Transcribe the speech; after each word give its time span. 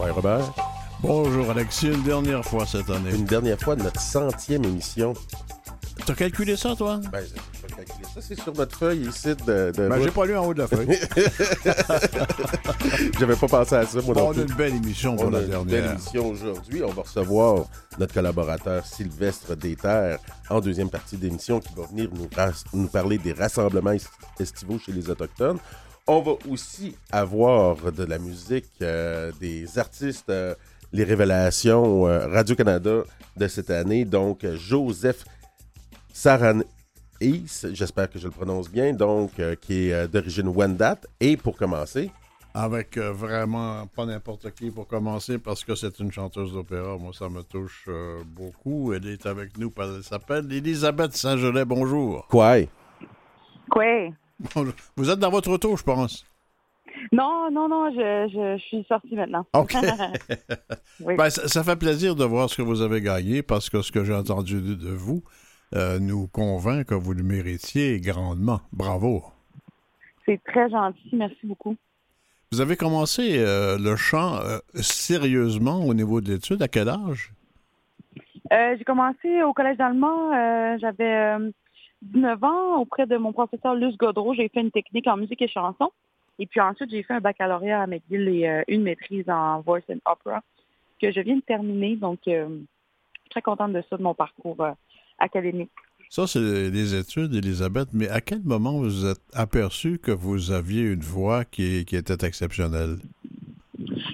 Ouais, 0.00 0.10
Robert? 0.10 0.52
Bonjour 1.00 1.50
Alexis, 1.50 1.88
une 1.88 2.02
dernière 2.02 2.44
fois 2.44 2.66
cette 2.66 2.88
année. 2.90 3.10
Une 3.14 3.24
dernière 3.24 3.58
fois 3.58 3.76
de 3.76 3.82
notre 3.82 4.00
centième 4.00 4.64
émission. 4.64 5.14
T'as 6.06 6.14
calculé 6.14 6.56
ça, 6.56 6.74
toi? 6.76 7.00
Ben, 7.12 7.22
j'ai 7.24 7.74
calculé 7.74 8.04
ça, 8.14 8.20
c'est 8.20 8.40
sur 8.40 8.52
notre 8.54 8.76
feuille 8.76 9.08
ici 9.08 9.28
de. 9.46 9.72
de 9.76 9.88
Ben, 9.88 10.00
j'ai 10.02 10.10
pas 10.10 10.24
lu 10.26 10.36
en 10.36 10.46
haut 10.46 10.54
de 10.54 10.60
la 10.60 10.68
feuille. 10.68 10.88
J'avais 13.18 13.36
pas 13.36 13.46
pensé 13.48 13.74
à 13.74 13.84
ça, 13.86 14.00
moi 14.02 14.14
non 14.14 14.28
On 14.28 14.32
a 14.32 14.34
une 14.42 14.54
belle 14.54 14.74
émission 14.76 15.16
pour 15.16 15.26
On 15.26 15.34
a 15.34 15.40
une 15.40 15.64
belle 15.64 15.90
émission 15.92 16.28
aujourd'hui. 16.28 16.82
On 16.84 16.90
va 16.92 17.02
recevoir 17.02 17.64
notre 17.98 18.14
collaborateur 18.14 18.86
Sylvestre 18.86 19.56
Déterre 19.56 20.18
en 20.48 20.60
deuxième 20.60 20.90
partie 20.90 21.16
d'émission 21.16 21.58
qui 21.60 21.74
va 21.76 21.84
venir 21.86 22.08
nous, 22.72 22.86
parler 22.88 23.18
des 23.18 23.32
rassemblements 23.32 23.92
est- 23.92 24.08
estivaux 24.40 24.78
chez 24.78 24.92
les 24.92 25.10
Autochtones. 25.10 25.58
On 26.10 26.22
va 26.22 26.32
aussi 26.50 26.96
avoir 27.12 27.92
de 27.92 28.04
la 28.04 28.18
musique, 28.18 28.70
euh, 28.80 29.30
des 29.40 29.78
artistes, 29.78 30.30
euh, 30.30 30.54
les 30.92 31.04
révélations 31.04 32.06
euh, 32.06 32.26
Radio-Canada 32.28 33.02
de 33.36 33.46
cette 33.46 33.70
année. 33.70 34.06
Donc, 34.06 34.46
Joseph 34.54 35.24
Saran 36.12 36.60
j'espère 37.20 38.10
que 38.10 38.18
je 38.18 38.26
le 38.26 38.30
prononce 38.30 38.70
bien, 38.70 38.92
donc, 38.92 39.38
euh, 39.38 39.54
qui 39.56 39.88
est 39.88 39.92
euh, 39.92 40.06
d'origine 40.06 40.48
Wendat. 40.48 41.00
Et 41.20 41.36
pour 41.36 41.56
commencer, 41.56 42.10
Avec 42.54 42.96
euh, 42.96 43.12
vraiment 43.12 43.86
pas 43.88 44.06
n'importe 44.06 44.50
qui 44.54 44.70
pour 44.70 44.86
commencer, 44.86 45.38
parce 45.38 45.64
que 45.64 45.74
c'est 45.74 45.98
une 45.98 46.10
chanteuse 46.12 46.52
d'opéra. 46.52 46.96
Moi, 46.96 47.12
ça 47.12 47.28
me 47.28 47.42
touche 47.42 47.84
euh, 47.88 48.22
beaucoup. 48.24 48.92
Elle 48.92 49.06
est 49.08 49.26
avec 49.26 49.58
nous. 49.58 49.72
Elle 49.78 50.02
s'appelle 50.02 50.50
Elisabeth 50.50 51.14
Saint-Gelais. 51.16 51.64
Bonjour. 51.64 52.26
quoi? 52.28 52.56
Quoi? 53.70 54.10
Vous 54.96 55.10
êtes 55.10 55.18
dans 55.18 55.30
votre 55.30 55.50
auto, 55.50 55.76
je 55.76 55.82
pense. 55.82 56.24
Non, 57.12 57.50
non, 57.50 57.68
non, 57.68 57.90
je, 57.90 58.28
je, 58.32 58.58
je 58.58 58.62
suis 58.64 58.84
sortie 58.88 59.14
maintenant. 59.14 59.46
OK. 59.54 59.74
Oui. 61.00 61.14
Ben, 61.14 61.30
ça, 61.30 61.46
ça 61.46 61.62
fait 61.62 61.76
plaisir 61.76 62.16
de 62.16 62.24
voir 62.24 62.50
ce 62.50 62.56
que 62.56 62.62
vous 62.62 62.82
avez 62.82 63.00
gagné, 63.00 63.42
parce 63.44 63.70
que 63.70 63.82
ce 63.82 63.92
que 63.92 64.02
j'ai 64.02 64.14
entendu 64.14 64.60
de, 64.60 64.74
de 64.74 64.88
vous 64.88 65.22
euh, 65.76 65.98
nous 66.00 66.26
convainc 66.28 66.86
que 66.86 66.94
vous 66.94 67.12
le 67.12 67.22
méritiez 67.22 68.00
grandement. 68.00 68.60
Bravo. 68.72 69.22
C'est 70.26 70.42
très 70.44 70.68
gentil, 70.70 71.10
merci 71.12 71.38
beaucoup. 71.44 71.76
Vous 72.50 72.60
avez 72.60 72.76
commencé 72.76 73.38
euh, 73.38 73.78
le 73.78 73.94
chant 73.94 74.36
euh, 74.36 74.58
sérieusement 74.74 75.84
au 75.84 75.94
niveau 75.94 76.20
de 76.20 76.32
l'étude. 76.32 76.62
À 76.62 76.68
quel 76.68 76.88
âge? 76.88 77.32
J'ai 78.50 78.84
commencé 78.84 79.42
au 79.42 79.52
collège 79.52 79.76
d'allemand, 79.76 80.30
j'avais 80.78 81.36
19 82.02 82.44
ans, 82.44 82.80
auprès 82.80 83.06
de 83.06 83.16
mon 83.16 83.32
professeur 83.32 83.74
Luce 83.74 83.96
Godreau, 83.96 84.34
j'ai 84.34 84.48
fait 84.48 84.60
une 84.60 84.70
technique 84.70 85.06
en 85.06 85.16
musique 85.16 85.42
et 85.42 85.48
chanson. 85.48 85.90
Et 86.38 86.46
puis 86.46 86.60
ensuite, 86.60 86.90
j'ai 86.90 87.02
fait 87.02 87.14
un 87.14 87.20
baccalauréat 87.20 87.82
à 87.82 87.86
McGill 87.86 88.28
et 88.28 88.48
euh, 88.48 88.62
une 88.68 88.82
maîtrise 88.82 89.28
en 89.28 89.60
voice 89.60 89.82
and 89.90 89.98
opera 90.06 90.42
que 91.02 91.10
je 91.10 91.20
viens 91.20 91.36
de 91.36 91.42
terminer. 91.42 91.96
Donc, 91.96 92.20
euh, 92.28 92.60
très 93.30 93.42
contente 93.42 93.72
de 93.72 93.82
ça, 93.90 93.96
de 93.96 94.02
mon 94.02 94.14
parcours 94.14 94.60
euh, 94.60 94.72
académique. 95.18 95.70
Ça, 96.10 96.26
c'est 96.26 96.40
les 96.40 96.94
études, 96.94 97.34
Elisabeth, 97.34 97.88
mais 97.92 98.08
à 98.08 98.22
quel 98.22 98.42
moment 98.42 98.72
vous 98.72 98.84
vous 98.84 99.06
êtes 99.06 99.20
aperçu 99.34 99.98
que 99.98 100.10
vous 100.10 100.52
aviez 100.52 100.82
une 100.84 101.00
voix 101.00 101.44
qui 101.44 101.80
était 101.80 102.26
exceptionnelle? 102.26 102.96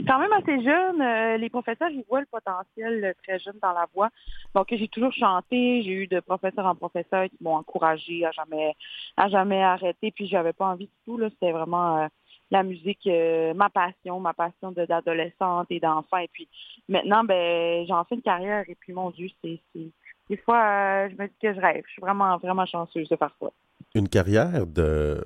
Quand 0.07 0.19
même 0.19 0.33
assez 0.33 0.63
jeune, 0.63 1.01
euh, 1.01 1.37
les 1.37 1.51
professeurs, 1.51 1.91
ils 1.91 2.05
voient 2.09 2.21
le 2.21 2.27
potentiel 2.27 3.05
euh, 3.05 3.13
très 3.23 3.39
jeune 3.39 3.59
dans 3.63 3.73
la 3.73 3.87
voix. 3.95 4.11
Donc, 4.55 4.67
j'ai 4.71 4.89
toujours 4.89 5.13
chanté. 5.13 5.83
J'ai 5.83 5.93
eu 5.93 6.07
de 6.07 6.21
professeur 6.21 6.67
en 6.67 6.75
professeur 6.75 7.25
qui 7.25 7.39
m'ont 7.41 7.57
encouragé 7.57 8.25
à 8.25 8.31
jamais, 8.33 8.75
à 9.17 9.29
jamais 9.29 9.63
arrêter. 9.63 10.11
Puis, 10.11 10.27
j'avais 10.27 10.53
pas 10.53 10.67
envie 10.67 10.87
du 10.87 10.93
tout. 11.05 11.21
C'était 11.31 11.53
vraiment 11.53 12.03
euh, 12.03 12.07
la 12.51 12.63
musique, 12.63 13.09
ma 13.55 13.69
passion, 13.71 14.21
ma 14.21 14.33
passion 14.33 14.71
d'adolescente 14.71 15.67
et 15.71 15.81
d'enfant. 15.81 16.19
Et 16.19 16.29
puis, 16.33 16.48
maintenant, 16.89 17.25
ben, 17.25 17.87
j'en 17.87 18.05
fais 18.05 18.14
une 18.14 18.23
carrière. 18.23 18.64
Et 18.69 18.77
puis, 18.77 18.92
mon 18.92 19.11
Dieu, 19.11 19.29
c'est, 19.42 19.61
des 19.75 20.37
fois, 20.37 21.08
je 21.08 21.14
me 21.17 21.27
dis 21.27 21.35
que 21.42 21.53
je 21.53 21.61
rêve. 21.61 21.83
Je 21.87 21.92
suis 21.92 22.03
vraiment, 22.03 22.37
vraiment 22.39 22.67
chanceuse 22.67 23.08
de 23.08 23.17
faire 23.17 23.35
ça. 23.41 23.48
Une 23.95 24.08
carrière 24.08 24.67
de, 24.67 25.23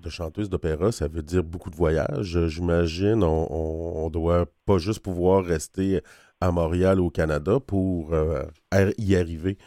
de 0.00 0.10
chanteuse 0.10 0.50
d'opéra, 0.50 0.92
ça 0.92 1.08
veut 1.08 1.22
dire 1.22 1.44
beaucoup 1.44 1.70
de 1.70 1.76
voyages. 1.76 2.46
J'imagine, 2.46 3.22
on, 3.22 4.04
on 4.04 4.10
doit 4.10 4.46
pas 4.66 4.78
juste 4.78 5.02
pouvoir 5.02 5.44
rester 5.44 6.00
à 6.40 6.52
Montréal, 6.52 7.00
au 7.00 7.10
Canada, 7.10 7.58
pour 7.60 8.12
euh, 8.12 8.44
y 8.98 9.16
arriver. 9.16 9.58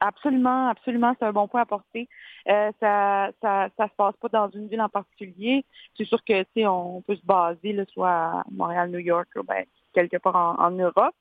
Absolument, 0.00 0.68
absolument, 0.68 1.14
c'est 1.18 1.24
un 1.24 1.32
bon 1.32 1.48
point 1.48 1.62
à 1.62 1.66
porter. 1.66 2.08
Euh, 2.48 2.70
ça, 2.80 3.30
ça, 3.40 3.68
ça 3.76 3.88
se 3.88 3.94
passe 3.96 4.14
pas 4.20 4.28
dans 4.28 4.50
une 4.50 4.68
ville 4.68 4.80
en 4.82 4.90
particulier. 4.90 5.64
C'est 5.96 6.04
sûr 6.04 6.22
que 6.22 6.42
tu 6.54 6.66
on 6.66 7.00
peut 7.00 7.16
se 7.16 7.24
baser 7.24 7.82
soit 7.92 8.10
à 8.10 8.44
Montréal, 8.50 8.90
New 8.90 8.98
York, 8.98 9.28
ou 9.36 9.42
ben, 9.42 9.64
quelque 9.94 10.18
part 10.18 10.56
en 10.58 10.70
Europe. 10.70 11.14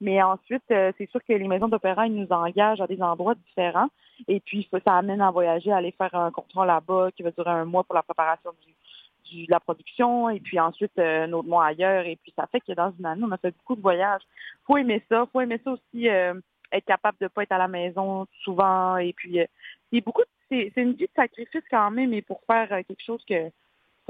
Mais 0.00 0.22
ensuite, 0.22 0.62
euh, 0.70 0.92
c'est 0.98 1.10
sûr 1.10 1.20
que 1.22 1.32
les 1.32 1.48
maisons 1.48 1.68
d'opéra, 1.68 2.06
ils 2.06 2.14
nous 2.14 2.30
engagent 2.30 2.80
à 2.80 2.86
des 2.86 3.00
endroits 3.02 3.34
différents. 3.34 3.88
Et 4.28 4.40
puis, 4.40 4.68
ça, 4.70 4.78
ça 4.84 4.96
amène 4.96 5.20
à 5.20 5.30
voyager, 5.30 5.72
à 5.72 5.76
aller 5.76 5.92
faire 5.92 6.14
un 6.14 6.30
contrat 6.30 6.66
là-bas 6.66 7.10
qui 7.16 7.22
va 7.22 7.30
durer 7.30 7.50
un 7.50 7.64
mois 7.64 7.84
pour 7.84 7.94
la 7.94 8.02
préparation 8.02 8.50
du, 9.32 9.46
de 9.46 9.50
la 9.50 9.60
production. 9.60 10.30
Et 10.30 10.40
puis 10.40 10.58
ensuite, 10.60 10.98
euh, 10.98 11.24
un 11.24 11.32
autre 11.32 11.48
mois 11.48 11.66
ailleurs. 11.66 12.06
Et 12.06 12.16
puis, 12.16 12.32
ça 12.36 12.46
fait 12.46 12.60
que 12.60 12.72
dans 12.72 12.92
une 12.98 13.06
année, 13.06 13.22
on 13.24 13.32
a 13.32 13.38
fait 13.38 13.54
beaucoup 13.56 13.76
de 13.76 13.82
voyages. 13.82 14.22
faut 14.66 14.76
aimer 14.76 15.02
ça. 15.08 15.26
faut 15.32 15.40
aimer 15.40 15.60
ça 15.64 15.72
aussi. 15.72 16.08
euh, 16.08 16.34
être 16.72 16.84
capable 16.84 17.18
de 17.20 17.28
pas 17.28 17.42
être 17.42 17.52
à 17.52 17.58
la 17.58 17.68
maison 17.68 18.26
souvent 18.42 18.96
et 18.96 19.12
puis 19.12 19.40
euh, 19.40 19.46
c'est 19.92 20.00
beaucoup 20.00 20.22
c'est 20.48 20.72
une 20.76 20.94
vie 20.94 21.06
de 21.06 21.12
sacrifice 21.14 21.62
quand 21.70 21.90
même 21.92 22.12
et 22.12 22.22
pour 22.22 22.40
faire 22.44 22.72
euh, 22.72 22.82
quelque 22.86 23.04
chose 23.04 23.24
que 23.28 23.50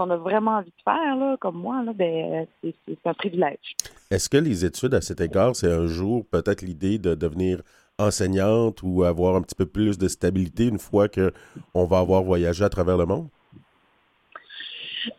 qu'on 0.01 0.11
a 0.11 0.17
vraiment 0.17 0.53
envie 0.53 0.71
de 0.71 0.83
faire 0.83 1.17
là 1.17 1.37
comme 1.39 1.57
moi 1.57 1.83
là 1.85 1.93
ben 1.93 2.47
c'est 2.63 2.99
un 3.05 3.15
privilège. 3.15 3.77
Est-ce 4.11 4.29
que 4.29 4.39
les 4.39 4.65
études, 4.65 4.95
à 4.95 5.01
cet 5.01 5.21
égard, 5.21 5.55
c'est 5.55 5.71
un 5.71 5.87
jour 5.87 6.25
peut-être 6.31 6.63
l'idée 6.63 6.99
de 6.99 7.15
devenir 7.15 7.63
enseignante 7.99 8.83
ou 8.83 9.05
avoir 9.05 9.37
un 9.37 9.43
petit 9.43 9.55
peu 9.55 9.67
plus 9.67 9.99
de 9.99 10.09
stabilité 10.09 10.67
une 10.67 10.79
fois 10.79 11.09
que 11.09 11.33
on 11.75 11.85
va 11.85 11.99
avoir 11.99 12.23
voyagé 12.23 12.65
à 12.65 12.71
travers 12.71 12.97
le 12.97 13.05
monde? 13.05 13.29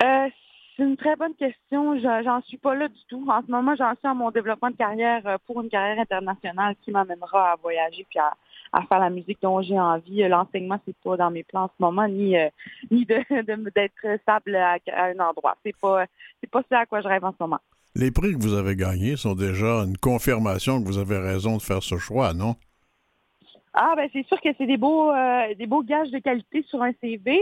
Euh, 0.04 0.28
c'est 0.82 0.88
une 0.88 0.98
très 0.98 1.16
bonne 1.16 1.36
question. 1.36 1.96
Je- 2.00 2.24
J'en 2.24 2.42
suis 2.42 2.58
pas 2.58 2.74
là 2.74 2.88
du 2.88 3.00
tout. 3.08 3.24
En 3.30 3.42
ce 3.46 3.52
moment, 3.52 3.76
j'en 3.76 3.92
suis 3.96 4.08
à 4.08 4.14
mon 4.16 4.32
développement 4.32 4.72
de 4.72 4.76
carrière 4.76 5.22
euh, 5.28 5.38
pour 5.46 5.62
une 5.62 5.70
carrière 5.70 6.00
internationale 6.00 6.76
qui 6.82 6.90
m'amènera 6.92 7.52
à 7.52 7.56
voyager 7.62 8.04
puis 8.10 8.18
à, 8.20 8.34
à 8.74 8.82
faire 8.84 9.00
la 9.00 9.12
musique 9.12 9.38
dont 9.44 9.62
j'ai 9.62 9.80
envie. 9.80 10.24
Euh, 10.24 10.28
L'enseignement, 10.28 10.80
c'est 10.86 10.96
pas 11.04 11.18
dans 11.18 11.30
mes 11.30 11.44
plans 11.44 11.66
en 11.66 11.68
ce 11.68 11.74
moment, 11.84 12.08
ni 12.08 12.36
euh, 12.36 12.50
ni 12.92 13.06
de 13.06 13.18
de- 13.44 13.70
d'être 13.76 14.20
stable 14.24 14.56
à, 14.56 14.78
à 14.92 15.04
un 15.06 15.20
endroit. 15.20 15.56
C'est 15.64 15.78
pas 15.80 16.06
c'est 16.42 16.50
pas 16.50 16.64
ça 16.70 16.80
à 16.80 16.86
quoi 16.88 17.02
je 17.02 17.08
rêve 17.08 17.24
en 17.26 17.32
ce 17.32 17.38
moment. 17.40 17.60
Les 17.94 18.10
prix 18.10 18.32
que 18.34 18.42
vous 18.42 18.54
avez 18.56 18.76
gagnés 18.76 19.18
sont 19.18 19.36
déjà 19.36 19.84
une 19.84 19.98
confirmation 19.98 20.82
que 20.82 20.88
vous 20.88 20.98
avez 20.98 21.18
raison 21.20 21.58
de 21.58 21.62
faire 21.62 21.84
ce 21.84 21.98
choix, 21.98 22.34
non? 22.34 22.56
Ah 23.74 23.94
ben 23.96 24.10
c'est 24.12 24.26
sûr 24.28 24.40
que 24.42 24.50
c'est 24.58 24.66
des 24.66 24.78
beaux 24.78 25.12
euh, 25.12 25.54
des 25.56 25.66
beaux 25.68 25.84
gages 25.84 26.10
de 26.12 26.20
qualité 26.20 26.64
sur 26.64 26.82
un 26.82 26.92
CV. 27.02 27.40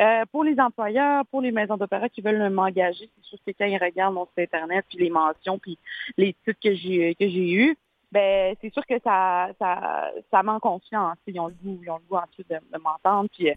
Euh, 0.00 0.24
pour 0.32 0.42
les 0.42 0.58
employeurs, 0.58 1.24
pour 1.26 1.40
les 1.40 1.52
maisons 1.52 1.76
d'opéra 1.76 2.08
qui 2.08 2.20
veulent 2.20 2.50
m'engager, 2.50 3.08
c'est 3.16 3.24
sûr 3.24 3.38
que 3.46 3.52
quand 3.56 3.66
ils 3.66 3.78
regardent 3.78 4.14
mon 4.14 4.26
site 4.26 4.52
internet, 4.52 4.84
puis 4.88 4.98
les 4.98 5.10
mentions, 5.10 5.58
puis 5.58 5.78
les 6.16 6.34
titres 6.44 6.60
que 6.60 6.74
j'ai 6.74 7.14
que 7.14 7.28
j'ai 7.28 7.52
eus, 7.52 7.76
ben 8.10 8.56
c'est 8.60 8.72
sûr 8.72 8.84
que 8.86 8.98
ça 9.04 9.50
ça 9.58 10.10
ça 10.30 10.42
met 10.42 10.50
en 10.50 10.60
confiance. 10.60 11.16
Ils 11.26 11.38
ont 11.38 11.48
le 11.48 11.54
goût, 11.62 11.78
ils 11.82 11.90
ont 11.90 11.98
le 11.98 12.08
goût 12.08 12.16
ensuite 12.16 12.48
de, 12.48 12.56
de 12.56 12.82
m'entendre, 12.82 13.28
puis 13.32 13.50
euh, 13.50 13.54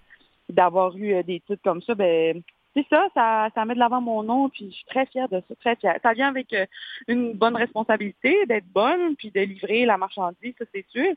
d'avoir 0.50 0.96
eu 0.96 1.14
euh, 1.16 1.24
des 1.24 1.40
titres 1.40 1.64
comme 1.64 1.82
ça, 1.82 1.96
ben 1.96 2.42
c'est 2.76 2.86
ça, 2.90 3.08
ça, 3.16 3.50
ça 3.56 3.66
met 3.66 3.74
de 3.74 3.80
l'avant 3.80 4.02
mon 4.02 4.22
nom, 4.22 4.50
puis 4.50 4.70
je 4.70 4.76
suis 4.76 4.86
très 4.86 5.08
fière 5.08 5.28
de 5.30 5.42
ça, 5.48 5.56
très 5.56 5.76
fière. 5.78 5.98
Ça 6.04 6.14
vient 6.14 6.28
avec 6.28 6.54
euh, 6.54 6.68
une 7.08 7.34
bonne 7.34 7.56
responsabilité 7.56 8.46
d'être 8.46 8.68
bonne, 8.68 9.16
puis 9.16 9.32
de 9.32 9.40
livrer 9.40 9.86
la 9.86 9.98
marchandise, 9.98 10.54
ça 10.60 10.66
c'est 10.72 10.86
sûr. 10.90 11.14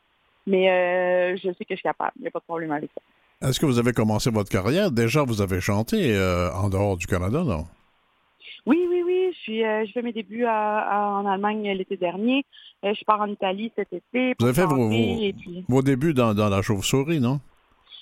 Mais 0.47 0.71
euh, 0.71 1.37
je 1.37 1.53
sais 1.53 1.65
que 1.67 1.75
je 1.75 1.81
suis 1.81 1.83
capable. 1.83 2.13
Il 2.17 2.23
n'y 2.23 2.29
a 2.29 2.31
pas 2.31 2.39
de 2.39 2.45
problème 2.45 2.73
avec 2.73 2.91
ça. 2.95 3.03
Est-ce 3.43 3.59
que 3.59 3.65
vous 3.65 3.79
avez 3.79 3.93
commencé 3.93 4.31
votre 4.31 4.51
carrière? 4.51 4.91
Déjà, 4.91 5.23
vous 5.23 5.41
avez 5.41 5.61
chanté 5.63 6.15
euh, 6.15 6.53
en 6.53 6.69
dehors 6.69 6.99
du 6.99 7.07
Canada, 7.07 7.43
non? 7.43 7.65
Oui, 8.67 8.79
oui, 8.91 9.03
oui. 9.05 9.31
Je 9.33 9.39
suis, 9.39 9.65
euh, 9.65 9.87
je 9.87 9.93
fais 9.93 10.03
mes 10.03 10.13
débuts 10.13 10.45
à- 10.45 10.79
à- 10.81 11.07
en 11.13 11.25
Allemagne 11.27 11.63
l'été 11.73 11.97
dernier. 11.97 12.45
Euh, 12.85 12.93
je 12.93 13.03
pars 13.07 13.21
en 13.23 13.27
Italie 13.29 13.73
cet 13.75 13.95
été. 13.95 14.35
Vous 14.39 14.45
avez 14.45 14.55
fait 14.55 14.67
vos, 14.67 14.77
chanter, 14.77 15.15
vos- 15.15 15.23
et 15.23 15.33
puis- 15.33 15.65
vos 15.69 15.81
débuts 15.83 16.13
dans, 16.13 16.35
dans 16.35 16.51
la 16.51 16.61
chauve-souris, 16.61 17.19
non? 17.21 17.41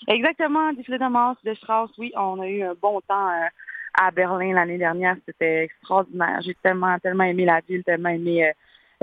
Exactement, 0.08 0.72
du 0.72 0.82
de 0.82 1.08
Mars, 1.08 1.38
de 1.44 1.54
Strauss. 1.54 1.90
Oui, 1.98 2.12
on 2.16 2.40
a 2.40 2.46
eu 2.48 2.62
un 2.62 2.74
bon 2.80 3.00
temps 3.06 3.28
euh, 3.28 3.46
à 3.94 4.10
Berlin 4.10 4.54
l'année 4.54 4.78
dernière. 4.78 5.16
C'était 5.24 5.64
extraordinaire. 5.64 6.40
J'ai 6.44 6.56
tellement, 6.64 6.98
tellement 6.98 7.24
aimé 7.24 7.44
la 7.44 7.60
ville, 7.68 7.84
tellement 7.84 8.08
aimé 8.08 8.50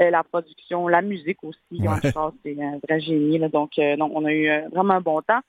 euh, 0.02 0.10
la 0.10 0.24
production, 0.24 0.90
la 0.90 1.02
musique 1.02 1.42
aussi. 1.46 1.60
Ouais. 1.80 2.10
Strauss, 2.10 2.34
c'est 2.44 2.62
un 2.62 2.78
vrai 2.86 3.00
génie. 3.00 3.38
là. 3.38 3.48
donc, 3.48 3.72
euh, 3.80 3.96
non, 3.96 4.12
on 4.14 4.26
a 4.26 4.34
eu 4.34 4.50
vraiment 4.74 4.96
un 4.96 5.02
bon 5.02 5.22
temps. 5.22 5.40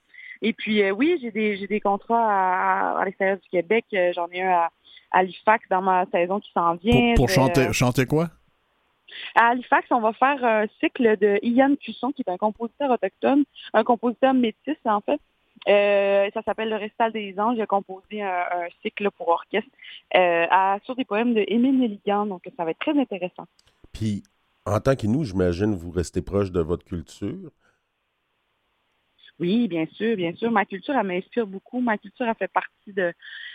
Et 0.43 0.53
puis, 0.53 0.83
euh, 0.83 0.91
oui, 0.91 1.19
j'ai 1.21 1.31
des, 1.31 1.57
j'ai 1.57 1.67
des 1.67 1.81
contrats 1.81 2.99
à, 2.99 3.05
l'extérieur 3.05 3.39
du 3.39 3.49
Québec. 3.49 3.85
Euh, 3.95 4.13
J'en 4.15 4.29
ai 4.29 4.43
un 4.43 4.51
à, 4.51 4.71
à 5.13 5.19
Halifax 5.19 5.67
dans 5.71 5.83
ma 5.83 6.07
saison 6.07 6.41
qui 6.41 6.51
s'en 6.53 6.75
vient. 6.75 7.15
pour 7.15 7.29
Je- 7.29 7.35
chanter, 7.35 7.73
chanter 7.73 8.07
quoi? 8.07 8.29
À 9.35 9.51
Halifax, 9.51 9.87
on 9.91 10.01
va 10.01 10.13
faire 10.13 10.45
un 10.45 10.67
cycle 10.81 11.17
de 11.17 11.39
Ian 11.43 11.75
Cusson, 11.81 12.13
qui 12.13 12.23
est 12.27 12.31
un 12.31 12.37
compositeur 12.37 12.91
autochtone, 12.91 13.45
un 13.73 13.85
compositeur 13.85 14.35
métis, 14.35 14.77
en 14.85 15.01
fait. 15.01 15.21
Euh, 15.69 16.29
ça 16.35 16.43
s'appelle 16.43 16.69
Le 16.69 16.77
Récital 16.77 17.13
des 17.13 17.35
Anges. 17.39 17.57
J'ai 17.57 17.67
composé 17.67 18.23
un, 18.23 18.45
cycle 18.83 19.11
pour 19.13 19.29
orchestre 19.29 19.69
à, 20.13 20.79
sur 20.85 20.97
des 20.97 21.05
poèmes 21.05 21.35
de 21.35 21.45
Émile 21.49 21.79
Nelligan, 21.79 22.27
donc 22.27 22.43
ça 22.57 22.65
va 22.65 22.73
être 22.73 22.79
très 22.79 22.99
intéressant. 22.99 23.47
Puis, 23.93 24.23
en 24.67 24.81
tant 24.81 24.97
que 24.97 25.07
nous, 25.07 25.25
j'imagine, 25.25 25.75
vous 25.75 25.91
restez 25.91 26.21
proche 26.21 26.51
de 26.51 26.61
votre 26.61 26.85
culture. 26.85 27.51
Oui, 29.39 29.69
bien 29.69 29.87
sûr, 29.93 30.17
bien 30.17 30.35
sûr. 30.35 30.51
Ma 30.51 30.65
culture, 30.65 30.95
elle 30.97 31.07
m'inspire 31.07 31.47
beaucoup. 31.47 31.81
Ma 31.81 31.99
culture, 31.99 32.27
elle 32.27 32.35
fait 32.35 32.53
partie 32.53 32.93
de, 32.93 33.13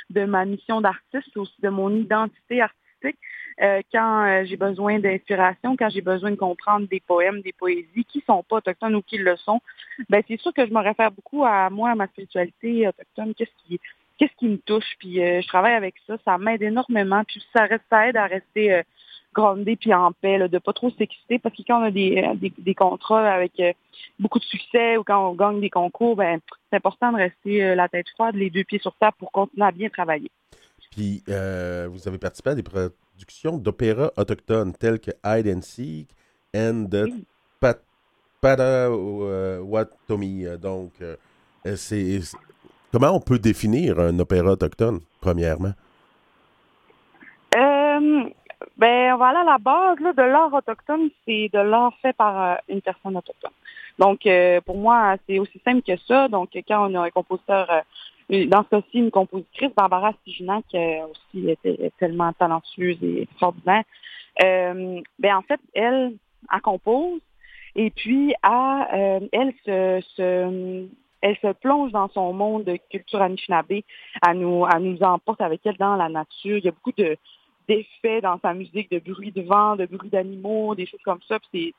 de 0.10 0.25
ma 0.25 0.45
mission 0.45 0.80
d'artiste, 0.81 1.36
aussi 1.38 1.60
de 1.62 1.69
mon 1.69 1.95
identité 1.95 2.62
artistique. 2.62 3.18
Euh, 3.62 3.81
quand 3.92 4.25
euh, 4.25 4.45
j'ai 4.45 4.57
besoin 4.57 5.00
d'inspiration, 5.00 5.75
quand 5.75 5.89
j'ai 5.89 6.01
besoin 6.01 6.31
de 6.31 6.36
comprendre 6.36 6.88
des 6.88 7.00
poèmes, 7.00 7.42
des 7.42 7.51
poésies 7.51 8.06
qui 8.07 8.24
sont 8.28 8.44
pas 8.44 8.57
autochtones 8.57 8.95
ou 8.95 9.01
qui 9.01 9.18
le 9.18 9.36
sont, 9.38 9.60
ben 10.10 10.24
c'est 10.28 10.39
sûr 10.39 10.54
que 10.54 10.66
je 10.66 10.72
me 10.72 10.80
réfère 10.80 11.12
beaucoup 11.12 11.44
à 11.44 11.69
moi, 11.69 11.92
à 11.92 11.95
ma 11.95 12.07
spiritualité 12.07 12.88
autochtone, 12.88 13.34
qu'est-ce 13.36 13.51
qui 13.66 13.80
qu'est-ce 14.18 14.36
qui 14.38 14.48
me 14.48 14.57
touche, 14.57 14.95
puis 15.00 15.22
euh, 15.22 15.42
je 15.42 15.48
travaille 15.48 15.74
avec 15.74 15.95
ça, 16.06 16.16
ça 16.24 16.38
m'aide 16.38 16.62
énormément, 16.62 17.24
puis 17.24 17.44
ça, 17.54 17.68
ça 17.89 18.07
aide 18.07 18.18
à 18.18 18.27
rester 18.27 18.84
gronder 19.33 19.75
puis 19.75 19.94
en 19.94 20.12
paix, 20.12 20.38
là, 20.38 20.48
de 20.48 20.57
pas 20.57 20.74
trop 20.74 20.89
s'exciter, 20.92 21.39
parce 21.39 21.56
que 21.56 21.62
quand 21.66 21.81
on 21.81 21.86
a 21.86 21.92
des, 21.92 22.51
des, 22.57 22.75
contrats 22.75 23.31
avec 23.31 23.54
beaucoup 24.19 24.39
de 24.39 24.44
succès 24.44 24.98
ou 24.98 25.04
quand 25.04 25.30
on 25.30 25.33
gagne 25.33 25.62
des 25.62 25.69
concours, 25.69 26.16
ben 26.16 26.39
c'est 26.69 26.78
important 26.78 27.12
de 27.12 27.18
rester 27.18 27.75
la 27.75 27.88
tête 27.88 28.10
froide, 28.10 28.36
les 28.36 28.50
deux 28.50 28.63
pieds 28.63 28.80
sur 28.80 28.94
terre 28.95 29.13
pour 29.13 29.31
continuer 29.31 29.66
à 29.66 29.72
bien 29.72 29.89
travailler. 29.89 30.31
Puis 30.92 31.24
vous 31.25 32.07
avez 32.07 32.18
participé 32.18 32.50
à 32.50 32.56
des, 32.56 32.63
d'opéras 33.60 34.12
autochtones 34.18 34.74
tels 34.74 35.00
que 35.00 35.12
Hide 35.24 35.48
and 35.48 35.62
Seek 35.62 36.10
and 36.56 36.88
the 36.89 37.06
Pat 37.60 37.81
Padawatomi. 38.42 40.45
Donc, 40.60 40.94
euh, 41.01 41.16
c'est 41.75 42.19
comment 42.92 43.12
on 43.12 43.19
peut 43.19 43.39
définir 43.39 44.00
un 44.00 44.18
opéra 44.19 44.51
autochtone, 44.51 45.00
premièrement? 45.19 45.74
Euh, 48.81 48.88
ben, 48.88 49.16
voilà, 49.16 49.44
la 49.44 49.57
base 49.57 49.98
de 49.98 50.22
l'art 50.22 50.54
autochtone, 50.54 51.10
c'est 51.25 51.50
de 51.54 51.60
l'art 51.60 51.94
fait 52.01 52.13
par 52.13 52.42
euh, 52.42 52.56
une 52.69 52.81
personne 52.81 53.18
autochtone. 53.18 53.51
Donc, 54.00 54.28
pour 54.66 54.78
moi, 54.78 55.16
c'est 55.28 55.38
aussi 55.38 55.62
simple 55.63 55.83
que 55.83 55.95
ça. 56.07 56.28
Donc, 56.28 56.50
quand 56.68 56.89
on 56.89 56.95
a 56.95 57.06
un 57.06 57.10
compositeur 57.12 57.83
dans 58.30 58.63
ce 58.63 58.69
cas-ci, 58.69 58.98
une 58.98 59.12
compositrice, 59.12 59.72
Barbara 59.75 60.13
Stiginac, 60.22 60.63
qui 60.69 60.78
aussi 60.78 61.50
était 61.50 61.92
tellement 62.00 62.31
talentueuse 62.33 62.98
et 63.04 63.24
extraordinaire. 63.24 63.83
Euh, 64.44 65.01
ben 65.19 65.36
en 65.36 65.42
fait, 65.42 65.60
elle, 65.74 66.13
elle 66.51 66.62
compose 66.62 67.19
et 67.75 67.89
puis 67.92 68.34
euh, 68.45 69.19
elle 69.31 69.54
se, 69.66 70.88
elle 71.22 71.38
se 71.38 71.54
plonge 71.54 71.92
dans 71.92 72.07
son 72.10 72.34
monde 72.34 72.63
de 72.63 72.77
culture 72.89 73.22
anishinaabe. 73.22 73.81
Elle 74.25 74.39
nous, 74.39 74.66
elle 74.74 74.84
nous 74.84 75.04
emporte 75.04 75.42
avec 75.42 75.62
elle 75.66 75.77
dans 75.77 75.95
la 75.95 76.10
nature. 76.10 76.57
Il 76.57 76.63
y 76.63 76.69
a 76.69 76.72
beaucoup 76.72 76.94
de 76.98 77.18
d'effets 77.72 78.22
dans 78.22 78.40
sa 78.42 78.54
musique, 78.54 78.92
de 78.92 79.00
bruit 79.00 79.32
de 79.32 79.42
vent, 79.42 79.76
de 79.76 79.86
bruit 79.86 80.10
d'animaux, 80.10 80.76
des 80.76 80.86
choses 80.86 81.02
comme 81.04 81.22
ça. 81.28 81.40
C'est 81.54 81.74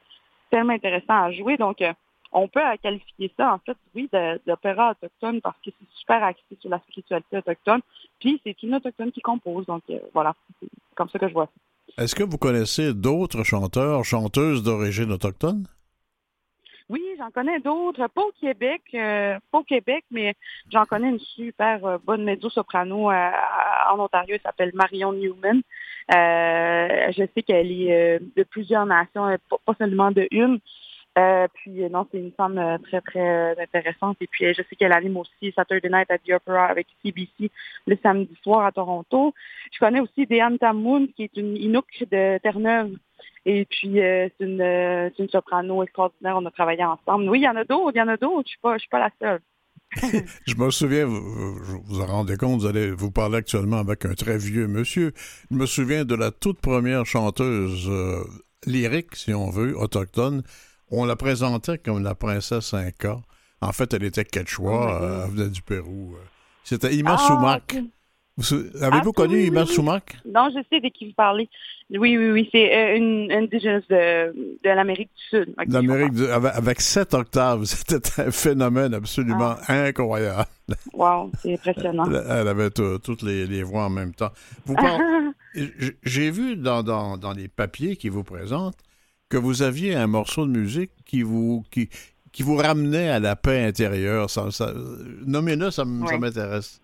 tellement 0.51 0.73
intéressant 0.73 1.23
à 1.23 1.31
jouer. 1.33 1.57
Donc, 1.57 1.83
euh, 1.83 1.93
on 2.33 2.49
peut 2.49 2.61
qualifier 2.83 3.31
ça, 3.37 3.55
en 3.55 3.59
fait, 3.59 3.77
oui, 3.95 4.09
d'opéra 4.47 4.93
autochtone 4.93 5.41
parce 5.43 5.57
que 5.65 5.71
c'est 5.71 5.99
super 5.99 6.23
axé 6.25 6.43
sur 6.61 6.71
la 6.71 6.79
spiritualité 6.81 7.37
autochtone. 7.37 7.81
Puis 8.21 8.41
c'est 8.43 8.63
une 8.63 8.75
autochtone 8.75 9.13
qui 9.13 9.21
compose. 9.21 9.67
Donc 9.67 9.83
euh, 9.91 9.99
voilà, 10.15 10.35
c'est 10.61 10.69
comme 10.95 11.11
ça 11.11 11.19
que 11.19 11.29
je 11.29 11.35
vois 11.35 11.47
ça. 11.47 12.03
Est-ce 12.03 12.15
que 12.15 12.23
vous 12.23 12.39
connaissez 12.39 12.95
d'autres 12.95 13.45
chanteurs, 13.45 14.03
chanteuses 14.05 14.63
d'origine 14.63 15.13
autochtone? 15.13 15.67
Oui, 16.89 17.03
j'en 17.19 17.31
connais 17.31 17.61
d'autres. 17.61 18.07
Pas 18.09 18.23
au 18.23 18.33
Québec, 18.41 18.83
euh, 18.95 19.39
pas 19.51 19.59
au 19.59 19.63
Québec, 19.63 20.05
mais 20.11 20.35
j'en 20.71 20.85
connais 20.85 21.09
une 21.09 21.19
super 21.19 21.85
euh, 21.85 21.99
bonne 22.05 22.25
mezzo-soprano 22.25 23.11
en 23.11 23.99
Ontario. 23.99 24.35
Elle 24.35 24.41
s'appelle 24.41 24.73
Marion 24.75 25.13
Newman. 25.13 25.63
je 26.09 27.27
sais 27.35 27.43
qu'elle 27.43 27.73
est 27.73 28.19
de 28.19 28.43
plusieurs 28.45 28.87
nations, 28.87 29.37
pas 29.65 29.75
seulement 29.79 30.11
de 30.11 30.27
une. 30.31 30.61
Euh, 31.19 31.47
puis 31.53 31.83
euh, 31.83 31.91
non, 31.91 32.07
c'est 32.11 32.19
une 32.19 32.33
femme 32.33 32.59
euh, 32.59 32.79
très, 32.79 33.01
très 33.03 33.61
intéressante. 33.61 34.17
Et 34.21 34.27
puis 34.27 34.47
je 34.55 34.63
sais 34.63 34.77
qu'elle 34.77 34.93
anime 34.93 35.19
aussi 35.19 35.53
Saturday 35.55 35.89
Night 35.91 36.11
at 36.11 36.19
the 36.19 36.33
Opera 36.33 36.67
avec 36.67 36.87
CBC 37.03 37.51
le 37.87 37.99
samedi 38.03 38.35
soir 38.43 38.65
à 38.65 38.73
Toronto. 38.73 39.35
Je 39.73 39.79
connais 39.79 40.01
aussi 40.01 40.27
Deanne 40.27 40.59
Tamoun, 40.59 41.09
qui 41.09 41.25
est 41.25 41.37
une 41.37 41.57
Inuk 41.57 41.87
de 42.11 42.39
Terre-Neuve. 42.39 42.93
Et 43.45 43.65
puis 43.65 43.93
c'est 43.95 44.33
une, 44.41 44.63
une 45.19 45.29
soprano 45.29 45.83
extraordinaire. 45.83 46.37
On 46.37 46.47
a 46.47 46.51
travaillé 46.51 46.85
ensemble. 46.85 47.29
Oui, 47.29 47.41
il 47.41 47.45
y 47.45 47.49
en 47.49 47.57
a 47.57 47.65
d'autres, 47.65 47.93
il 47.95 47.99
y 47.99 48.03
en 48.03 48.09
a 48.09 48.17
d'autres. 48.17 48.45
Je 48.47 48.51
suis 48.51 48.61
pas, 48.61 48.75
je 48.75 48.81
suis 48.81 48.89
pas 48.89 49.01
la 49.01 49.11
seule. 49.21 49.41
je 50.47 50.55
me 50.55 50.71
souviens, 50.71 51.05
vous 51.05 51.83
vous 51.85 52.01
en 52.01 52.07
rendez 52.07 52.37
compte, 52.39 52.61
vous 52.61 52.67
allez 52.67 52.91
vous 52.91 53.11
parler 53.11 53.37
actuellement 53.37 53.79
avec 53.79 54.07
un 54.07 54.15
très 54.15 54.39
vieux 54.39 54.67
monsieur. 54.67 55.13
Je 55.51 55.57
me 55.57 55.67
souviens 55.67 56.05
de 56.05 56.15
la 56.15 56.31
toute 56.31 56.61
première 56.61 57.05
chanteuse 57.05 57.91
lyrique, 58.67 59.17
si 59.17 59.35
on 59.35 59.51
veut, 59.51 59.77
autochtone, 59.77 60.43
on 60.91 61.05
la 61.05 61.17
présentait 61.17 61.79
comme 61.79 62.03
la 62.03 62.15
princesse 62.15 62.75
Inca. 62.75 63.21
En 63.61 63.73
fait, 63.73 63.95
elle 63.95 64.05
était 64.05 64.25
quechua, 64.25 64.71
oh 64.71 65.05
euh, 65.05 65.25
elle 65.25 65.31
venait 65.31 65.51
du 65.51 65.63
Pérou. 65.63 66.15
Euh. 66.17 66.25
C'était 66.65 66.95
Ima 66.95 67.17
ah, 67.19 67.27
Sumac. 67.27 67.77
Avez-vous 68.39 69.11
ah, 69.11 69.15
connu 69.15 69.43
Ima 69.43 69.67
Sumac? 69.67 70.17
Non, 70.25 70.49
je 70.51 70.61
sais 70.71 70.81
de 70.81 70.89
qui 70.89 71.07
vous 71.07 71.15
parlez. 71.15 71.49
Oui, 71.91 72.17
oui, 72.17 72.31
oui, 72.31 72.49
c'est 72.51 72.75
euh, 72.75 72.97
une 72.97 73.31
indigène 73.31 73.83
de, 73.91 74.33
de 74.65 74.69
l'Amérique 74.69 75.11
du 75.15 75.39
Sud. 75.39 75.55
L'Amérique 75.69 76.15
avec, 76.33 76.81
sept 76.81 77.13
octaves, 77.13 77.65
c'était 77.65 78.23
un 78.23 78.31
phénomène 78.31 78.95
absolument 78.95 79.57
ah. 79.69 79.85
incroyable. 79.85 80.47
Wow, 80.95 81.31
c'est 81.41 81.55
impressionnant. 81.55 82.07
Elle 82.11 82.49
avait 82.49 82.71
toutes 82.71 83.23
les, 83.23 83.63
voix 83.63 83.85
en 83.85 83.91
même 83.91 84.15
temps. 84.15 84.33
J'ai 86.03 86.31
vu 86.31 86.57
dans, 86.57 86.83
dans, 86.83 87.19
dans 87.19 87.33
les 87.33 87.49
papiers 87.49 87.97
qui 87.97 88.09
vous 88.09 88.25
présentent 88.25 88.79
que 89.33 89.39
vous 89.39 89.63
aviez 89.63 89.95
un 89.95 90.07
morceau 90.07 90.45
de 90.45 90.51
musique 90.51 90.91
qui 91.07 91.23
vous, 91.23 91.65
qui, 91.71 91.89
qui 92.33 92.43
vous 92.43 92.57
ramenait 92.57 93.09
à 93.09 93.19
la 93.19 93.35
paix 93.35 93.65
intérieure. 93.65 94.29
Ça, 94.29 94.49
Nommez-le, 95.25 95.71
ça, 95.71 95.87
m'intéresse. 95.87 96.82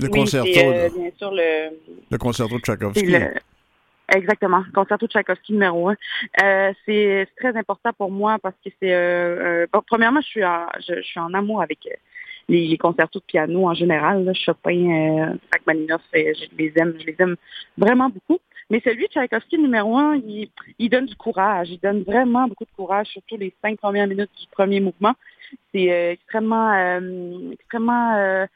Le 0.00 0.08
concerto. 0.08 0.48
Euh, 0.48 0.88
bien 0.90 1.10
sûr, 1.16 1.30
le... 1.32 1.70
le 2.10 2.18
concerto 2.18 2.56
de 2.56 2.60
Tchaïkovski. 2.60 3.14
Exactement, 4.14 4.62
concerto 4.74 5.06
de 5.06 5.12
Tchaïkovski 5.12 5.52
numéro 5.52 5.90
un. 5.90 5.96
Euh, 6.42 6.72
c'est 6.86 7.28
très 7.36 7.56
important 7.56 7.92
pour 7.96 8.10
moi 8.10 8.38
parce 8.42 8.54
que 8.64 8.70
c'est... 8.80 8.94
Euh, 8.94 9.66
premièrement, 9.86 10.20
je 10.20 10.26
suis, 10.26 10.44
en, 10.44 10.66
je, 10.86 11.02
suis 11.02 11.20
en 11.20 11.34
amour 11.34 11.60
avec 11.60 11.86
les, 12.48 12.78
concertos 12.78 13.18
de 13.18 13.24
piano 13.24 13.68
en 13.68 13.74
général. 13.74 14.30
Chopin, 14.34 15.36
Rachmaninoff, 15.52 16.02
je 16.14 16.56
les 16.56 16.72
aime, 16.76 16.94
je 16.98 17.06
les 17.06 17.16
aime 17.18 17.36
vraiment 17.76 18.08
beaucoup. 18.08 18.40
Mais 18.70 18.80
celui 18.84 19.04
de 19.06 19.12
Tchaïkovski 19.12 19.58
numéro 19.58 19.96
un, 19.96 20.16
il, 20.16 20.50
il, 20.78 20.90
donne 20.90 21.06
du 21.06 21.16
courage. 21.16 21.70
Il 21.70 21.80
donne 21.80 22.02
vraiment 22.02 22.46
beaucoup 22.48 22.64
de 22.64 22.76
courage, 22.76 23.06
surtout 23.08 23.36
les 23.38 23.54
cinq 23.62 23.78
premières 23.78 24.06
minutes 24.06 24.30
du 24.38 24.46
premier 24.50 24.80
mouvement. 24.80 25.14
C'est 25.72 25.90
euh, 25.90 26.12
extrêmement, 26.12 26.72
euh, 26.74 27.52
extrêmement 27.52 28.16
euh, 28.16 28.46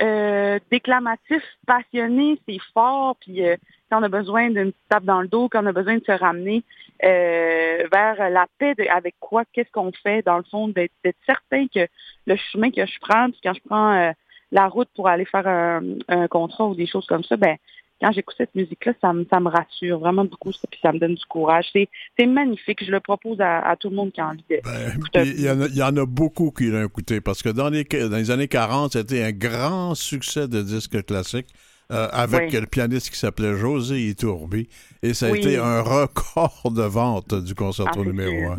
euh, 0.00 0.58
déclamatif, 0.70 1.42
passionné, 1.66 2.38
c'est 2.48 2.58
fort. 2.72 3.16
Puis 3.20 3.42
quand 3.90 4.00
on 4.00 4.02
a 4.04 4.08
besoin 4.08 4.50
d'une 4.50 4.72
tape 4.88 5.04
dans 5.04 5.22
le 5.22 5.28
dos, 5.28 5.48
quand 5.48 5.62
on 5.62 5.66
a 5.66 5.72
besoin 5.72 5.96
de 5.98 6.04
se 6.04 6.12
ramener 6.12 6.62
vers 7.02 8.30
la 8.30 8.46
paix, 8.58 8.74
avec 8.90 9.14
quoi, 9.20 9.44
qu'est-ce 9.52 9.70
qu'on 9.70 9.92
fait, 9.92 10.22
dans 10.22 10.36
le 10.36 10.44
fond, 10.44 10.68
d'être 10.68 10.92
certain 11.26 11.66
que 11.68 11.86
le 12.26 12.36
chemin 12.36 12.70
que 12.70 12.84
je 12.86 12.98
prends, 13.00 13.30
puis 13.30 13.40
quand 13.42 13.54
je 13.54 13.60
prends 13.64 14.12
la 14.50 14.66
route 14.68 14.88
pour 14.94 15.08
aller 15.08 15.24
faire 15.24 15.46
un, 15.46 15.82
un 16.08 16.26
contrat 16.26 16.66
ou 16.66 16.74
des 16.74 16.86
choses 16.86 17.06
comme 17.06 17.24
ça, 17.24 17.36
ben 17.36 17.56
quand 18.00 18.12
j'écoute 18.12 18.36
cette 18.38 18.54
musique-là, 18.54 18.92
ça 19.00 19.12
me, 19.12 19.26
ça 19.28 19.40
me 19.40 19.48
rassure 19.48 19.98
vraiment 19.98 20.24
beaucoup, 20.24 20.52
ça, 20.52 20.68
puis 20.70 20.78
ça 20.80 20.92
me 20.92 20.98
donne 20.98 21.14
du 21.14 21.24
courage. 21.26 21.66
C'est 21.72 22.26
magnifique. 22.26 22.84
Je 22.84 22.90
le 22.90 23.00
propose 23.00 23.40
à, 23.40 23.74
tout 23.78 23.90
le 23.90 23.96
monde 23.96 24.12
qui 24.12 24.20
a 24.20 24.28
envie 24.28 24.44
de. 24.48 24.60
Ben, 24.64 25.24
il, 25.24 25.76
y 25.76 25.82
en 25.82 25.96
a, 25.96 26.06
beaucoup 26.06 26.50
qui 26.50 26.66
l'ont 26.66 26.84
écouté 26.84 27.20
parce 27.20 27.42
que 27.42 27.48
dans 27.48 27.70
les, 27.70 27.84
dans 27.84 28.16
les 28.16 28.30
années 28.30 28.48
40, 28.48 28.92
c'était 28.92 29.24
un 29.24 29.32
grand 29.32 29.94
succès 29.94 30.48
de 30.48 30.62
disques 30.62 31.04
classiques. 31.04 31.48
Euh, 31.90 32.06
avec 32.12 32.52
le 32.52 32.66
pianiste 32.66 33.08
qui 33.08 33.18
s'appelait 33.18 33.56
José 33.56 34.08
Itourbi. 34.08 34.68
Et 35.02 35.14
ça 35.14 35.28
a 35.28 35.30
été 35.30 35.56
un 35.56 35.80
record 35.80 36.70
de 36.70 36.82
vente 36.82 37.34
du 37.34 37.54
concerto 37.54 38.00
ah, 38.02 38.04
numéro 38.04 38.52
1. 38.52 38.58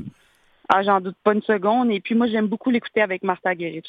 Ah, 0.67 0.81
j'en 0.81 0.99
doute 0.99 1.15
pas 1.23 1.33
une 1.33 1.43
seconde. 1.43 1.91
Et 1.91 1.99
puis 1.99 2.15
moi, 2.15 2.25
j'aime 2.25 2.47
beaucoup 2.47 2.71
l'écouter 2.71 3.01
avec 3.01 3.21
Martha 3.21 3.53
Gerich. 3.53 3.85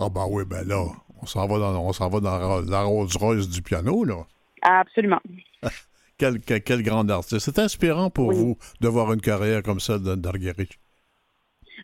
Ah, 0.00 0.08
ben 0.12 0.26
oui, 0.28 0.42
ben 0.44 0.66
là, 0.66 0.84
on 1.22 1.26
s'en 1.26 1.46
va 1.46 1.60
dans, 1.60 1.80
on 1.80 1.92
s'en 1.92 2.08
va 2.08 2.18
dans 2.18 2.60
la 2.62 2.82
Rose 2.82 3.16
Royce 3.16 3.48
du 3.48 3.62
piano, 3.62 4.02
là. 4.02 4.26
Absolument. 4.62 5.20
quel, 6.18 6.40
quel, 6.40 6.82
grand 6.82 7.08
artiste. 7.10 7.38
C'est 7.38 7.58
inspirant 7.58 8.10
pour 8.10 8.32
vous 8.32 8.56
de 8.80 8.88
voir 8.88 9.12
une 9.12 9.20
carrière 9.20 9.62
comme 9.62 9.80
ça 9.80 9.98
d'Argerich. 9.98 10.78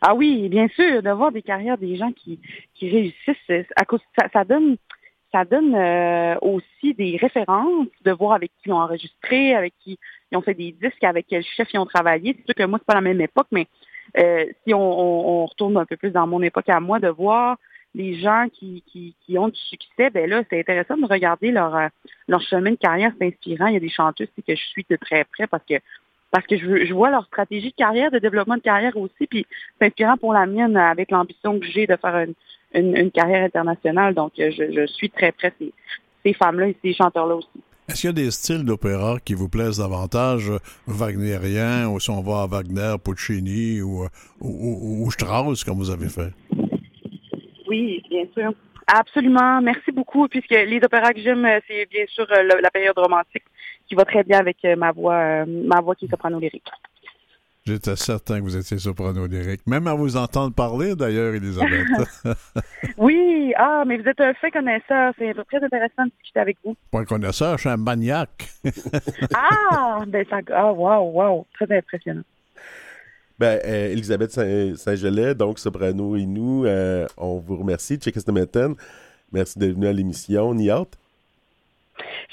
Ah 0.01 0.15
oui, 0.15 0.49
bien 0.49 0.67
sûr, 0.69 1.03
de 1.03 1.09
voir 1.11 1.31
des 1.31 1.41
carrières 1.41 1.77
des 1.77 1.95
gens 1.95 2.11
qui, 2.11 2.39
qui 2.73 2.89
réussissent. 2.89 3.71
À 3.75 3.85
cause, 3.85 4.01
ça, 4.17 4.27
ça 4.33 4.43
donne, 4.43 4.77
ça 5.31 5.45
donne 5.45 5.75
euh, 5.75 6.35
aussi 6.41 6.93
des 6.93 7.17
références, 7.17 7.87
de 8.03 8.11
voir 8.11 8.33
avec 8.33 8.51
qui 8.51 8.69
ils 8.69 8.73
ont 8.73 8.81
enregistré, 8.81 9.55
avec 9.55 9.73
qui 9.79 9.99
ils 10.31 10.37
ont 10.37 10.41
fait 10.41 10.55
des 10.55 10.71
disques, 10.71 11.03
avec 11.03 11.27
quel 11.29 11.43
chef 11.43 11.69
ils 11.73 11.79
ont 11.79 11.85
travaillé. 11.85 12.35
C'est 12.35 12.45
sûr 12.45 12.55
que 12.55 12.63
moi, 12.63 12.79
c'est 12.79 12.87
pas 12.87 12.95
la 12.95 13.01
même 13.01 13.21
époque, 13.21 13.47
mais 13.51 13.67
euh, 14.17 14.45
si 14.65 14.73
on, 14.73 15.41
on, 15.41 15.45
retourne 15.45 15.77
un 15.77 15.85
peu 15.85 15.95
plus 15.95 16.11
dans 16.11 16.27
mon 16.27 16.41
époque 16.41 16.69
à 16.69 16.79
moi, 16.79 16.99
de 16.99 17.07
voir 17.07 17.57
les 17.95 18.19
gens 18.19 18.47
qui, 18.51 18.83
qui, 18.91 19.37
ont 19.37 19.49
du 19.49 19.59
succès, 19.59 20.09
ben 20.09 20.29
là, 20.29 20.43
c'est 20.49 20.59
intéressant 20.59 20.97
de 20.97 21.05
regarder 21.05 21.51
leur, 21.51 21.75
euh, 21.75 21.87
leur 22.27 22.41
chemin 22.41 22.71
de 22.71 22.77
carrière, 22.77 23.11
c'est 23.19 23.27
inspirant. 23.27 23.67
Il 23.67 23.73
y 23.73 23.77
a 23.77 23.79
des 23.79 23.89
chanteuses 23.89 24.29
que 24.35 24.55
je 24.55 24.63
suis 24.63 24.85
de 24.89 24.95
très 24.95 25.23
près 25.25 25.47
parce 25.47 25.63
que 25.67 25.75
parce 26.31 26.47
que 26.47 26.57
je, 26.57 26.85
je 26.85 26.93
vois 26.95 27.11
leur 27.11 27.25
stratégie 27.25 27.69
de 27.69 27.75
carrière, 27.75 28.09
de 28.09 28.17
développement 28.17 28.55
de 28.55 28.61
carrière 28.61 28.97
aussi, 28.97 29.27
puis 29.27 29.45
c'est 29.77 29.85
inspirant 29.85 30.17
pour 30.17 30.33
la 30.33 30.47
mienne 30.47 30.75
avec 30.75 31.11
l'ambition 31.11 31.59
que 31.59 31.65
j'ai 31.67 31.85
de 31.85 31.95
faire 31.95 32.25
une, 32.73 32.97
une, 32.97 33.11
carrière 33.11 33.43
internationale. 33.43 34.15
Donc, 34.15 34.31
je, 34.35 34.49
je 34.49 34.87
suis 34.87 35.11
très 35.11 35.31
près 35.31 35.53
ces, 35.59 35.71
ces 36.25 36.33
femmes-là 36.33 36.69
et 36.69 36.77
ces 36.81 36.95
chanteurs-là 36.95 37.35
aussi. 37.35 37.61
Est-ce 37.87 38.01
qu'il 38.01 38.07
y 38.07 38.09
a 38.09 38.13
des 38.13 38.31
styles 38.31 38.63
d'opéra 38.63 39.17
qui 39.23 39.33
vous 39.33 39.49
plaisent 39.49 39.77
davantage, 39.79 40.51
wagnérien, 40.87 41.89
ou 41.89 41.99
si 41.99 42.09
on 42.09 42.21
va 42.21 42.43
à 42.43 42.47
Wagner, 42.47 42.95
Puccini 43.03 43.81
ou, 43.81 44.05
ou, 44.39 45.05
ou 45.05 45.11
Strauss, 45.11 45.65
comme 45.65 45.77
vous 45.77 45.89
avez 45.89 46.07
fait? 46.07 46.31
Oui, 47.73 48.03
bien 48.07 48.25
sûr. 48.35 48.53
Absolument. 48.85 49.61
Merci 49.61 49.91
beaucoup. 49.91 50.27
Puisque 50.27 50.51
les 50.51 50.79
opéras 50.83 51.11
que 51.11 51.21
j'aime, 51.21 51.47
c'est 51.67 51.87
bien 51.89 52.05
sûr 52.07 52.27
la, 52.29 52.43
la, 52.61 52.69
période 52.69 52.97
romantique 52.97 53.45
qui 53.87 53.95
va 53.95 54.05
très 54.05 54.23
bien 54.23 54.39
avec 54.39 54.57
ma 54.77 54.91
voix, 54.91 55.43
ma 55.47 55.81
voix 55.81 55.95
qui 55.95 56.05
est 56.05 56.09
soprano 56.09 56.39
lyrique. 56.39 56.69
J'étais 57.65 57.95
certain 57.95 58.39
que 58.39 58.43
vous 58.43 58.57
étiez 58.57 58.77
soprano 58.77 59.25
lyrique. 59.25 59.61
Même 59.65 59.87
à 59.87 59.95
vous 59.95 60.17
entendre 60.17 60.53
parler, 60.53 60.95
d'ailleurs, 60.95 61.33
Elisabeth. 61.33 61.87
oui, 62.97 63.53
ah, 63.57 63.83
mais 63.87 63.97
vous 63.97 64.07
êtes 64.07 64.19
un 64.21 64.33
fait 64.35 64.51
connaisseur. 64.51 65.13
C'est 65.17 65.33
très 65.33 65.63
intéressant 65.63 66.05
de 66.05 66.11
discuter 66.19 66.39
avec 66.41 66.57
vous. 66.63 66.75
Pas 66.91 66.99
un 66.99 67.05
connaisseur, 67.05 67.57
je 67.57 67.61
suis 67.61 67.69
un 67.69 67.77
maniaque. 67.77 68.49
ah, 69.33 70.03
ben 70.05 70.23
ça, 70.29 70.41
ah, 70.53 70.73
wow, 70.73 71.09
wow, 71.11 71.47
très 71.53 71.75
impressionnant. 71.75 72.23
Ben, 73.43 73.59
euh, 73.65 73.91
Elisabeth 73.91 74.31
Saint-Gelais, 74.31 75.35
donc 75.35 75.59
soprano 75.59 76.15
et 76.15 76.25
nous, 76.25 76.63
euh, 76.63 77.05
on 77.17 77.39
vous 77.39 77.57
remercie. 77.57 77.97
Tchekistameten, 77.97 78.73
merci 79.33 79.59
d'être 79.59 79.73
venu 79.73 79.85
à 79.85 79.91
l'émission. 79.91 80.53
Niat. 80.53 80.85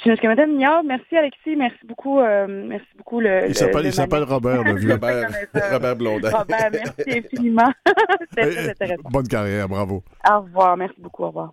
Merci 0.07 1.17
Alexis, 1.17 1.57
merci 1.57 1.85
beaucoup. 1.85 2.21
Euh, 2.21 2.47
merci 2.47 2.87
beaucoup 2.97 3.19
le, 3.19 3.49
il 3.49 3.57
s'appelle 3.93 4.23
Robert, 4.23 4.63
le 4.63 4.77
vieux. 4.77 4.93
Robert, 4.93 5.31
Robert 5.73 5.97
Blondin. 5.97 6.31
Robert, 6.31 6.71
merci 6.71 7.19
infiniment. 7.19 7.73
C'était 8.31 8.51
très 8.53 8.71
intéressant. 8.71 9.09
Bonne 9.11 9.27
carrière, 9.27 9.69
bravo. 9.69 10.05
Au 10.31 10.41
revoir, 10.43 10.77
merci 10.77 11.01
beaucoup, 11.01 11.25
au 11.25 11.29
revoir. 11.29 11.53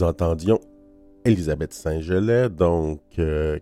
Nous 0.00 0.06
entendions 0.06 0.58
Elisabeth 1.26 1.74
Saint-Gelais, 1.74 2.48
donc 2.48 3.02
euh, 3.18 3.58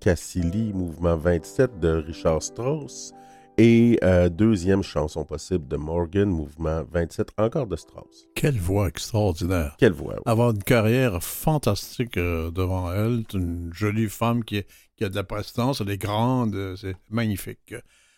Cassili, 0.00 0.72
Mouvement 0.72 1.16
27 1.16 1.78
de 1.78 1.88
Richard 2.06 2.42
Strauss, 2.42 3.12
et 3.58 3.98
euh, 4.02 4.30
deuxième 4.30 4.82
chanson 4.82 5.24
possible 5.26 5.68
de 5.68 5.76
Morgan, 5.76 6.30
Mouvement 6.30 6.82
27, 6.90 7.28
encore 7.36 7.66
de 7.66 7.76
Strauss. 7.76 8.26
Quelle 8.34 8.58
voix 8.58 8.88
extraordinaire. 8.88 9.76
Quelle 9.78 9.92
voix. 9.92 10.14
oui. 10.16 10.22
Avoir 10.24 10.50
une 10.52 10.62
carrière 10.62 11.22
fantastique 11.22 12.16
euh, 12.16 12.50
devant 12.50 12.90
elle. 12.92 13.24
C'est 13.30 13.36
une 13.38 13.70
jolie 13.74 14.08
femme 14.08 14.44
qui, 14.44 14.58
est- 14.58 14.66
qui 14.96 15.04
a 15.04 15.10
de 15.10 15.14
la 15.14 15.24
prestance, 15.24 15.82
elle 15.82 15.90
est 15.90 15.98
grande, 15.98 16.54
euh, 16.54 16.74
c'est 16.76 16.96
magnifique. 17.10 17.74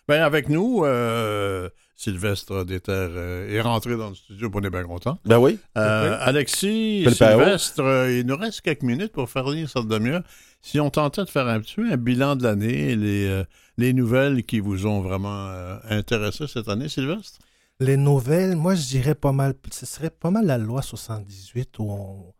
Ben, 0.09 0.23
avec 0.23 0.49
nous, 0.49 0.85
euh, 0.85 1.69
Sylvestre 1.95 2.65
Déterre 2.65 3.11
euh, 3.12 3.55
est 3.55 3.61
rentré 3.61 3.97
dans 3.97 4.09
le 4.09 4.15
studio, 4.15 4.50
on 4.55 4.62
est 4.62 4.71
bien 4.71 4.85
content. 4.85 5.19
Ben 5.27 5.38
oui. 5.38 5.59
Euh, 5.77 6.17
Alexis. 6.21 7.05
Sylvestre, 7.12 7.83
euh, 7.83 8.19
il 8.19 8.27
nous 8.27 8.37
reste 8.37 8.62
quelques 8.62 8.85
minutes 8.85 9.12
pour 9.12 9.29
faire 9.29 9.49
lire 9.50 9.69
cette 9.69 9.87
demi-heure. 9.87 10.23
Si 10.62 10.81
on 10.81 10.88
tentait 10.91 11.25
de 11.25 11.29
faire 11.29 11.47
un 11.47 11.61
petit 11.61 11.75
peu 11.75 11.92
un 11.92 11.97
bilan 11.97 12.37
de 12.37 12.42
l'année, 12.44 12.97
les, 12.97 13.27
euh, 13.29 13.44
les 13.77 13.92
nouvelles 13.92 14.44
qui 14.44 14.61
vous 14.61 14.87
ont 14.87 15.03
vraiment 15.03 15.49
euh, 15.49 15.77
intéressé 15.90 16.47
cette 16.47 16.68
année, 16.68 16.88
Sylvestre? 16.88 17.38
Les 17.81 17.97
nouvelles, 17.97 18.57
moi, 18.57 18.75
je 18.75 18.87
dirais 18.87 19.14
pas 19.14 19.33
mal. 19.33 19.55
Ce 19.71 19.85
serait 19.87 20.11
pas 20.11 20.31
mal 20.31 20.47
la 20.47 20.57
loi 20.59 20.83
78 20.83 21.79
où 21.81 21.90
on. 21.90 22.33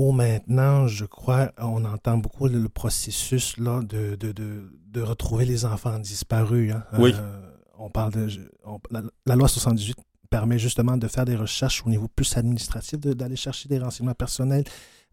Où 0.00 0.12
maintenant, 0.12 0.86
je 0.86 1.04
crois, 1.04 1.52
on 1.58 1.84
entend 1.84 2.16
beaucoup 2.16 2.46
le, 2.48 2.68
processus 2.70 3.56
là, 3.58 3.82
de, 3.82 4.14
de, 4.16 4.32
de, 4.32 4.72
de 4.86 5.00
retrouver 5.02 5.44
les 5.44 5.64
enfants 5.66 5.98
disparus. 5.98 6.72
hein. 6.72 6.82
Oui. 6.98 7.12
Euh, 7.14 7.50
on 7.78 7.90
parle 7.90 8.12
de. 8.12 8.28
on- 8.64 8.78
la, 8.90 9.02
la 9.26 9.36
loi 9.36 9.46
78 9.48 9.96
permet 10.30 10.58
justement 10.58 10.96
de 10.96 11.06
faire 11.08 11.24
des 11.26 11.36
recherches 11.36 11.82
au 11.86 11.90
niveau 11.90 12.08
plus 12.08 12.36
administratif, 12.36 12.98
de- 12.98 13.12
d'aller 13.12 13.36
chercher 13.36 13.68
des 13.68 13.78
renseignements 13.78 14.14
personnels 14.14 14.64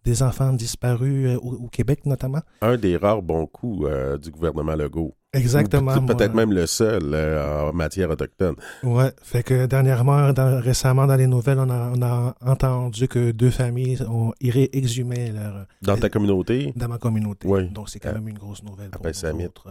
des 0.08 0.24
enfants 0.24 0.54
disparus 0.54 1.28
euh, 1.28 1.36
au, 1.38 1.66
au 1.66 1.68
Québec 1.68 2.06
notamment. 2.06 2.42
Un 2.62 2.78
des 2.78 2.96
rares 2.98 3.22
bons 3.22 3.46
coups 3.46 3.88
euh, 3.90 4.18
du 4.18 4.32
gouvernement 4.32 4.76
Legault. 4.76 5.14
Exactement. 5.34 5.94
Peut-être 6.06 6.34
même 6.34 6.54
le 6.54 6.66
seul 6.66 7.04
euh, 7.14 7.70
en 7.70 7.74
matière 7.74 8.10
autochtone. 8.10 8.56
Ouais, 8.84 9.12
fait 9.22 9.44
que 9.44 9.66
dernièrement, 9.66 10.32
dans- 10.32 10.62
récemment 10.62 11.06
dans 11.06 11.18
les 11.18 11.28
nouvelles, 11.28 11.60
on 11.60 11.70
a, 11.70 11.92
on 11.96 12.02
a 12.02 12.36
entendu 12.42 13.08
que 13.10 13.32
deux 13.32 13.52
familles 13.52 14.00
ont 14.10 14.32
iraient 14.40 14.70
exhumer 14.72 15.32
leur 15.32 15.66
Dans 15.82 15.98
ta 15.98 16.10
communauté, 16.10 16.72
dans 16.76 16.88
ma 16.88 16.98
communauté. 16.98 17.46
Oui. 17.48 17.70
Donc 17.70 17.90
c'est 17.90 18.00
quand 18.00 18.14
même 18.14 18.30
une 18.30 18.38
grosse 18.38 18.64
nouvelle 18.64 18.90
pour 18.90 19.02
après 19.06 19.12
nous 19.34 19.46
autres, 19.46 19.68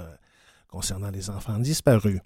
concernant 0.68 1.10
les 1.10 1.30
enfants 1.30 1.58
disparus. 1.58 2.20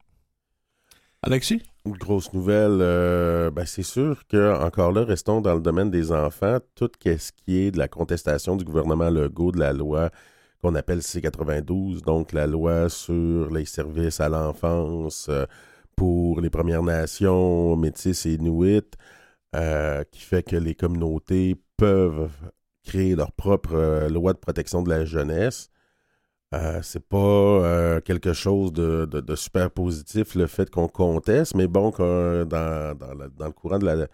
Alexis? 1.22 1.62
Grosse 1.85 2.33
nouvelle, 2.33 2.78
euh, 2.80 3.50
ben 3.50 3.66
c'est 3.66 3.83
sûr 3.83 4.26
que 4.26 4.54
encore 4.64 4.90
là, 4.90 5.04
restons 5.04 5.42
dans 5.42 5.54
le 5.54 5.61
domaine 5.61 5.90
des 5.90 6.12
enfants. 6.12 6.59
Tout 6.74 6.90
ce 7.04 7.30
qui 7.33 7.59
est 7.59 7.70
de 7.70 7.78
la 7.78 7.88
contestation 7.88 8.56
du 8.56 8.64
gouvernement 8.64 9.11
Legault 9.11 9.52
de 9.52 9.59
la 9.59 9.74
loi 9.74 10.11
qu'on 10.62 10.74
appelle 10.74 11.00
C92, 11.00 12.02
donc 12.02 12.33
la 12.33 12.46
loi 12.46 12.88
sur 12.88 13.50
les 13.50 13.66
services 13.66 14.20
à 14.20 14.30
l'enfance 14.30 15.26
euh, 15.28 15.44
pour 15.94 16.40
les 16.40 16.48
Premières 16.50 16.83
Nations, 16.83 17.76
Métis 17.76 18.24
et 18.24 18.35
Inuits, 18.35 18.80
euh, 19.54 20.04
qui 20.11 20.22
fait 20.22 20.42
que 20.42 20.56
les 20.56 20.74
communautés 20.74 21.54
peuvent 21.76 22.30
créer 22.83 23.14
leur 23.14 23.33
propre 23.33 24.09
loi 24.09 24.33
de 24.33 24.38
protection 24.38 24.83
de 24.83 24.88
la 24.88 25.04
jeunesse. 25.04 25.70
Euh, 26.52 26.80
c'est 26.82 27.04
pas 27.06 27.16
euh, 27.16 28.00
quelque 28.00 28.32
chose 28.32 28.72
de, 28.72 29.34
super 29.36 29.70
positif 29.70 30.34
le 30.34 30.48
fait 30.48 30.68
qu'on 30.68 30.88
conteste, 30.88 31.54
mais 31.54 31.68
bon, 31.68 31.90
dans, 31.90 32.04
le- 32.48 33.52
courant 33.52 33.78
de 33.78 34.08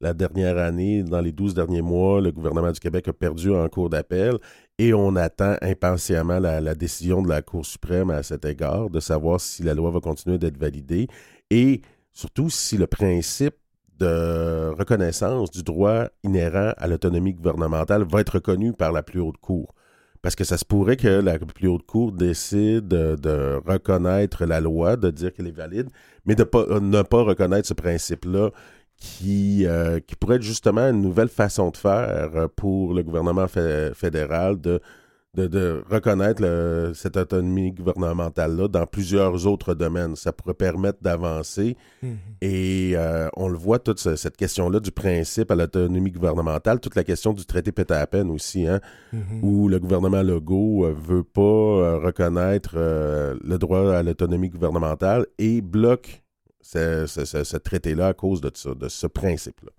la, 0.00 0.12
dernière 0.14 0.58
année, 0.58 1.02
dans 1.02 1.22
les 1.22 1.32
12 1.32 1.54
derniers 1.54 1.80
mois, 1.80 2.20
le 2.20 2.30
gouvernement 2.30 2.72
du 2.72 2.78
Québec 2.78 3.08
a 3.08 3.14
perdu 3.14 3.54
en 3.54 3.66
cours 3.70 3.88
d'appel 3.88 4.36
et 4.78 4.92
on 4.92 5.16
attend 5.16 5.56
impatiemment 5.62 6.38
la 6.38 6.74
décision 6.74 7.22
de 7.22 7.28
la 7.30 7.40
Cour 7.40 7.64
suprême 7.64 8.10
à 8.10 8.22
cet 8.22 8.44
égard, 8.44 8.90
de 8.90 9.00
savoir 9.00 9.40
si 9.40 9.62
la 9.62 9.72
loi 9.72 9.90
va 9.90 10.00
continuer 10.00 10.38
d'être 10.38 10.58
validée 10.58 11.08
et 11.50 11.80
surtout 12.12 12.50
si 12.50 12.76
le 12.76 12.86
principe 12.86 13.56
de 13.98 14.68
reconnaissance 14.78 15.50
du 15.50 15.62
droit 15.62 16.06
inhérent 16.22 16.72
à 16.76 16.86
l'autonomie 16.86 17.32
gouvernementale 17.32 18.04
va 18.04 18.20
être 18.20 18.34
reconnu 18.34 18.72
par 18.74 18.92
la 18.92 19.02
plus 19.02 19.20
haute 19.20 19.38
cour. 19.38 19.74
Parce 20.22 20.34
que 20.34 20.44
ça 20.44 20.56
se 20.58 20.64
pourrait 20.64 20.96
que 20.96 21.08
la 21.08 21.38
plus 21.38 21.68
haute 21.68 21.86
cour 21.86 22.12
décide 22.12 22.88
de, 22.88 23.60
reconnaître 23.64 24.44
la 24.44 24.60
loi, 24.60 24.96
de 24.96 25.10
dire 25.10 25.32
qu'elle 25.32 25.46
est 25.46 25.52
valide, 25.52 25.88
mais 26.26 26.34
de 26.34 26.48
euh, 26.54 26.80
ne 26.80 27.02
pas 27.02 27.22
reconnaître 27.22 27.68
ce 27.68 27.74
principe-là 27.74 28.50
qui, 28.96 29.64
euh, 29.66 30.00
qui 30.00 30.16
pourrait 30.16 30.36
être 30.36 30.42
justement 30.42 30.88
une 30.88 31.00
nouvelle 31.00 31.28
façon 31.28 31.70
de 31.70 31.76
faire 31.76 32.30
euh, 32.34 32.48
pour 32.54 32.94
le 32.94 33.02
gouvernement 33.02 33.46
fé- 33.46 33.90
fédéral 33.94 34.60
de, 34.60 34.80
de, 35.34 35.46
de 35.46 35.84
reconnaître 35.90 36.40
le- 36.42 36.92
cette 36.94 37.16
autonomie 37.16 37.72
gouvernementale-là 37.72 38.66
dans 38.68 38.86
plusieurs 38.86 39.46
autres 39.46 39.74
domaines. 39.74 40.16
Ça 40.16 40.32
pourrait 40.32 40.54
permettre 40.54 40.98
d'avancer 41.02 41.76
et 42.40 42.92
euh, 42.96 43.28
on 43.36 43.48
le 43.48 43.58
voit, 43.58 43.78
toute 43.78 43.98
ce- 44.00 44.16
cette 44.16 44.36
question-là 44.36 44.80
du 44.80 44.90
principe 44.90 45.50
à 45.50 45.54
l'autonomie 45.54 46.10
gouvernementale, 46.10 46.80
toute 46.80 46.94
la 46.96 47.04
question 47.04 47.32
du 47.34 47.44
traité 47.44 47.72
Pétapen 47.72 48.30
aussi, 48.30 48.66
hein, 48.66 48.80
Mhm. 49.12 49.40
où 49.42 49.68
le 49.68 49.78
gouvernement 49.78 50.22
Legault 50.22 50.86
euh, 50.86 50.92
veut 50.94 51.24
pas 51.24 51.40
euh, 51.42 51.98
reconnaître 51.98 52.74
le 52.76 53.56
droit 53.58 53.92
à 53.94 54.02
l'autonomie 54.02 54.48
gouvernementale 54.48 55.26
et 55.38 55.60
bloque 55.60 56.22
ce, 56.62 57.06
ce- 57.06 57.24
ce- 57.24 57.44
ce 57.44 57.56
traité-là 57.56 58.08
à 58.08 58.14
cause 58.14 58.40
de 58.40 58.50
ce 58.54 59.06
principe-là. 59.06 59.70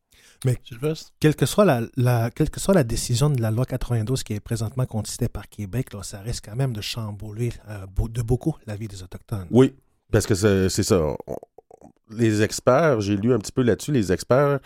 Sylvestre? 0.63 1.11
Quelle 1.19 1.35
que, 1.35 1.45
soit 1.45 1.65
la, 1.65 1.81
la- 1.97 2.29
quelle 2.31 2.49
que 2.49 2.59
soit 2.59 2.73
la 2.73 2.83
décision 2.83 3.29
de 3.29 3.41
la 3.41 3.51
loi 3.51 3.65
92 3.65 4.23
qui 4.23 4.33
est 4.33 4.39
présentement 4.39 4.85
contestée 4.85 5.27
par 5.27 5.49
Québec, 5.49 5.93
là, 5.93 6.01
ça 6.03 6.19
risque 6.21 6.45
quand 6.49 6.55
même 6.55 6.73
de 6.73 6.81
chambouler 6.81 7.51
euh, 7.69 7.85
de 8.09 8.21
beaucoup 8.21 8.55
la 8.65 8.75
vie 8.75 8.87
des 8.87 9.03
Autochtones. 9.03 9.47
Oui, 9.51 9.75
parce 10.11 10.25
que 10.25 10.35
c'est 10.35 10.69
c'est 10.69 10.83
ça. 10.83 11.15
Les 12.11 12.41
experts, 12.41 13.01
j'ai 13.01 13.15
lu 13.17 13.33
un 13.33 13.37
petit 13.39 13.51
peu 13.51 13.61
là-dessus, 13.61 13.91
les 13.91 14.11
experts 14.11 14.59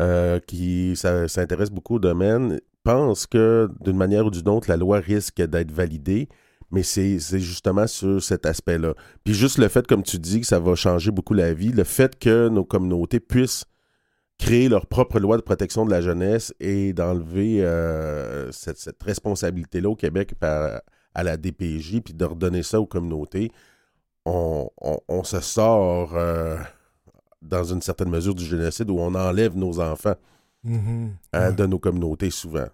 euh, 0.00 0.40
qui 0.40 0.94
ça- 0.96 1.26
s'intéressent 1.28 1.74
beaucoup 1.74 1.96
au 1.96 1.98
domaine 2.00 2.60
pensent 2.84 3.26
que 3.26 3.68
d'une 3.80 3.96
manière 3.96 4.26
ou 4.26 4.30
d'une 4.30 4.48
autre, 4.48 4.68
la 4.68 4.76
loi 4.76 4.98
risque 5.00 5.40
d'être 5.42 5.72
validée, 5.72 6.28
mais 6.70 6.82
c'est 6.82 7.18
c'est 7.18 7.40
justement 7.40 7.86
sur 7.86 8.22
cet 8.22 8.44
aspect-là. 8.46 8.94
Puis 9.24 9.34
juste 9.34 9.58
le 9.58 9.68
fait, 9.68 9.86
comme 9.86 10.02
tu 10.02 10.18
dis, 10.18 10.40
que 10.40 10.46
ça 10.46 10.58
va 10.60 10.74
changer 10.74 11.10
beaucoup 11.10 11.34
la 11.34 11.52
vie, 11.54 11.70
le 11.72 11.84
fait 11.84 12.18
que 12.18 12.48
nos 12.48 12.64
communautés 12.64 13.20
puissent 13.20 13.64
créer 14.38 14.68
leur 14.68 14.86
propre 14.86 15.18
loi 15.18 15.36
de 15.36 15.42
protection 15.42 15.84
de 15.86 15.90
la 15.90 16.00
jeunesse 16.00 16.52
et 16.60 16.92
d'enlever 16.92 17.64
euh, 17.64 18.50
cette, 18.52 18.78
cette 18.78 19.02
responsabilité-là 19.02 19.88
au 19.88 19.96
Québec 19.96 20.34
par- 20.38 20.80
à 21.14 21.22
la 21.22 21.36
DPJ, 21.38 22.00
puis 22.02 22.12
de 22.14 22.24
redonner 22.24 22.62
ça 22.62 22.78
aux 22.80 22.86
communautés, 22.86 23.50
on, 24.26 24.68
on- 24.80 24.98
on 25.08 25.24
se 25.24 25.40
sort 25.40 26.14
euh, 26.14 26.58
dans 27.40 27.64
une 27.64 27.80
certaine 27.80 28.10
mesure 28.10 28.34
du 28.34 28.44
génocide 28.44 28.90
où 28.90 28.98
on 28.98 29.14
enlève 29.14 29.56
nos 29.56 29.80
enfants 29.80 30.16
Mhm. 30.64 31.14
hein, 31.32 31.48
Ouais. 31.50 31.54
de 31.54 31.64
nos 31.66 31.78
communautés 31.78 32.30
souvent. 32.30 32.66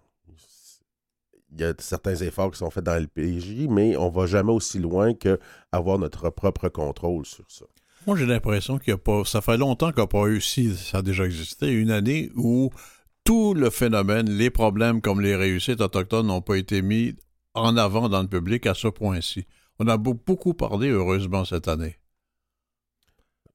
Il 1.55 1.61
y 1.61 1.65
a 1.65 1.75
certains 1.79 2.15
efforts 2.17 2.51
qui 2.51 2.57
sont 2.59 2.71
faits 2.71 2.85
dans 2.85 2.99
le 2.99 3.07
PJ, 3.07 3.69
mais 3.69 3.95
on 3.99 4.09
va 4.09 4.25
jamais 4.25 4.53
aussi 4.53 4.79
loin 4.79 5.13
que 5.13 5.39
avoir 5.71 5.99
notre 5.99 6.31
propre 6.31 6.71
contrôle 6.71 7.27
sur 7.27 7.45
ça. 7.49 7.67
Moi, 8.07 8.17
j'ai 8.17 8.27
l'impression 8.27 8.79
qu'il 8.79 8.91
y 8.91 8.95
a 8.95 8.99
pas. 8.99 9.25
Ça 9.25 9.41
fait 9.41 9.57
longtemps 9.57 9.89
qu'il 9.89 9.99
n'y 9.99 10.03
a 10.05 10.07
pas 10.09 10.27
eu, 10.27 10.41
si 10.41 10.75
ça 10.75 10.99
a 10.99 11.03
déjà 11.03 11.25
existé, 11.25 11.71
une 11.71 11.91
année 11.91 12.31
où 12.35 12.71
tout 13.25 13.55
le 13.55 13.71
phénomène, 13.71 14.29
les 14.29 14.51
problèmes 14.51 15.01
comme 15.01 15.21
les 15.21 15.37
réussites 15.37 15.81
autochtones 15.81 16.27
n'ont 16.27 16.41
pas 16.43 16.57
été 16.57 16.83
mis 16.83 17.15
en 17.55 17.77
avant 17.77 18.09
dans 18.09 18.23
le 18.23 18.29
public 18.29 18.67
à 18.67 18.75
ce 18.75 18.89
point-ci. 18.89 19.47
On 19.79 19.87
a 19.87 19.97
beau- 19.97 20.15
beaucoup 20.27 20.55
parlé, 20.55 20.89
heureusement, 20.89 21.45
cette 21.45 21.69
année. 21.69 21.97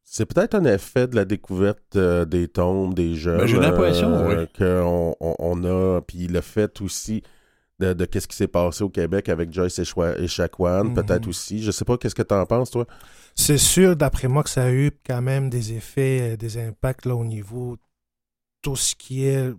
C'est 0.04 0.26
peut-être 0.26 0.56
un 0.56 0.64
effet 0.64 1.08
de 1.08 1.16
la 1.18 1.26
découverte 1.26 1.98
euh, 1.98 2.24
des 2.24 2.48
tombes 2.48 2.94
des 2.94 3.16
jeunes. 3.16 3.40
Ben, 3.40 3.46
j'ai 3.46 3.60
l'impression, 3.60 4.26
oui. 4.28 4.36
Qu'on 4.58 5.16
on, 5.20 5.36
on 5.40 5.64
a, 5.66 6.02
puis 6.02 6.28
le 6.28 6.40
fait 6.40 6.80
aussi 6.80 7.24
de, 7.80 7.94
de 7.94 8.06
qu'est-ce 8.06 8.28
qui 8.28 8.36
s'est 8.36 8.48
passé 8.48 8.84
au 8.84 8.90
Québec 8.90 9.30
avec 9.30 9.54
Joyce 9.54 9.78
Echaquan, 9.80 10.14
Echaquan, 10.18 10.84
Mhm. 10.86 10.94
peut-être 10.96 11.28
aussi. 11.28 11.62
Je 11.62 11.72
sais 11.72 11.86
pas, 11.86 11.98
qu'est-ce 11.98 12.16
que 12.16 12.24
tu 12.24 12.34
en 12.34 12.46
penses, 12.46 12.72
toi? 12.72 12.86
C'est 13.36 13.58
sûr, 13.60 13.96
d'après 13.96 14.28
moi, 14.28 14.44
que 14.44 14.50
ça 14.50 14.64
a 14.64 14.72
eu 14.72 14.92
quand 15.06 15.22
même 15.22 15.50
des 15.50 15.74
effets, 15.74 16.34
euh, 16.34 16.38
des 16.38 16.58
impacts 16.58 17.06
là, 17.06 17.16
au 17.16 17.24
niveau 17.26 17.78
tout 18.62 18.76
ce 18.76 18.96
qui 18.96 19.26
est 19.26 19.54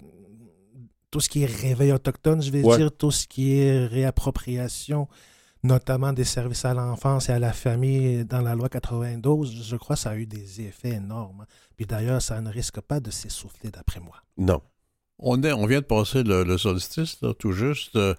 tout 1.11 1.21
ce 1.21 1.31
qui 1.31 1.43
est 1.43 1.47
réveil 1.47 1.91
autochtone, 1.93 2.43
je 2.43 2.51
vais 2.51 2.63
Ouais. 2.63 2.77
dire, 2.77 2.93
tout 2.93 3.11
ce 3.11 3.27
qui 3.27 3.59
est 3.59 3.87
réappropriation, 3.87 5.09
notamment 5.63 6.13
des 6.13 6.25
services 6.25 6.67
à 6.67 6.75
l'enfance 6.75 7.31
et 7.31 7.33
à 7.33 7.39
la 7.39 7.55
famille 7.55 8.27
dans 8.27 8.43
la 8.43 8.55
loi 8.55 8.69
92, 8.69 9.63
je 9.65 9.77
crois 9.77 9.97
que 9.97 10.03
ça 10.03 10.11
a 10.11 10.17
eu 10.17 10.27
des 10.27 10.61
effets 10.61 10.91
énormes. 10.97 11.47
Puis 11.77 11.87
d'ailleurs, 11.87 12.21
ça 12.21 12.41
ne 12.43 12.51
risque 12.51 12.81
pas 12.83 13.01
de 13.01 13.11
s'essouffler, 13.11 13.71
d'après 13.71 14.01
moi. 14.01 14.17
Non. 14.37 14.61
On, 15.19 15.43
est, 15.43 15.53
on 15.53 15.67
vient 15.67 15.81
de 15.81 15.85
passer 15.85 16.23
le, 16.23 16.45
le 16.45 16.59
solstice, 16.59 17.19
là, 17.23 17.35
tout 17.35 17.53
juste. 17.53 17.97
Euh, 17.97 18.15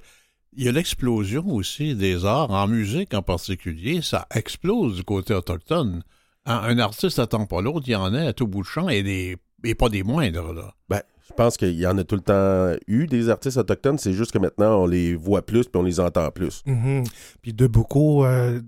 il 0.57 0.63
y 0.63 0.67
a 0.67 0.71
l'explosion 0.71 1.47
aussi 1.47 1.95
des 1.95 2.25
arts, 2.25 2.51
en 2.51 2.67
musique 2.67 3.13
en 3.13 3.21
particulier. 3.21 4.01
Ça 4.01 4.27
explose 4.33 4.95
du 4.95 5.03
côté 5.03 5.33
autochtone. 5.33 6.03
Un, 6.45 6.55
un 6.55 6.79
artiste 6.79 7.19
attend 7.19 7.45
pas 7.45 7.61
l'autre, 7.61 7.83
il 7.87 7.91
y 7.91 7.95
en 7.95 8.13
a 8.13 8.27
à 8.27 8.33
tout 8.33 8.47
bout 8.47 8.61
de 8.61 8.67
champ 8.67 8.89
et, 8.89 9.03
des, 9.03 9.37
et 9.63 9.75
pas 9.75 9.89
des 9.89 10.03
moindres. 10.03 10.51
Là. 10.53 10.73
Ben, 10.89 11.01
Je 11.27 11.33
pense 11.35 11.55
qu'il 11.57 11.77
y 11.79 11.85
en 11.85 11.97
a 11.99 12.03
tout 12.03 12.15
le 12.15 12.21
temps 12.21 12.75
eu 12.87 13.05
des 13.05 13.29
artistes 13.29 13.57
autochtones, 13.57 13.99
c'est 13.99 14.13
juste 14.13 14.31
que 14.31 14.39
maintenant 14.39 14.81
on 14.81 14.87
les 14.87 15.15
voit 15.15 15.45
plus 15.45 15.65
puis 15.65 15.79
on 15.79 15.83
les 15.83 15.99
entend 15.99 16.31
plus. 16.31 16.63
Mhm. 16.65 17.03
Puis 17.41 17.53
de 17.53 17.67
beaucoup, 17.67 18.23
euh, 18.25 18.59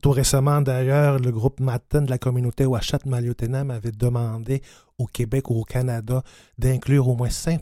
tout 0.00 0.10
récemment 0.10 0.60
d'ailleurs, 0.60 1.18
le 1.18 1.30
groupe 1.30 1.60
Matin 1.60 2.02
de 2.02 2.10
la 2.10 2.18
communauté 2.18 2.66
Ouachat 2.66 2.98
Maliotenam 3.06 3.70
avait 3.70 3.92
demandé 3.92 4.62
au 4.98 5.06
Québec 5.06 5.50
ou 5.50 5.60
au 5.60 5.64
Canada 5.64 6.22
d'inclure 6.58 7.06
au 7.08 7.14
moins 7.14 7.30
5 7.30 7.60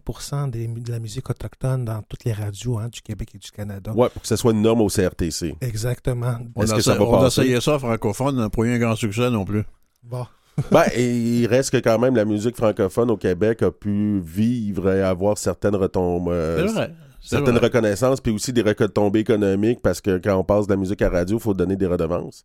des- 0.50 0.66
de 0.68 0.90
la 0.90 0.98
musique 0.98 1.28
autochtone 1.28 1.84
dans 1.84 2.00
toutes 2.02 2.24
les 2.24 2.32
radios 2.32 2.78
hein, 2.78 2.88
du 2.88 3.02
Québec 3.02 3.30
et 3.34 3.38
du 3.38 3.50
Canada. 3.50 3.92
Ouais, 3.94 4.08
pour 4.08 4.22
que 4.22 4.28
ce 4.28 4.36
soit 4.36 4.52
une 4.52 4.62
norme 4.62 4.80
au 4.80 4.88
CRTC. 4.88 5.54
Exactement. 5.60 6.38
On, 6.54 6.62
Est-ce 6.62 6.72
a, 6.72 6.76
que 6.76 6.82
ça 6.82 6.94
va 6.94 7.04
on 7.04 7.16
a 7.18 7.20
passer? 7.24 7.42
essayé 7.42 7.60
ça 7.60 7.78
francophone, 7.78 8.36
n'a 8.36 8.48
pas 8.48 8.62
eu 8.62 8.74
un 8.74 8.78
grand 8.78 8.96
succès 8.96 9.28
non 9.30 9.44
plus. 9.44 9.64
Bon. 10.02 10.26
Ben, 10.70 10.84
et 10.94 11.40
il 11.40 11.46
reste 11.48 11.70
que 11.70 11.76
quand 11.76 11.98
même 11.98 12.16
la 12.16 12.24
musique 12.24 12.56
francophone 12.56 13.10
au 13.10 13.18
Québec 13.18 13.62
a 13.62 13.70
pu 13.70 14.20
vivre 14.24 14.90
et 14.90 15.02
avoir 15.02 15.36
certaines 15.36 15.76
retombées. 15.76 16.54
C'est 16.56 16.72
vrai. 16.72 16.94
C'est 17.28 17.36
certaines 17.36 17.56
vrai. 17.56 17.66
reconnaissances, 17.66 18.20
puis 18.20 18.32
aussi 18.32 18.52
des 18.52 18.62
retombées 18.62 19.20
économiques, 19.20 19.80
parce 19.82 20.00
que 20.00 20.18
quand 20.18 20.36
on 20.36 20.44
passe 20.44 20.66
de 20.66 20.72
la 20.72 20.76
musique 20.76 21.02
à 21.02 21.10
radio, 21.10 21.36
il 21.38 21.42
faut 21.42 21.54
donner 21.54 21.76
des 21.76 21.86
redevances. 21.86 22.44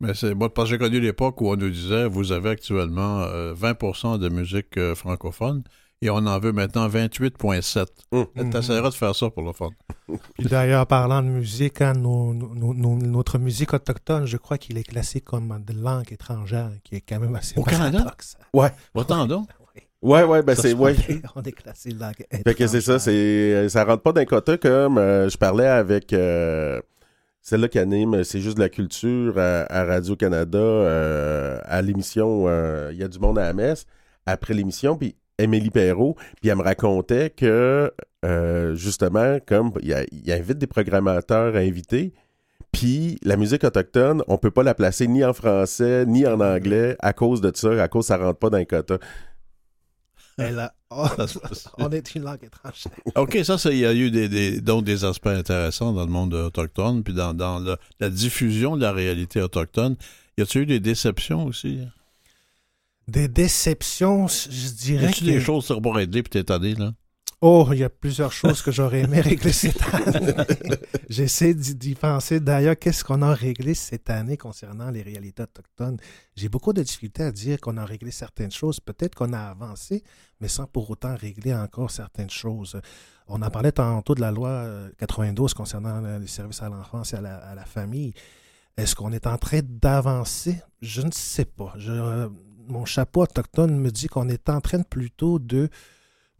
Mais 0.00 0.14
c'est 0.14 0.34
moi 0.34 0.52
parce 0.52 0.68
que 0.68 0.74
j'ai 0.74 0.78
connu 0.78 0.98
l'époque 1.00 1.40
où 1.40 1.48
on 1.48 1.56
nous 1.56 1.70
disait 1.70 2.08
vous 2.08 2.32
avez 2.32 2.50
actuellement 2.50 3.20
euh, 3.22 3.54
20% 3.54 4.18
de 4.18 4.28
musique 4.28 4.76
euh, 4.76 4.96
francophone 4.96 5.62
et 6.00 6.10
on 6.10 6.16
en 6.26 6.40
veut 6.40 6.50
maintenant 6.50 6.88
28,7. 6.88 7.86
Hum. 8.10 8.26
Mhm. 8.34 8.50
T'essaieras 8.50 8.90
de 8.90 8.94
faire 8.94 9.14
ça 9.14 9.30
pour 9.30 9.44
le 9.44 9.52
fun. 9.52 9.68
Puis 10.38 10.48
d'ailleurs, 10.48 10.88
parlant 10.88 11.22
de 11.22 11.28
musique, 11.28 11.80
hein, 11.80 11.92
nos- 11.92 12.34
nos- 12.34 12.74
nos- 12.74 12.96
notre 12.96 13.38
musique 13.38 13.72
autochtone, 13.74 14.26
je 14.26 14.36
crois 14.38 14.58
qu'il 14.58 14.76
est 14.76 14.82
classé 14.82 15.20
comme 15.20 15.62
de 15.64 15.72
langue 15.72 16.10
étrangère, 16.12 16.72
qui 16.82 16.96
est 16.96 17.00
quand 17.00 17.20
même 17.20 17.36
assez 17.36 17.56
Au 17.56 17.62
Canada? 17.62 17.98
paradoxe. 17.98 18.36
Autant 18.94 19.26
donc. 19.26 19.48
Ouais, 20.02 20.24
ouais, 20.24 20.42
ben 20.42 20.54
c'est. 20.56 20.72
Ouais. 20.74 20.96
On 21.36 21.42
est- 21.42 21.52
classé 21.52 21.90
langue. 21.90 22.14
Fait 22.44 22.54
que 22.54 22.66
c'est 22.66 22.80
ça, 22.80 22.98
c'est 22.98 23.68
ça 23.68 23.84
rentre 23.84 24.02
pas 24.02 24.12
d'un 24.12 24.24
quota 24.24 24.56
comme 24.58 24.98
euh, 24.98 25.28
je 25.28 25.36
parlais 25.38 25.66
avec 25.66 26.12
euh, 26.12 26.80
celle-là 27.40 27.68
qui 27.68 27.78
anime 27.78 28.24
C'est 28.24 28.40
juste 28.40 28.56
de 28.56 28.62
la 28.62 28.68
culture 28.68 29.38
à, 29.38 29.64
à 29.72 29.84
Radio-Canada 29.84 30.58
euh, 30.58 31.58
à 31.64 31.82
l'émission 31.82 32.44
euh, 32.48 32.90
Il 32.92 32.98
y 32.98 33.04
a 33.04 33.08
du 33.08 33.18
monde 33.20 33.38
à 33.38 33.42
la 33.44 33.52
messe 33.52 33.86
après 34.26 34.54
l'émission, 34.54 34.96
puis 34.96 35.16
Émilie 35.38 35.70
Perrault, 35.70 36.16
puis 36.40 36.50
elle 36.50 36.56
me 36.58 36.62
racontait 36.62 37.30
que 37.30 37.92
euh, 38.24 38.74
justement, 38.76 39.38
comme 39.46 39.72
il, 39.82 39.88
y 39.88 39.94
a- 39.94 40.04
il 40.12 40.30
invite 40.32 40.58
des 40.58 40.66
programmateurs 40.68 41.56
à 41.56 41.58
inviter, 41.58 42.12
puis 42.70 43.18
la 43.24 43.36
musique 43.36 43.64
autochtone, 43.64 44.22
on 44.28 44.38
peut 44.38 44.50
pas 44.52 44.62
la 44.62 44.74
placer 44.74 45.06
ni 45.08 45.24
en 45.24 45.32
français 45.32 46.06
ni 46.06 46.26
en 46.26 46.40
anglais 46.40 46.96
à 47.00 47.12
cause 47.12 47.40
de 47.40 47.50
ça, 47.54 47.70
à 47.82 47.88
cause 47.88 48.04
que 48.04 48.08
ça 48.08 48.16
rentre 48.16 48.38
pas 48.38 48.50
dans 48.50 48.58
le 48.58 48.64
quota. 48.64 48.98
Elle 50.48 50.58
a- 50.58 50.74
oh, 50.90 51.06
on 51.78 51.90
est 51.90 52.14
une 52.14 52.22
langue 52.24 52.42
étrangère. 52.44 52.92
OK, 53.16 53.38
ça, 53.44 53.56
il 53.70 53.78
y 53.78 53.86
a 53.86 53.92
eu 53.94 54.10
des, 54.10 54.28
des- 54.28 54.60
donc 54.60 54.84
des 54.84 55.04
aspects 55.04 55.26
intéressants 55.26 55.92
dans 55.92 56.04
le 56.04 56.10
monde 56.12 56.34
autochtone, 56.34 57.02
puis 57.02 57.14
dans, 57.14 57.34
dans 57.34 57.58
le- 57.60 57.76
la 58.00 58.10
diffusion 58.10 58.76
de 58.76 58.82
la 58.82 58.92
réalité 58.92 59.40
autochtone. 59.40 59.96
Y 60.38 60.42
a-t-il 60.42 60.62
eu 60.62 60.66
des 60.66 60.80
déceptions 60.80 61.44
aussi? 61.46 61.80
Des 63.08 63.28
déceptions, 63.28 64.28
je 64.28 64.48
Y 64.48 64.74
dirais 64.74 65.06
a-t-il 65.08 65.26
que... 65.26 65.32
des 65.32 65.40
choses 65.40 65.64
sur 65.64 65.80
aider 65.98 66.22
puis 66.22 66.30
t'es 66.30 66.44
tanné, 66.44 66.74
là? 66.74 66.92
Oh, 67.44 67.68
il 67.72 67.78
y 67.80 67.84
a 67.84 67.90
plusieurs 67.90 68.30
choses 68.32 68.62
que 68.62 68.70
j'aurais 68.70 69.00
aimé 69.00 69.20
régler 69.20 69.50
cette 69.52 69.82
année. 69.92 70.32
J'essaie 71.08 71.54
d'y 71.54 71.96
penser. 71.96 72.38
D'ailleurs, 72.38 72.78
qu'est-ce 72.78 73.02
qu'on 73.02 73.20
a 73.20 73.34
réglé 73.34 73.74
cette 73.74 74.10
année 74.10 74.36
concernant 74.36 74.90
les 74.92 75.02
réalités 75.02 75.42
autochtones? 75.42 75.96
J'ai 76.36 76.48
beaucoup 76.48 76.72
de 76.72 76.82
difficultés 76.84 77.24
à 77.24 77.32
dire 77.32 77.60
qu'on 77.60 77.76
a 77.78 77.84
réglé 77.84 78.12
certaines 78.12 78.52
choses. 78.52 78.78
Peut-être 78.78 79.16
qu'on 79.16 79.32
a 79.32 79.40
avancé, 79.40 80.04
mais 80.40 80.46
sans 80.46 80.66
pour 80.66 80.88
autant 80.88 81.16
régler 81.16 81.52
encore 81.52 81.90
certaines 81.90 82.30
choses. 82.30 82.80
On 83.26 83.42
en 83.42 83.50
parlait 83.50 83.72
tantôt 83.72 84.14
de 84.14 84.20
la 84.20 84.30
loi 84.30 84.48
euh, 84.48 84.88
92 84.98 85.52
concernant 85.52 86.04
euh, 86.04 86.20
les 86.20 86.28
services 86.28 86.62
à 86.62 86.68
l'enfance 86.68 87.12
et 87.12 87.16
à 87.16 87.20
la, 87.22 87.38
à 87.38 87.56
la 87.56 87.64
famille. 87.64 88.14
Est-ce 88.76 88.94
qu'on 88.94 89.10
est 89.10 89.26
en 89.26 89.36
train 89.36 89.60
d'avancer? 89.64 90.62
Je 90.80 91.02
ne 91.02 91.10
sais 91.10 91.44
pas. 91.44 91.74
Je- 91.76 91.90
euh, 91.90 92.28
mon 92.68 92.84
chapeau 92.84 93.22
autochtone 93.22 93.76
me 93.80 93.90
dit 93.90 94.06
qu'on 94.06 94.28
est 94.28 94.48
en 94.48 94.60
train 94.60 94.82
plutôt 94.82 95.40
de 95.40 95.68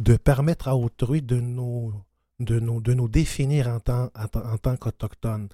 de 0.02 0.16
permettre 0.16 0.68
à 0.68 0.76
autrui 0.76 1.22
de 1.22 1.38
nous, 1.40 1.92
de 2.40 2.58
nous, 2.60 2.80
de 2.80 2.92
nous 2.94 3.08
définir 3.08 3.68
en 3.68 3.80
tant, 3.80 4.10
en, 4.16 4.26
tant- 4.28 4.44
en 4.54 4.58
tant 4.58 4.76
qu'Autochtones. 4.76 5.48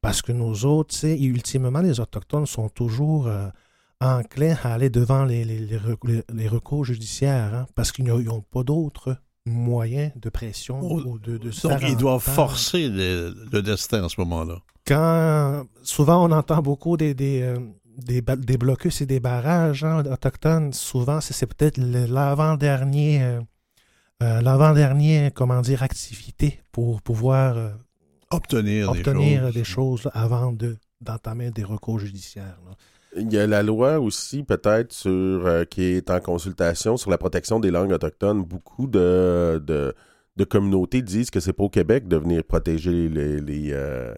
Parce 0.00 0.22
que 0.22 0.32
nous 0.32 0.64
autres, 0.64 0.90
tu 0.94 0.98
sais, 1.00 1.12
et 1.18 1.24
ultimement, 1.24 1.80
les 1.80 1.98
Autochtones 2.00 2.46
sont 2.46 2.68
toujours 2.68 3.26
euh, 3.26 3.48
enclins 4.00 4.56
à 4.62 4.74
aller 4.74 4.90
devant 4.90 5.24
les, 5.24 5.44
les, 5.44 5.58
les 5.58 5.76
rec- 5.78 6.04
les- 6.04 6.22
les 6.32 6.48
recours 6.48 6.84
judiciaires, 6.84 7.52
hein, 7.54 7.66
parce 7.74 7.90
qu'ils 7.92 8.04
n'ont 8.04 8.40
pas 8.42 8.62
d'autres 8.62 9.16
moyens 9.46 10.12
de 10.16 10.28
pression 10.30 10.80
Oh, 10.82 11.00
ou 11.04 11.18
de, 11.18 11.38
de 11.38 11.50
Donc, 11.62 11.80
ils 11.82 11.96
doivent 11.96 12.20
forcer 12.20 12.88
le, 12.88 13.34
le 13.52 13.62
destin 13.62 14.04
en 14.04 14.08
ce 14.08 14.20
moment-là. 14.20 14.58
Quand 14.86 15.64
souvent 15.82 16.24
on 16.28 16.30
entend 16.32 16.62
beaucoup 16.62 16.96
des, 16.96 17.14
des, 17.14 17.42
euh, 17.42 17.58
des, 17.98 18.20
des 18.22 18.56
blocus 18.58 19.00
et 19.00 19.06
des 19.06 19.18
barrages 19.20 19.82
hein, 19.84 20.04
autochtones, 20.04 20.72
souvent 20.72 21.20
c'est 21.20 21.32
c'est 21.34 21.46
peut-être 21.46 21.78
l'avant-dernier 21.78 23.22
euh, 24.22 24.40
l'avant-dernier, 24.40 25.30
comment 25.34 25.60
dire, 25.60 25.82
activité 25.82 26.60
pour 26.72 27.02
pouvoir 27.02 27.56
euh, 27.56 27.70
Obtenir, 28.30 28.90
obtenir 28.90 29.42
des 29.42 29.46
choses. 29.46 29.54
des 29.54 29.64
choses 29.64 30.04
là, 30.04 30.10
avant 30.14 30.52
de 30.52 30.76
d'entamer 31.00 31.50
des 31.50 31.62
recours 31.62 31.98
judiciaires. 31.98 32.58
là. 32.66 32.74
Il 33.18 33.32
y 33.32 33.38
a 33.38 33.46
la 33.46 33.62
loi 33.62 33.98
aussi, 34.00 34.42
peut-être, 34.42 34.92
sur 34.92 35.10
euh, 35.46 35.64
qui 35.64 35.82
est 35.82 36.10
en 36.10 36.20
consultation 36.20 36.96
sur 36.96 37.10
la 37.10 37.18
protection 37.18 37.60
des 37.60 37.70
langues 37.70 37.92
autochtones. 37.92 38.42
Beaucoup 38.42 38.86
de, 38.86 39.62
de, 39.64 39.94
de 40.36 40.44
communautés 40.44 41.02
disent 41.02 41.30
que 41.30 41.40
c'est 41.40 41.52
pas 41.52 41.64
au 41.64 41.68
Québec 41.68 42.08
de 42.08 42.16
venir 42.16 42.42
protéger 42.44 43.08
les, 43.10 43.40
les, 43.40 43.70
euh, 43.72 44.14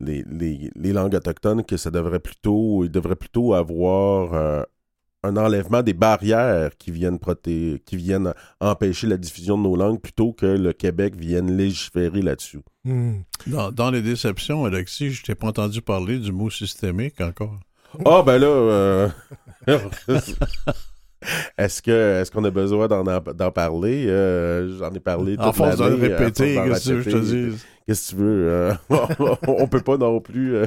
les, 0.00 0.22
les- 0.30 0.70
les 0.74 0.92
langues 0.92 1.14
autochtones, 1.14 1.64
que 1.64 1.76
ça 1.78 1.90
devrait 1.90 2.20
plutôt, 2.20 2.84
il 2.84 2.90
devrait 2.90 3.16
plutôt 3.16 3.54
avoir 3.54 4.34
euh, 4.34 4.62
un 5.24 5.36
enlèvement 5.36 5.82
des 5.82 5.94
barrières 5.94 6.70
qui 6.78 6.90
viennent, 6.90 7.18
proté- 7.18 7.80
qui 7.84 7.96
viennent 7.96 8.32
empêcher 8.60 9.06
la 9.06 9.16
diffusion 9.16 9.56
de 9.58 9.62
nos 9.62 9.76
langues 9.76 10.00
plutôt 10.00 10.32
que 10.32 10.46
le 10.46 10.72
Québec 10.72 11.14
vienne 11.16 11.56
légiférer 11.56 12.22
là-dessus. 12.22 12.60
Hmm. 12.84 13.20
Dans, 13.46 13.72
dans 13.72 13.90
les 13.90 14.02
déceptions, 14.02 14.64
Alexis, 14.64 15.10
je 15.12 15.22
t'ai 15.22 15.34
pas 15.34 15.48
entendu 15.48 15.80
parler 15.82 16.18
du 16.18 16.32
mot 16.32 16.50
systémique 16.50 17.20
encore. 17.20 17.58
Ah, 18.04 18.22
ben 18.24 18.38
là. 18.38 18.46
euh, 18.46 19.08
Est-ce 21.56 21.80
que 21.80 22.20
est-ce 22.20 22.30
qu'on 22.30 22.44
a 22.44 22.50
besoin 22.50 22.86
d'en, 22.86 23.50
parler? 23.50 24.06
Euh, 24.08 24.76
j'en 24.78 24.90
ai 24.90 25.00
parlé 25.00 25.36
toute 25.36 25.46
En 25.46 25.52
force 25.52 25.78
de 25.78 25.84
répéter, 25.84 26.54
qu'est-ce 26.56 26.90
que 26.90 26.90
tu 26.90 26.94
veux 26.96 27.02
que 27.04 27.10
je 27.10 27.16
te 27.16 27.22
dise? 27.24 27.66
Qu'est-ce 27.86 28.10
que 28.10 28.16
tu 28.16 28.22
veux? 28.22 28.48
euh, 28.50 28.74
on 29.48 29.66
peut 29.66 29.80
pas 29.80 29.96
non 29.96 30.20
plus 30.20 30.54
euh, 30.56 30.66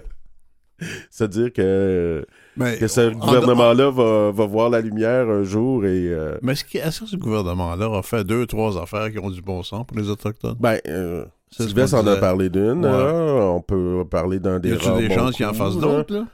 se 1.12 1.26
dire 1.26 1.54
que, 1.54 2.26
Mais, 2.58 2.78
que 2.78 2.88
ce 2.88 3.14
en- 3.14 3.18
gouvernement-là 3.18 3.90
va, 3.92 4.32
va 4.32 4.46
voir 4.46 4.70
la 4.70 4.82
lumière 4.82 5.30
un 5.30 5.44
jour 5.44 5.86
et... 5.86 6.08
euh, 6.10 6.38
Mais 6.42 6.54
est-ce 6.54 6.66
que, 6.66 6.78
est-ce 6.78 7.02
que 7.02 7.06
ce 7.06 7.16
gouvernement-là 7.16 7.98
a 7.98 8.02
fait 8.02 8.24
deux, 8.24 8.46
trois 8.46 8.82
affaires 8.82 9.12
qui 9.12 9.20
ont 9.20 9.30
du 9.30 9.42
bon 9.42 9.64
sens 9.64 9.86
pour 9.88 9.98
les 9.98 10.10
Autochtones? 10.10 10.56
ben, 10.60 10.80
euh, 10.88 11.26
C'est 11.52 11.64
ce 11.64 11.70
Sylvestre 11.70 11.98
en 11.98 12.08
a 12.08 12.16
parlé 12.18 12.50
d'une. 12.50 12.86
Ouais. 12.86 12.92
hein, 12.92 13.36
on 13.56 13.62
peut 13.62 14.04
parler 14.10 14.40
d'un 14.40 14.60
des 14.60 14.70
Y 14.72 14.74
rares 14.86 14.98
des 14.98 15.10
gens 15.10 15.30
qui 15.30 15.46
en 15.46 15.54
fassent 15.54 15.76
là. 15.76 15.82
d'autres, 15.82 16.14
là? 16.14 16.26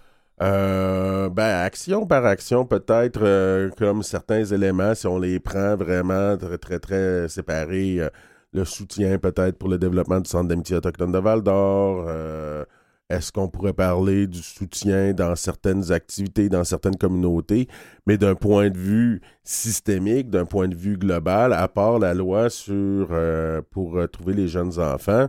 Euh, 0.41 1.29
ben, 1.29 1.63
action 1.63 2.05
par 2.07 2.25
action, 2.25 2.65
peut-être, 2.65 3.19
euh, 3.21 3.69
comme 3.77 4.01
certains 4.03 4.43
éléments, 4.43 4.95
si 4.95 5.05
on 5.07 5.19
les 5.19 5.39
prend 5.39 5.75
vraiment 5.75 6.35
très, 6.37 6.57
très, 6.57 6.79
très 6.79 7.29
séparés, 7.29 7.97
euh, 7.99 8.09
le 8.51 8.65
soutien 8.65 9.17
peut-être 9.19 9.57
pour 9.57 9.69
le 9.69 9.77
développement 9.77 10.19
du 10.19 10.29
Centre 10.29 10.47
d'amitié 10.49 10.75
autochtone 10.75 11.11
de 11.11 11.19
Val-d'Or, 11.19 12.05
euh, 12.07 12.65
est-ce 13.13 13.31
qu'on 13.31 13.47
pourrait 13.47 13.73
parler 13.73 14.27
du 14.27 14.41
soutien 14.41 15.13
dans 15.13 15.35
certaines 15.35 15.91
activités, 15.91 16.49
dans 16.49 16.63
certaines 16.63 16.95
communautés, 16.95 17.67
mais 18.07 18.17
d'un 18.17 18.35
point 18.35 18.69
de 18.69 18.77
vue 18.77 19.21
systémique, 19.43 20.29
d'un 20.29 20.45
point 20.45 20.67
de 20.67 20.75
vue 20.75 20.97
global, 20.97 21.53
à 21.53 21.67
part 21.67 21.99
la 21.99 22.13
loi 22.13 22.49
sur 22.49 23.09
euh, 23.11 23.61
pour 23.71 23.97
euh, 23.97 24.07
trouver 24.07 24.33
les 24.33 24.47
jeunes 24.47 24.79
enfants, 24.79 25.27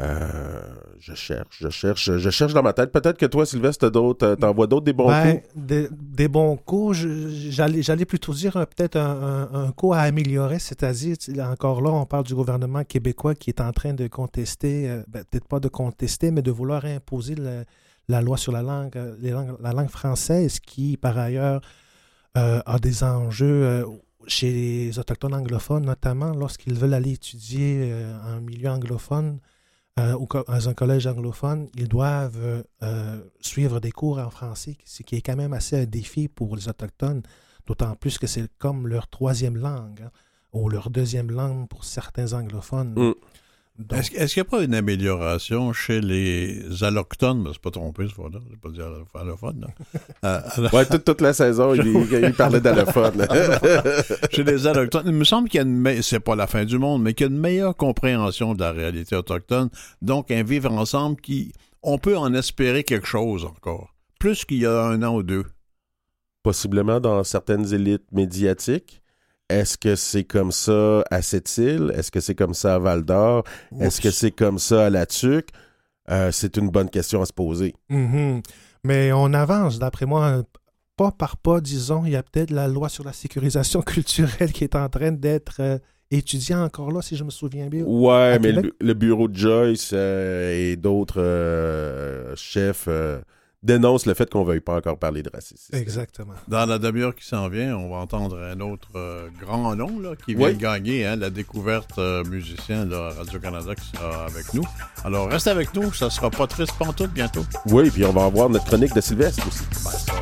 euh, 0.00 0.60
je 0.98 1.14
cherche, 1.14 1.56
je 1.58 1.68
cherche, 1.70 2.16
je 2.18 2.30
cherche 2.30 2.52
dans 2.52 2.62
ma 2.62 2.72
tête. 2.74 2.92
Peut-être 2.92 3.16
que 3.16 3.24
toi, 3.26 3.46
Sylvestre, 3.46 3.90
d'autres, 3.90 4.26
euh, 4.26 4.36
t'en 4.36 4.52
vois 4.52 4.66
d'autres 4.66 4.84
des 4.84 4.92
bons 4.92 5.08
Ben, 5.08 5.38
coups? 5.40 5.48
des, 5.54 5.88
des 5.90 6.28
bons 6.28 6.56
coups, 6.56 6.98
j'allais 6.98 7.82
j'allais 7.82 8.04
plutôt 8.04 8.34
dire 8.34 8.56
euh, 8.58 8.64
peut-être 8.66 8.96
un, 8.96 9.48
un- 9.52 9.64
un 9.68 9.72
coup 9.72 9.94
à 9.94 10.00
améliorer, 10.00 10.58
c'est-à-dire, 10.58 11.16
encore 11.50 11.80
là, 11.80 11.90
on 11.90 12.04
parle 12.04 12.24
du 12.24 12.34
gouvernement 12.34 12.84
québécois 12.84 13.34
qui 13.34 13.50
est 13.50 13.60
en 13.60 13.72
train 13.72 13.94
de 13.94 14.06
contester, 14.08 15.02
ben, 15.08 15.24
peut-être 15.30 15.48
pas 15.48 15.60
de 15.60 15.68
contester, 15.68 16.30
mais 16.30 16.42
de 16.42 16.50
vouloir 16.50 16.84
imposer 16.84 17.34
le- 17.34 17.64
la 18.08 18.20
loi 18.20 18.36
sur 18.36 18.52
la 18.52 18.62
langue, 18.62 18.98
les 19.20 19.30
langues- 19.30 19.56
la 19.62 19.72
langue 19.72 19.88
française, 19.90 20.60
qui, 20.60 20.96
par 20.98 21.16
ailleurs, 21.16 21.60
euh, 22.36 22.60
a 22.66 22.78
des 22.78 23.02
enjeux 23.02 23.46
euh, 23.64 23.84
chez 24.26 24.52
les 24.52 24.98
Autochtones 24.98 25.34
anglophones, 25.34 25.86
notamment 25.86 26.32
lorsqu'ils 26.32 26.74
veulent 26.74 26.92
aller 26.94 27.12
étudier 27.12 27.94
en 28.26 28.40
milieu 28.42 28.68
anglophone 28.68 29.38
euh, 29.98 30.16
dans 30.46 30.68
un 30.68 30.74
collège 30.74 31.06
anglophone, 31.06 31.68
ils 31.74 31.88
doivent 31.88 32.64
euh, 32.82 33.20
suivre 33.40 33.80
des 33.80 33.92
cours 33.92 34.18
en 34.18 34.30
français, 34.30 34.76
ce 34.84 35.02
qui 35.02 35.16
est 35.16 35.22
quand 35.22 35.36
même 35.36 35.52
assez 35.54 35.76
un 35.76 35.86
défi 35.86 36.28
pour 36.28 36.54
les 36.56 36.68
Autochtones, 36.68 37.22
d'autant 37.66 37.94
plus 37.96 38.18
que 38.18 38.26
c'est 38.26 38.48
comme 38.58 38.86
leur 38.88 39.08
troisième 39.08 39.56
langue. 39.56 40.02
hein. 40.04 40.10
ou 40.52 40.68
leur 40.68 40.90
deuxième 40.90 41.30
langue 41.30 41.68
pour 41.68 41.84
certains 41.84 42.32
anglophones. 42.32 42.94
Mm. 42.96 43.14
Est-ce 43.92 44.10
qu'il 44.10 44.42
n'y 44.42 44.46
a 44.46 44.50
pas 44.50 44.62
une 44.62 44.74
amélioration 44.74 45.72
chez 45.72 46.00
les 46.00 46.82
allochtones? 46.82 47.44
Ben, 47.44 47.50
c'est 47.52 47.60
pas 47.60 47.70
trompé, 47.70 48.08
ce 48.08 48.14
fois-là. 48.14 48.38
Je 48.50 48.56
pas 48.56 48.70
dire 48.70 48.86
allophone. 49.14 49.66
Euh, 50.24 50.40
Ouais, 50.72 50.86
toute, 50.86 51.04
toute 51.04 51.20
la 51.20 51.32
saison, 51.32 51.74
il, 51.74 51.86
il 52.22 52.32
parlait 52.32 52.60
d'allophone. 52.60 53.26
chez 54.30 54.44
les 54.44 54.66
allochtones, 54.66 55.04
il 55.06 55.12
me 55.12 55.24
semble 55.24 55.48
qu'il 55.48 55.58
y 55.58 55.62
a 55.62 55.66
une 55.66 56.02
c'est 56.02 56.20
pas 56.20 56.34
la 56.34 56.46
fin 56.46 56.64
du 56.64 56.78
monde, 56.78 57.02
mais 57.02 57.14
qu'il 57.14 57.26
y 57.26 57.28
a 57.28 57.32
une 57.32 57.38
meilleure 57.38 57.76
compréhension 57.76 58.54
de 58.54 58.60
la 58.60 58.72
réalité 58.72 59.14
autochtone. 59.14 59.68
Donc, 60.02 60.30
un 60.30 60.42
vivre 60.42 60.72
ensemble 60.72 61.20
qui, 61.20 61.52
on 61.82 61.98
peut 61.98 62.16
en 62.16 62.32
espérer 62.34 62.82
quelque 62.82 63.06
chose 63.06 63.44
encore. 63.44 63.94
Plus 64.18 64.44
qu'il 64.44 64.58
y 64.58 64.66
a 64.66 64.84
un 64.84 65.02
an 65.02 65.14
ou 65.16 65.22
deux. 65.22 65.44
Possiblement 66.42 67.00
dans 67.00 67.22
certaines 67.24 67.72
élites 67.74 68.10
médiatiques. 68.12 69.02
Est-ce 69.48 69.78
que 69.78 69.94
c'est 69.94 70.24
comme 70.24 70.50
ça 70.50 71.04
à 71.10 71.22
Sept-Îles? 71.22 71.92
Est-ce 71.94 72.10
que 72.10 72.20
c'est 72.20 72.34
comme 72.34 72.54
ça 72.54 72.74
à 72.74 72.78
Val-d'Or? 72.78 73.44
Est-ce 73.80 74.00
que 74.00 74.10
c'est 74.10 74.32
comme 74.32 74.58
ça 74.58 74.86
à 74.86 74.90
La 74.90 75.06
Tuque? 75.06 75.50
Euh, 76.10 76.30
c'est 76.32 76.56
une 76.56 76.68
bonne 76.68 76.90
question 76.90 77.22
à 77.22 77.26
se 77.26 77.32
poser. 77.32 77.74
Mhm. 77.88 78.42
Mais 78.84 79.12
on 79.12 79.32
avance, 79.34 79.78
d'après 79.78 80.06
moi, 80.06 80.42
pas 80.96 81.12
par 81.12 81.36
pas, 81.36 81.60
disons. 81.60 82.04
Il 82.04 82.12
y 82.12 82.16
a 82.16 82.22
peut-être 82.22 82.50
la 82.50 82.66
loi 82.66 82.88
sur 82.88 83.04
la 83.04 83.12
sécurisation 83.12 83.82
culturelle 83.86 84.52
qui 84.52 84.64
est 84.64 84.74
en 84.74 84.88
train 84.88 85.12
d'être 85.12 85.60
euh, 85.60 85.78
étudiée 86.10 86.56
encore 86.56 86.90
là, 86.90 87.00
si 87.02 87.16
je 87.16 87.22
me 87.22 87.30
souviens 87.30 87.68
bien. 87.68 87.84
Ouais, 87.84 88.38
mais 88.40 88.52
le, 88.52 88.94
bureau 88.94 89.28
de 89.28 89.36
Joyce 89.36 89.90
euh, 89.92 90.72
et 90.72 90.76
d'autres 90.76 92.34
chefs 92.36 92.88
dénoncent 93.66 94.06
le 94.06 94.14
fait 94.14 94.30
qu'on 94.30 94.40
ne 94.40 94.46
veuille 94.46 94.60
pas 94.60 94.76
encore 94.76 94.96
parler 94.98 95.22
de 95.22 95.30
racisme. 95.30 95.74
Exactement. 95.76 96.32
Dans 96.48 96.64
la 96.64 96.78
demi-heure 96.78 97.14
qui 97.14 97.26
s'en 97.26 97.48
vient, 97.48 97.76
on 97.76 97.90
va 97.90 97.96
entendre 97.96 98.38
un 98.38 98.58
autre 98.60 98.88
euh, 98.96 99.28
grand 99.40 99.74
nom 99.76 99.98
là, 100.00 100.10
qui 100.24 100.34
vient 100.34 100.46
Oui. 100.46 100.54
de 100.54 100.60
gagner 100.60 101.04
hein, 101.06 101.16
la 101.16 101.28
découverte 101.30 101.98
euh, 101.98 102.24
musicien 102.24 102.90
à 102.92 103.10
Radio-Canada 103.10 103.74
qui 103.74 103.90
sera 103.94 104.24
avec 104.24 104.54
nous. 104.54 104.64
Alors, 105.04 105.28
reste 105.28 105.48
avec 105.48 105.74
nous, 105.74 105.92
ça 105.92 106.08
sera 106.08 106.30
pas 106.30 106.46
triste 106.46 106.72
pantoute 106.78 107.12
bientôt. 107.12 107.44
Oui, 107.66 107.90
puis 107.90 108.04
on 108.04 108.12
va 108.12 108.24
avoir 108.24 108.48
notre 108.48 108.64
chronique 108.66 108.94
de 108.94 109.00
Sylvestre 109.00 109.46
aussi. 109.46 109.64
Ben, 109.84 109.90
ça- 109.90 110.12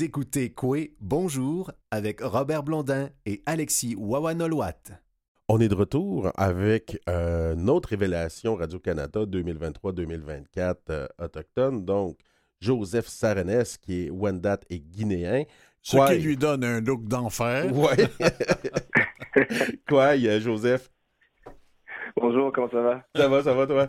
Vous 0.00 0.06
écoutez 0.06 0.50
Coué 0.50 0.94
Bonjour 0.98 1.72
avec 1.90 2.22
Robert 2.22 2.62
Blondin 2.62 3.10
et 3.26 3.42
Alexis 3.44 3.94
Wawanolwat. 3.98 4.98
On 5.46 5.60
est 5.60 5.68
de 5.68 5.74
retour 5.74 6.32
avec 6.38 6.98
euh, 7.06 7.54
notre 7.54 7.90
révélation 7.90 8.54
Radio-Canada 8.54 9.26
2023-2024 9.26 10.74
euh, 10.88 11.06
autochtone. 11.18 11.84
Donc, 11.84 12.16
Joseph 12.62 13.08
Sarenes, 13.08 13.76
qui 13.82 14.06
est 14.06 14.10
Wendat 14.10 14.60
et 14.70 14.80
guinéen. 14.80 15.44
Ce 15.82 15.96
Quoi, 15.96 16.14
qui 16.14 16.22
lui 16.22 16.38
donne 16.38 16.64
un 16.64 16.80
look 16.80 17.04
d'enfer. 17.04 17.70
Ouais. 17.76 18.08
Quoi, 19.86 20.06
a 20.06 20.40
Joseph? 20.40 20.90
Bonjour, 22.16 22.50
comment 22.54 22.70
ça 22.70 22.80
va? 22.80 23.04
Ça 23.14 23.28
va, 23.28 23.42
ça 23.42 23.52
va, 23.52 23.66
toi? 23.66 23.88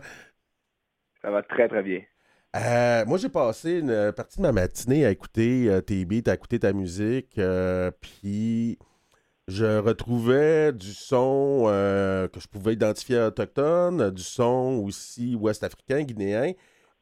Ça 1.21 1.31
va 1.31 1.41
très 1.41 1.69
très 1.69 1.83
bien. 1.83 2.01
Euh, 2.55 3.05
moi, 3.05 3.17
j'ai 3.17 3.29
passé 3.29 3.79
une 3.79 4.11
partie 4.11 4.37
de 4.37 4.41
ma 4.41 4.51
matinée 4.51 5.05
à 5.05 5.11
écouter 5.11 5.69
euh, 5.69 5.79
tes 5.81 6.03
beats, 6.03 6.29
à 6.29 6.33
écouter 6.33 6.59
ta 6.59 6.73
musique, 6.73 7.37
euh, 7.37 7.91
puis 8.01 8.77
je 9.47 9.79
retrouvais 9.79 10.73
du 10.73 10.93
son 10.93 11.65
que 12.31 12.39
je 12.39 12.47
pouvais 12.47 12.73
identifier 12.73 13.19
autochtone, 13.19 14.11
du 14.11 14.23
son 14.23 14.83
aussi 14.85 15.35
ouest-africain, 15.35 16.03
guinéen, 16.03 16.53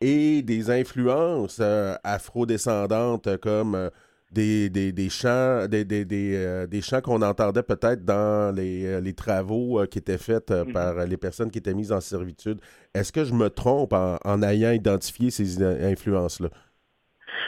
et 0.01 0.41
des 0.43 0.69
influences 0.71 1.61
afro-descendantes 2.03 3.37
comme 3.37 3.91
des, 4.31 4.69
des, 4.69 4.91
des 4.91 5.09
chants, 5.09 5.67
des, 5.67 5.85
des, 5.85 6.05
des, 6.05 6.35
euh, 6.35 6.67
des 6.67 6.81
chants 6.81 7.01
qu'on 7.01 7.21
entendait 7.21 7.63
peut-être 7.63 8.05
dans 8.05 8.55
les, 8.55 8.85
euh, 8.85 9.01
les 9.01 9.13
travaux 9.13 9.79
euh, 9.79 9.85
qui 9.85 9.97
étaient 9.99 10.17
faits 10.19 10.51
euh, 10.51 10.65
par 10.65 11.05
les 11.05 11.17
personnes 11.17 11.49
qui 11.49 11.57
étaient 11.57 11.73
mises 11.73 11.91
en 11.91 12.01
servitude. 12.01 12.59
Est-ce 12.93 13.11
que 13.11 13.23
je 13.25 13.33
me 13.33 13.49
trompe 13.49 13.93
en, 13.93 14.17
en 14.23 14.43
ayant 14.43 14.71
identifié 14.71 15.31
ces 15.31 15.61
in- 15.63 15.91
influences-là? 15.91 16.49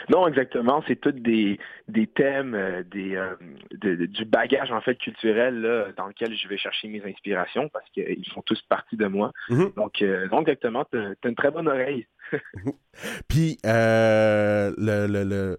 Non, 0.08 0.26
exactement. 0.26 0.82
C'est 0.88 1.00
tous 1.00 1.12
des, 1.12 1.60
des 1.86 2.08
thèmes, 2.08 2.56
des, 2.90 3.14
euh, 3.14 3.34
de- 3.70 3.94
de- 3.94 4.06
du 4.06 4.24
bagage 4.24 4.72
en 4.72 4.80
fait 4.80 4.96
culturel 4.96 5.60
là, 5.60 5.86
dans 5.96 6.08
lequel 6.08 6.34
je 6.36 6.48
vais 6.48 6.58
chercher 6.58 6.88
mes 6.88 7.04
inspirations 7.04 7.68
parce 7.68 7.88
qu'ils 7.90 8.28
font 8.32 8.42
tous 8.42 8.60
partie 8.62 8.96
de 8.96 9.06
moi. 9.06 9.30
Mhm. 9.50 9.72
Donc, 9.76 10.02
euh, 10.02 10.26
non, 10.32 10.40
exactement, 10.40 10.84
tu 10.90 10.98
as 10.98 11.28
une 11.28 11.34
très 11.36 11.52
bonne 11.52 11.68
oreille. 11.68 12.06
Puis, 13.28 13.58
euh, 13.66 14.72
le, 14.76 15.06
le- 15.06 15.24
le- 15.24 15.58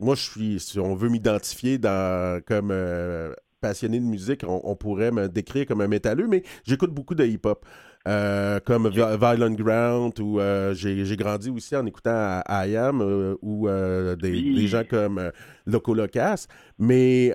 moi, 0.00 0.14
je 0.14 0.22
suis, 0.22 0.60
si 0.60 0.78
on 0.78 0.94
veut 0.94 1.08
m'identifier 1.08 1.78
dans, 1.78 2.40
comme 2.46 2.70
euh, 2.70 3.32
passionné 3.60 3.98
de 3.98 4.04
musique, 4.04 4.42
on, 4.46 4.60
on 4.64 4.76
pourrait 4.76 5.10
me 5.10 5.28
décrire 5.28 5.66
comme 5.66 5.80
un 5.80 5.88
métalleux, 5.88 6.26
mais 6.28 6.42
j'écoute 6.66 6.90
beaucoup 6.92 7.14
de 7.14 7.24
hip-hop. 7.24 7.64
euh, 8.06 8.60
comme 8.60 8.88
Vi- 8.88 9.16
Violent 9.18 9.50
Ground, 9.50 10.20
ou 10.20 10.38
euh, 10.38 10.74
j'ai 10.74 11.16
grandi 11.16 11.50
aussi 11.50 11.74
en 11.74 11.84
écoutant 11.86 12.40
à 12.46 12.66
I 12.68 12.76
Am, 12.76 13.00
ou 13.42 13.66
des, 13.68 14.30
Oui. 14.30 14.54
des 14.54 14.66
gens 14.68 14.84
comme 14.88 15.32
Loco 15.66 15.92
Locas. 15.92 16.46
Mais 16.78 17.32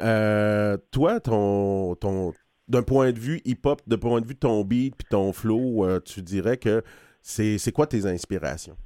toi, 0.91 1.19
ton, 1.19 1.95
ton, 1.95 2.32
d'un 2.69 2.84
point 2.84 3.12
de 3.12 3.19
vue 3.19 3.41
hip-hop, 3.43 3.82
d'un 3.86 3.97
point 3.97 4.21
de 4.21 4.26
vue 4.28 4.36
de 4.36 4.39
ton 4.39 4.63
beat 4.63 4.95
puis 4.95 5.08
ton 5.10 5.34
flow, 5.34 6.00
tu 6.06 6.21
dirais 6.21 6.56
que 6.58 6.84
c'est 7.21 7.58
c'est 7.58 7.71
quoi 7.74 7.86
tes 7.86 8.06
inspirations? 8.06 8.78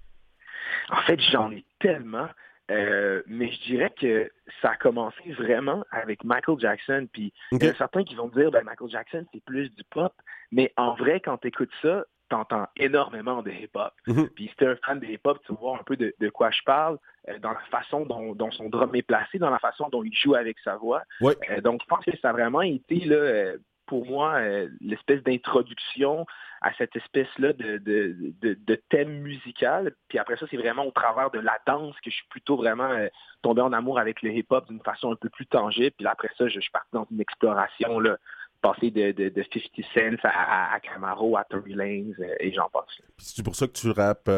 En 0.89 1.01
fait, 1.05 1.19
j'en 1.31 1.51
ai 1.51 1.63
tellement. 1.79 2.27
Euh, 2.71 3.21
mais 3.27 3.51
je 3.51 3.61
dirais 3.63 3.93
que 3.99 4.31
ça 4.61 4.71
a 4.71 4.75
commencé 4.75 5.31
vraiment 5.33 5.83
avec 5.91 6.23
Michael 6.23 6.59
Jackson. 6.59 7.07
Puis 7.11 7.33
il 7.51 7.63
y 7.63 7.67
en 7.67 7.71
a 7.71 7.75
certains 7.75 8.03
qui 8.03 8.15
vont 8.15 8.29
dire 8.29 8.51
ben, 8.51 8.63
Michael 8.63 8.89
Jackson, 8.89 9.25
c'est 9.33 9.43
plus 9.43 9.69
du 9.69 9.83
pop. 9.91 10.13
Mais 10.51 10.73
en 10.77 10.95
vrai, 10.95 11.19
quand 11.19 11.37
tu 11.37 11.47
écoutes 11.49 11.71
ça, 11.81 12.05
t'entends 12.29 12.67
énormément 12.75 13.43
de 13.43 13.51
hip-hop. 13.51 13.93
Mhm. 14.07 14.29
Puis 14.29 14.47
si 14.47 14.55
t'es 14.55 14.65
un 14.65 14.75
fan 14.77 14.99
de 14.99 15.05
hip-hop, 15.05 15.39
tu 15.45 15.53
vois 15.53 15.77
un 15.79 15.83
peu 15.83 15.95
de, 15.95 16.13
de 16.19 16.29
quoi 16.29 16.49
je 16.49 16.61
parle, 16.65 16.97
euh, 17.29 17.37
dans 17.39 17.51
la 17.51 17.59
façon 17.71 18.05
dont, 18.05 18.33
dont 18.33 18.51
son 18.51 18.69
drum 18.69 18.95
est 18.95 19.03
placé, 19.03 19.37
dans 19.37 19.51
la 19.51 19.59
façon 19.59 19.89
dont 19.89 20.03
il 20.03 20.15
joue 20.15 20.33
avec 20.33 20.57
sa 20.63 20.75
voix. 20.75 21.03
Ouais. 21.21 21.35
Euh, 21.51 21.61
donc 21.61 21.81
je 21.83 21.87
pense 21.87 22.03
que 22.03 22.17
ça 22.17 22.29
a 22.29 22.33
vraiment 22.33 22.61
été 22.61 22.95
là, 23.05 23.53
pour 23.87 24.05
moi 24.05 24.35
euh, 24.35 24.69
l'espèce 24.81 25.21
d'introduction 25.23 26.25
à 26.61 26.73
cette 26.77 26.95
espèce-là 26.95 27.53
de, 27.53 28.75
thème 28.89 29.19
musical. 29.21 29.93
Puis 30.07 30.17
après 30.17 30.37
ça, 30.37 30.45
c'est 30.49 30.57
vraiment 30.57 30.85
au 30.85 30.91
travers 30.91 31.31
de 31.31 31.39
la 31.39 31.57
danse 31.67 31.95
que 32.03 32.09
je 32.09 32.15
suis 32.15 32.27
plutôt 32.29 32.55
vraiment 32.55 32.89
euh, 32.89 33.07
tombé 33.41 33.61
en 33.61 33.73
amour 33.73 33.99
avec 33.99 34.21
le 34.21 34.31
hip-hop 34.31 34.67
d'une 34.67 34.81
façon 34.81 35.11
un 35.11 35.15
peu 35.15 35.29
plus 35.29 35.45
tangible. 35.45 35.91
Puis 35.97 36.07
après 36.07 36.29
ça, 36.37 36.47
je, 36.47 36.59
suis 36.59 36.71
parti 36.71 36.89
dans 36.93 37.07
une 37.11 37.21
exploration, 37.21 37.99
là, 37.99 38.17
passer 38.61 38.89
de, 38.89 39.11
de, 39.11 39.29
de 39.29 39.45
50 39.93 40.19
Cent 40.21 40.29
à, 40.29 40.79
Camaro, 40.79 41.37
à 41.37 41.43
Tory 41.43 41.75
Lanez, 41.75 42.13
euh, 42.19 42.35
et 42.39 42.51
j'en 42.51 42.69
passe. 42.69 42.99
c'est 43.17 43.43
pour 43.43 43.55
ça 43.55 43.67
que 43.67 43.73
tu 43.73 43.91
rappes, 43.91 44.29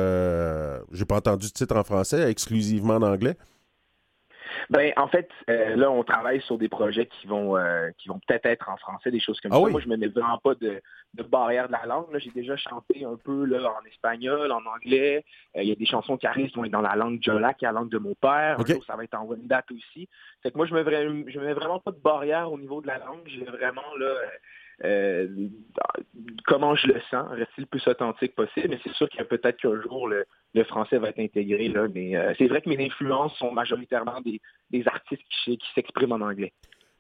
j'ai 0.92 1.06
pas 1.06 1.16
entendu 1.16 1.48
de 1.48 1.54
titre 1.54 1.78
en 1.78 1.84
français, 1.84 2.30
exclusivement 2.30 2.96
en 2.96 3.04
anglais. 3.04 3.38
Ben, 4.70 4.92
en 4.98 5.08
fait, 5.08 5.30
euh, 5.50 5.76
là, 5.76 5.90
on 5.90 6.04
travaille 6.04 6.42
sur 6.42 6.58
des 6.58 6.68
projets 6.68 7.06
qui 7.06 7.26
vont 7.28 7.56
euh, 7.58 7.90
qui 7.98 8.10
vont 8.10 8.20
peut-être 8.28 8.46
être 8.46 8.70
en 8.70 8.76
français, 8.78 9.12
des 9.12 9.20
choses 9.20 9.40
comme 9.40 9.52
Ah 9.54 9.56
ça. 9.56 9.62
oui? 9.62 9.72
Moi, 9.72 9.80
je 9.82 9.88
me 9.88 9.96
mets 9.96 10.08
vraiment 10.08 10.38
pas 10.40 10.56
de, 10.56 10.82
de 11.14 11.24
barrière 11.24 11.68
de 11.68 11.72
la 11.74 11.86
langue. 11.86 12.08
J'ai 12.18 12.32
déjà 12.32 12.58
chanté 12.58 13.06
un 13.06 13.16
peu 13.16 13.46
là, 13.46 13.60
en 13.72 13.86
espagnol, 13.88 14.52
en 14.52 14.66
anglais. 14.66 15.24
Euh, 15.56 15.64
Il 15.64 15.70
y 15.70 15.72
a 15.72 15.76
des 15.76 15.86
chansons 15.86 16.18
qui 16.18 16.28
arrivent 16.28 16.50
qui 16.50 16.58
vont 16.58 16.66
être 16.66 16.72
dans 16.72 16.82
la 16.82 16.96
langue 16.96 17.20
Jola, 17.22 17.54
qui 17.54 17.64
est 17.66 17.68
la 17.70 17.72
langue 17.74 17.90
de 17.90 17.98
mon 17.98 18.16
père. 18.16 18.58
Un 18.60 18.66
jour, 18.66 18.84
ça 18.86 18.96
va 18.96 19.04
être 19.06 19.16
en 19.16 19.24
Wendat 19.24 19.64
aussi. 19.72 20.10
Fait 20.44 20.52
que 20.52 20.58
moi, 20.58 20.66
je 20.66 20.74
me 20.74 20.84
je 20.84 21.40
me 21.40 21.46
mets 21.46 21.54
vraiment 21.54 21.80
pas 21.80 21.92
de 21.92 22.00
barrière 22.00 22.52
au 22.52 22.58
niveau 22.58 22.82
de 22.82 22.88
la 22.88 22.98
langue. 22.98 23.22
J'ai 23.26 23.46
vraiment 23.46 23.82
là 24.00 24.14
euh, 24.84 25.28
comment 26.46 26.76
je 26.76 26.88
le 26.88 27.02
sens, 27.10 27.28
rester 27.32 27.62
le 27.62 27.66
plus 27.66 27.86
authentique 27.88 28.36
possible? 28.36 28.70
Mais 28.70 28.80
c'est 28.84 28.94
sûr 28.94 29.10
qu'il 29.10 29.20
y 29.20 29.24
a 29.24 29.26
peut-être 29.26 29.58
qu'un 29.58 29.82
jour 29.82 30.08
le, 30.08 30.26
le 30.54 30.64
français 30.66 30.98
va 30.98 31.10
être 31.10 31.20
intégré 31.20 31.68
là. 31.70 31.88
Mais 31.94 32.16
euh, 32.16 32.34
c'est 32.38 32.48
vrai 32.48 32.62
que 32.62 32.70
mes 32.70 32.84
influences 32.86 33.36
sont 33.38 33.52
majoritairement 33.52 34.22
des, 34.22 34.40
des 34.70 34.88
artistes 34.88 35.24
qui, 35.44 35.58
qui 35.58 35.68
s'expriment 35.74 36.14
en 36.14 36.22
anglais. 36.22 36.54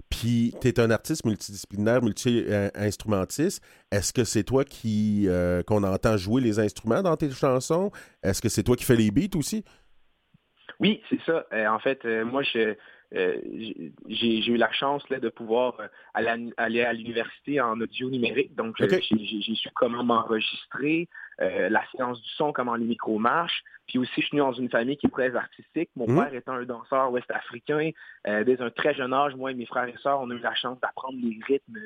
Puis 0.10 0.56
tu 0.62 0.70
es 0.70 0.80
un 0.80 0.90
artiste 0.90 1.26
multidisciplinaire, 1.26 2.02
multi-instrumentiste. 2.02 3.64
Est-ce 3.92 4.14
que 4.14 4.24
c'est 4.24 4.44
toi 4.44 4.64
qui 4.64 5.26
euh, 5.28 5.62
qu'on 5.64 5.84
entend 5.84 6.16
jouer 6.18 6.42
les 6.42 6.60
instruments 6.60 7.04
dans 7.04 7.18
tes 7.18 7.30
chansons? 7.30 7.92
Est-ce 8.24 8.42
que 8.42 8.50
c'est 8.50 8.64
toi 8.64 8.76
qui 8.76 8.86
fais 8.86 8.96
les 8.96 9.12
beats 9.12 9.38
aussi? 9.38 9.66
Oui, 10.80 11.02
c'est 11.10 11.20
ça. 11.26 11.46
en 11.72 11.80
fait, 11.80 12.06
moi, 12.24 12.44
je, 12.44 12.76
j'ai 13.12 14.48
eu 14.48 14.58
la 14.58 14.72
chance 14.72 15.08
de 15.10 15.30
pouvoir 15.30 15.76
aller 16.14 16.52
à, 16.58 16.94
l'université 16.94 17.62
en 17.62 17.80
audio 17.80 18.10
numérique. 18.10 18.56
Donc, 18.56 18.76
j'ai 18.78 19.56
su 19.56 19.70
comment 19.76 20.04
m'enregistrer, 20.04 21.08
la 21.40 21.84
science 21.92 22.22
du 22.22 22.30
son, 22.32 22.52
comment 22.52 22.76
les 22.76 22.86
micros 22.86 23.20
marchent. 23.20 23.64
Puis 23.88 24.00
aussi, 24.00 24.22
je 24.22 24.28
suis 24.28 24.36
né 24.36 24.42
dans 24.42 24.54
une 24.54 24.70
famille 24.70 24.98
qui 24.98 25.08
est 25.08 25.12
très 25.12 25.36
artistique. 25.36 25.90
Mon 25.96 26.08
mmh. 26.08 26.16
père 26.16 26.34
étant 26.34 26.54
un 26.54 26.64
danseur 26.64 27.12
ouest-africain, 27.12 27.92
dès 28.26 28.62
un 28.62 28.70
très 28.70 28.94
jeune 28.94 29.14
âge, 29.14 29.36
moi 29.36 29.52
et 29.52 29.56
mes 29.56 29.66
frères 29.66 29.88
et 29.88 29.98
sœurs, 30.04 30.20
on 30.22 30.30
a 30.30 30.34
eu 30.34 30.40
la 30.40 30.56
chance 30.56 30.80
d'apprendre 30.82 31.18
les 31.22 31.40
rythmes 31.48 31.80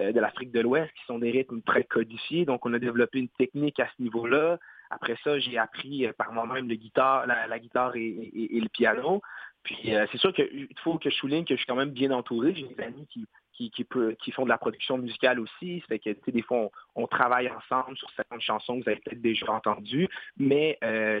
de 0.00 0.18
l'Afrique 0.18 0.52
de 0.52 0.60
l'Ouest, 0.60 0.90
qui 0.94 1.04
sont 1.04 1.18
des 1.18 1.30
rythmes 1.30 1.60
très 1.60 1.84
codifiés. 1.84 2.46
Donc, 2.46 2.64
on 2.64 2.72
a 2.72 2.78
développé 2.78 3.18
une 3.18 3.28
technique 3.28 3.78
à 3.78 3.88
ce 3.94 4.02
niveau-là. 4.02 4.58
Après 4.92 5.16
ça, 5.24 5.38
j'ai 5.38 5.56
appris 5.56 6.06
par 6.18 6.32
moi-même 6.32 6.68
la, 6.68 6.76
guitare 6.76 7.96
et, 7.96 8.30
le 8.34 8.68
piano. 8.68 9.22
Puis 9.62 9.94
euh, 9.94 10.06
c'est 10.10 10.18
sûr 10.18 10.32
qu'il 10.32 10.68
faut 10.82 10.98
que 10.98 11.10
je 11.10 11.14
souligne 11.14 11.44
que 11.44 11.54
je 11.54 11.58
suis 11.58 11.66
quand 11.66 11.76
même 11.76 11.90
bien 11.90 12.10
entouré. 12.10 12.54
J'ai 12.54 12.66
des 12.66 12.82
amis 12.82 13.06
qui, 13.06 13.26
qui, 13.70 14.32
font 14.32 14.44
de 14.44 14.48
la 14.48 14.58
production 14.58 14.98
musicale 14.98 15.38
aussi. 15.38 15.80
Ça 15.80 15.86
fait 15.88 15.98
que 15.98 16.30
des 16.30 16.42
fois, 16.42 16.68
on, 16.96 17.06
travaille 17.06 17.48
ensemble 17.48 17.96
sur 17.96 18.10
certaines 18.16 18.40
chansons 18.40 18.78
que 18.78 18.84
vous 18.84 18.90
avez 18.90 19.00
peut-être 19.00 19.22
déjà 19.22 19.52
entendues. 19.52 20.08
Mais 20.36 20.78
euh, 20.82 21.20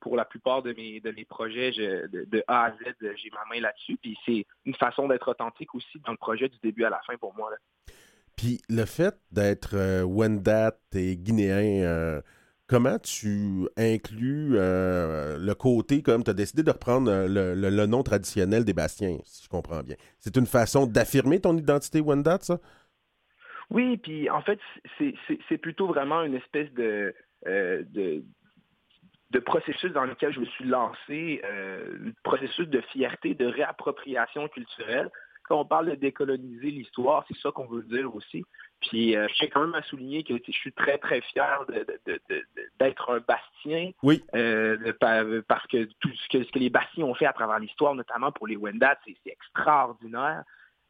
pour 0.00 0.16
la 0.16 0.24
plupart 0.24 0.62
de 0.62 0.72
mes, 0.72 1.00
de 1.00 1.10
mes 1.10 1.24
projets, 1.24 1.70
de, 1.72 2.44
A 2.46 2.66
à 2.66 2.70
Z, 2.70 2.76
j'ai 3.00 3.30
ma 3.30 3.44
main 3.54 3.60
là-dessus. 3.60 3.98
Puis 4.00 4.16
c'est 4.24 4.46
une 4.64 4.74
façon 4.74 5.08
d'être 5.08 5.28
authentique 5.28 5.74
aussi 5.74 5.98
dans 6.06 6.12
le 6.12 6.18
projet 6.18 6.48
du 6.48 6.56
début 6.62 6.84
à 6.84 6.90
la 6.90 7.00
fin 7.06 7.16
pour 7.16 7.34
moi. 7.34 7.50
Puis 8.36 8.60
le 8.70 8.86
fait 8.86 9.14
d'être 9.30 9.74
euh, 9.74 10.02
Wendat 10.02 10.78
et 10.94 11.16
guinéen, 11.16 12.22
comment 12.72 12.98
tu 12.98 13.68
inclus 13.76 14.52
euh, 14.54 15.36
le 15.38 15.54
côté, 15.54 16.00
comme 16.02 16.24
tu 16.24 16.30
as 16.30 16.34
décidé 16.34 16.62
de 16.62 16.70
reprendre 16.70 17.10
euh, 17.10 17.54
le, 17.54 17.86
nom 17.86 18.02
traditionnel 18.02 18.64
des 18.64 18.72
Bastiens, 18.72 19.18
si 19.24 19.44
je 19.44 19.48
comprends 19.50 19.82
bien. 19.82 19.96
C'est 20.18 20.38
une 20.38 20.46
façon 20.46 20.86
d'affirmer 20.86 21.38
ton 21.38 21.54
identité 21.54 22.00
Wendat, 22.00 22.38
ça? 22.40 22.58
Oui, 23.68 23.98
puis 23.98 24.30
en 24.30 24.40
fait, 24.40 24.58
c'est 24.98 25.58
plutôt 25.58 25.86
vraiment 25.86 26.22
une 26.22 26.34
espèce 26.34 26.68
euh, 26.78 27.12
de, 27.44 28.24
de, 29.30 29.38
processus 29.38 29.92
dans 29.92 30.04
lequel 30.04 30.32
je 30.32 30.40
me 30.40 30.46
suis 30.46 30.64
lancé, 30.64 31.42
un 31.44 32.10
processus 32.22 32.68
de 32.68 32.80
fierté, 32.92 33.34
de 33.34 33.46
réappropriation 33.46 34.48
culturelle. 34.48 35.10
Quand 35.44 35.60
on 35.60 35.64
parle 35.64 35.90
de 35.90 35.94
décoloniser 35.94 36.70
l'histoire, 36.70 37.24
c'est 37.28 37.38
ça 37.38 37.50
qu'on 37.50 37.66
veut 37.66 37.82
dire 37.82 38.14
aussi. 38.14 38.44
Puis 38.82 39.16
euh, 39.16 39.26
je 39.28 39.34
tiens 39.34 39.48
quand 39.52 39.60
même 39.60 39.74
à 39.74 39.82
souligner 39.82 40.24
que 40.24 40.34
je 40.44 40.52
suis 40.52 40.72
très, 40.72 40.98
très 40.98 41.20
fier 41.20 41.64
d'être 42.78 43.10
un 43.10 43.20
bastien. 43.20 43.90
Oui. 44.02 44.22
Euh, 44.34 44.92
parce 45.48 45.66
que 45.68 45.84
tout 46.00 46.10
ce 46.10 46.38
que, 46.38 46.58
les 46.58 46.70
bastiens 46.70 47.04
ont 47.04 47.14
fait 47.14 47.26
à 47.26 47.32
travers 47.32 47.58
l'histoire, 47.58 47.94
notamment 47.94 48.32
pour 48.32 48.46
les 48.46 48.56
Wendat, 48.56 48.98
c'est 49.04 49.16
extraordinaire. 49.26 50.42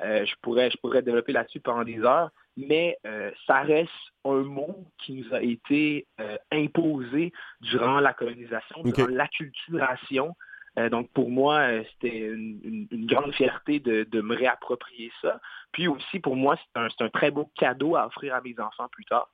Euh, 0.03 0.25
je, 0.25 0.35
pourrais, 0.43 0.71
je 0.71 0.79
pourrais 0.79 1.03
développer 1.03 1.33
là-dessus 1.33 1.61
pendant 1.61 1.85
des 1.85 2.01
heures, 2.01 2.31
mais 2.57 2.99
ça 3.47 3.61
reste 3.61 3.91
un 4.25 4.43
mot 4.43 4.87
qui 4.99 5.13
nous 5.15 5.35
a 5.35 5.43
été 5.43 6.07
imposé 6.51 7.33
durant 7.61 8.01
la 8.01 8.13
colonisation, 8.13 8.83
durant 8.83 9.09
l'acculturation. 9.09 10.35
Euh, 10.79 10.89
donc 10.89 11.11
pour 11.11 11.31
moi, 11.31 11.61
euh, 11.61 11.83
c'était 11.93 12.19
une, 12.19 13.07
grande 13.07 13.35
fierté 13.35 13.79
de, 13.79 14.21
me 14.21 14.35
réapproprier 14.35 15.13
ça. 15.21 15.41
Puis 15.73 15.87
aussi 15.87 16.19
pour 16.19 16.37
moi, 16.37 16.57
c'est 16.75 17.03
un, 17.03 17.09
très 17.11 17.31
beau 17.31 17.51
cadeau 17.59 17.97
à 17.97 18.07
offrir 18.07 18.35
à 18.35 18.41
mes 18.41 18.55
enfants 18.59 18.89
plus 18.91 19.05
tard. 19.05 19.29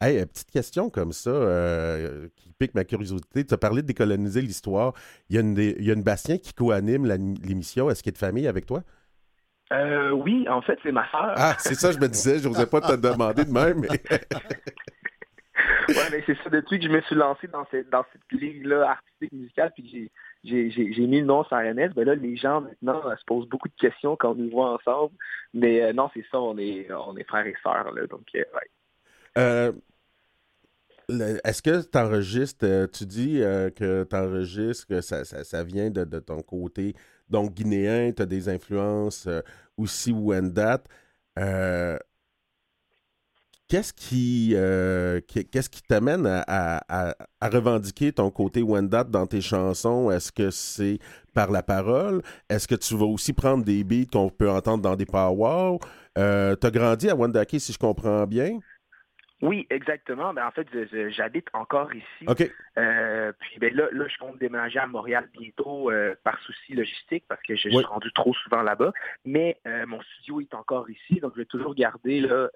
Hey, 0.00 0.24
petite 0.26 0.50
question 0.50 0.90
comme 0.90 1.12
ça 1.12 1.30
euh, 1.30 2.28
qui 2.36 2.52
pique 2.58 2.74
ma 2.74 2.84
curiosité. 2.84 3.46
Tu 3.46 3.54
as 3.54 3.58
parlé 3.58 3.82
de 3.82 3.86
décoloniser 3.86 4.42
l'histoire. 4.42 4.92
Il 5.30 5.36
y, 5.36 5.38
a 5.38 5.40
une, 5.40 5.56
il 5.56 5.84
y 5.84 5.90
a 5.90 5.94
une 5.94 6.02
Bastien 6.02 6.38
qui 6.38 6.52
co-anime 6.52 7.06
l'émission. 7.06 7.90
Est-ce 7.90 8.02
qu'il 8.02 8.10
est 8.10 8.12
de 8.12 8.18
famille 8.18 8.46
avec 8.46 8.66
toi? 8.66 8.82
oui, 10.12 10.48
en 10.48 10.62
fait, 10.62 10.78
c'est 10.82 10.92
ma 10.92 11.08
soeur. 11.10 11.34
Ah, 11.36 11.54
c'est 11.58 11.74
ça, 11.74 11.92
je 11.92 11.98
me 11.98 12.08
disais. 12.08 12.38
Je 12.38 12.48
n'osais 12.48 12.66
pas 12.66 12.80
te 12.80 12.96
demander 12.96 13.44
de 13.44 13.52
même. 13.52 13.80
Mais... 13.80 13.88
oui, 15.88 15.96
mais 16.10 16.22
c'est 16.24 16.38
ça. 16.42 16.48
Depuis 16.48 16.78
que 16.78 16.86
je 16.86 16.90
me 16.90 17.02
suis 17.02 17.14
lancé 17.14 17.48
dans 17.48 17.66
cette, 17.70 17.90
dans 17.90 18.04
cette 18.12 18.40
ligue-là 18.40 18.92
artistique 18.92 19.32
musicale, 19.32 19.72
puis 19.74 20.10
j'ai 20.44 21.06
mis 21.06 21.20
le 21.20 21.26
nom 21.26 21.44
sur 21.44 21.56
RNS, 21.56 21.92
ben 21.94 22.04
là, 22.04 22.14
les 22.14 22.36
gens 22.36 22.60
maintenant 22.60 23.02
se 23.16 23.24
posent 23.26 23.48
beaucoup 23.48 23.68
de 23.68 23.74
questions 23.74 24.16
quand 24.16 24.32
on 24.32 24.34
nous 24.36 24.50
voit 24.50 24.74
ensemble. 24.74 25.14
Mais 25.52 25.82
euh, 25.82 25.92
non, 25.92 26.08
c'est 26.14 26.24
ça, 26.30 26.40
on 26.40 26.56
est, 26.58 26.88
on 26.92 27.16
est 27.16 27.24
frères 27.24 27.46
et 27.46 27.56
sœurs. 27.62 27.92
Là, 27.92 28.06
donc, 28.06 28.26
euh, 28.34 29.72
euh, 31.10 31.38
Est-ce 31.44 31.62
que 31.62 31.82
tu 31.82 31.98
enregistres, 31.98 32.88
tu 32.92 33.04
dis 33.06 33.40
que 33.40 34.04
tu 34.04 34.16
enregistres, 34.16 34.86
que 34.86 35.00
ça, 35.00 35.24
ça, 35.24 35.64
vient 35.64 35.90
de, 35.90 36.04
de, 36.04 36.18
ton 36.20 36.40
côté, 36.42 36.94
donc 37.28 37.54
guinéen, 37.54 38.12
tu 38.12 38.22
as 38.22 38.26
des 38.26 38.48
influences 38.48 39.28
aussi 39.76 40.12
Wendat. 40.12 40.82
Qu'est-ce 43.68 43.92
qui 43.92 44.52
euh, 44.54 45.20
qu'est-ce 45.26 45.68
qui 45.68 45.82
t'amène 45.82 46.26
à, 46.26 47.14
revendiquer 47.42 48.12
ton 48.12 48.30
côté 48.30 48.62
Wendat 48.62 49.04
dans 49.04 49.26
tes 49.26 49.42
chansons? 49.42 50.10
Est-ce 50.10 50.32
que 50.32 50.50
c'est 50.50 50.98
par 51.34 51.50
la 51.50 51.62
parole? 51.62 52.22
Est-ce 52.48 52.66
que 52.66 52.74
tu 52.74 52.96
vas 52.96 53.04
aussi 53.04 53.34
prendre 53.34 53.64
des 53.64 53.84
beats 53.84 54.06
qu'on 54.10 54.30
peut 54.30 54.48
entendre 54.50 54.82
dans 54.82 54.96
des 54.96 55.04
powwows? 55.04 55.80
Euh, 56.16 56.56
tu 56.58 56.66
as 56.66 56.70
grandi 56.70 57.10
à 57.10 57.14
Wendake, 57.14 57.60
si 57.60 57.74
je 57.74 57.78
comprends 57.78 58.26
bien? 58.26 58.58
Oui, 59.40 59.66
exactement. 59.70 60.34
Ben, 60.34 60.46
en 60.46 60.50
fait, 60.50 60.66
j'habite 61.10 61.46
encore 61.52 61.94
ici. 61.94 62.24
OK. 62.26 62.50
Euh, 62.76 63.32
puis 63.38 63.58
ben, 63.60 63.72
là, 63.72 63.88
là, 63.92 64.06
je 64.08 64.18
compte 64.18 64.38
déménager 64.38 64.80
à 64.80 64.86
Montréal 64.86 65.28
bientôt 65.32 65.90
euh, 65.90 66.16
par 66.24 66.40
souci 66.40 66.74
logistique 66.74 67.24
parce 67.28 67.40
que 67.42 67.54
je, 67.54 67.68
suis 67.68 67.84
rendu 67.84 68.12
trop 68.12 68.34
souvent 68.34 68.62
là-bas. 68.62 68.92
Mais 69.24 69.60
euh, 69.66 69.86
mon 69.86 70.00
studio 70.02 70.40
est 70.40 70.54
encore 70.54 70.90
ici, 70.90 71.20
donc 71.20 71.34
je 71.36 71.42
vais 71.42 71.46
toujours 71.46 71.74
garder 71.76 72.20
là, 72.20 72.48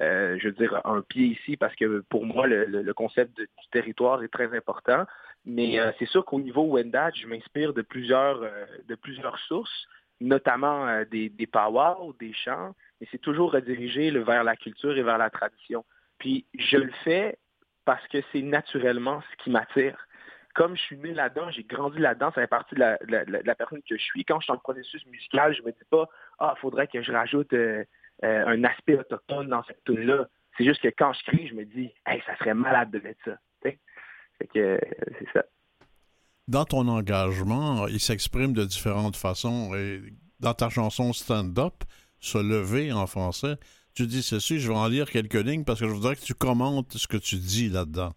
je 0.00 0.48
veux 0.48 0.52
dire, 0.52 0.80
un 0.84 1.00
pied 1.02 1.26
ici 1.26 1.56
parce 1.56 1.74
que 1.74 2.00
pour 2.08 2.26
moi, 2.26 2.46
le, 2.46 2.92
concept 2.92 3.36
du 3.38 3.48
territoire 3.72 4.22
est 4.22 4.28
très 4.28 4.54
important. 4.56 5.04
Mais 5.44 5.78
c'est 5.98 6.06
sûr 6.06 6.24
qu'au 6.24 6.40
niveau 6.40 6.64
Wendat, 6.64 7.12
je 7.14 7.26
m'inspire 7.26 7.72
de 7.72 7.82
plusieurs 7.82 8.40
de 8.40 8.94
plusieurs 8.94 9.38
sources, 9.40 9.86
notamment 10.20 11.02
des, 11.10 11.28
des 11.28 11.46
powwows, 11.46 12.14
des 12.18 12.32
chants, 12.32 12.74
mais 13.00 13.06
c'est 13.10 13.20
toujours 13.20 13.52
redirigé 13.52 14.10
vers 14.10 14.44
la 14.44 14.56
culture 14.56 14.96
et 14.96 15.02
vers 15.02 15.18
la 15.18 15.30
tradition. 15.30 15.84
Puis 16.18 16.46
je 16.58 16.76
le 16.78 16.90
fais 17.04 17.38
parce 17.84 18.06
que 18.08 18.18
c'est 18.32 18.42
naturellement 18.42 19.22
ce 19.30 19.44
qui 19.44 19.50
m'attire. 19.50 20.06
Comme 20.54 20.76
je 20.76 20.82
suis 20.82 20.96
né 20.96 21.12
là-dedans, 21.12 21.50
j'ai 21.50 21.64
grandi 21.64 21.98
là-dedans, 21.98 22.32
ça 22.34 22.40
fait 22.40 22.46
partie 22.46 22.74
de 22.74 22.80
la, 22.80 23.54
personne 23.54 23.82
que 23.88 23.96
je 23.96 24.02
suis. 24.02 24.24
Quand 24.24 24.40
je 24.40 24.44
suis 24.44 24.50
dans 24.50 24.54
le 24.54 24.60
processus 24.60 25.04
musical, 25.06 25.54
je 25.54 25.62
me 25.62 25.70
dis 25.70 25.84
pas 25.90 26.08
Ah, 26.38 26.54
il 26.56 26.60
faudrait 26.60 26.88
que 26.88 27.02
je 27.02 27.12
rajoute 27.12 27.52
euh, 28.24 28.26
euh, 28.26 28.46
un 28.46 28.64
aspect 28.64 28.98
autochtone 28.98 29.48
dans 29.48 29.62
cette 29.64 29.82
tune-là. 29.84 30.28
C'est 30.56 30.64
juste 30.64 30.80
que 30.82 30.88
quand 30.88 31.12
je 31.12 31.22
crie, 31.24 31.48
je 31.48 31.54
me 31.54 31.64
dis 31.64 31.92
Hey, 32.06 32.22
ça 32.26 32.36
serait 32.38 32.54
malade 32.54 32.90
de 32.90 32.98
mettre 33.00 33.20
ça. 33.24 33.38
Fait 33.62 34.48
que 34.48 34.78
c'est 35.18 35.28
ça. 35.32 35.44
Dans 36.46 36.66
ton 36.66 36.86
engagement, 36.88 37.86
il 37.88 38.00
s'exprime 38.00 38.52
de 38.52 38.64
différentes 38.64 39.16
façons. 39.16 39.74
Et 39.74 40.02
dans 40.40 40.52
ta 40.52 40.68
chanson 40.68 41.12
Stand 41.14 41.58
Up, 41.58 41.84
se 42.20 42.38
lever 42.38 42.92
en 42.92 43.06
français, 43.06 43.56
tu 43.94 44.06
dis 44.06 44.22
ceci, 44.22 44.60
je 44.60 44.68
vais 44.68 44.76
en 44.76 44.88
lire 44.88 45.10
quelques 45.10 45.34
lignes 45.34 45.64
parce 45.64 45.80
que 45.80 45.88
je 45.88 45.92
voudrais 45.92 46.16
que 46.16 46.20
tu 46.20 46.34
commentes 46.34 46.96
ce 46.96 47.06
que 47.06 47.16
tu 47.16 47.36
dis 47.36 47.70
là-dedans. 47.70 48.12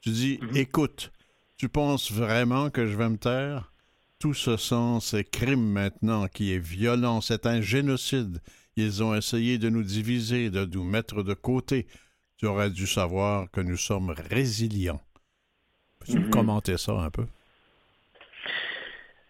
Tu 0.00 0.10
dis, 0.10 0.38
mhm. 0.40 0.56
écoute, 0.56 1.10
tu 1.56 1.68
penses 1.68 2.12
vraiment 2.12 2.70
que 2.70 2.86
je 2.86 2.96
vais 2.96 3.08
me 3.08 3.18
taire? 3.18 3.72
Tout 4.20 4.34
ce 4.34 4.56
sens 4.56 5.12
est 5.12 5.24
crime 5.24 5.72
maintenant 5.72 6.28
qui 6.28 6.54
est 6.54 6.58
violent, 6.58 7.20
c'est 7.20 7.46
un 7.46 7.60
génocide. 7.60 8.38
Ils 8.76 9.02
ont 9.02 9.14
essayé 9.14 9.58
de 9.58 9.68
nous 9.68 9.82
diviser, 9.82 10.50
de 10.50 10.64
nous 10.64 10.84
mettre 10.84 11.22
de 11.22 11.34
côté. 11.34 11.86
Tu 12.38 12.46
aurais 12.46 12.70
dû 12.70 12.86
savoir 12.86 13.50
que 13.50 13.60
nous 13.60 13.76
sommes 13.76 14.10
résilients. 14.10 15.00
Peux-tu 16.00 16.18
mhm. 16.18 16.30
commenter 16.30 16.76
ça 16.76 16.92
un 16.92 17.10
peu? 17.10 17.26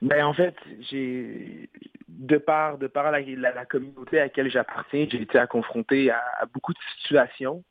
Ben, 0.00 0.24
en 0.24 0.34
fait, 0.34 0.54
j'ai 0.90 1.70
de 2.08 2.38
par, 2.38 2.78
de 2.78 2.86
par 2.86 3.10
la, 3.10 3.22
communauté 3.66 4.20
à 4.20 4.24
laquelle 4.24 4.50
j'appartiens, 4.50 5.06
j'ai 5.10 5.22
été 5.22 5.38
à 5.38 5.46
confronter 5.46 6.10
à, 6.10 6.22
beaucoup 6.52 6.72
de 6.72 6.78
situations, 6.98 7.64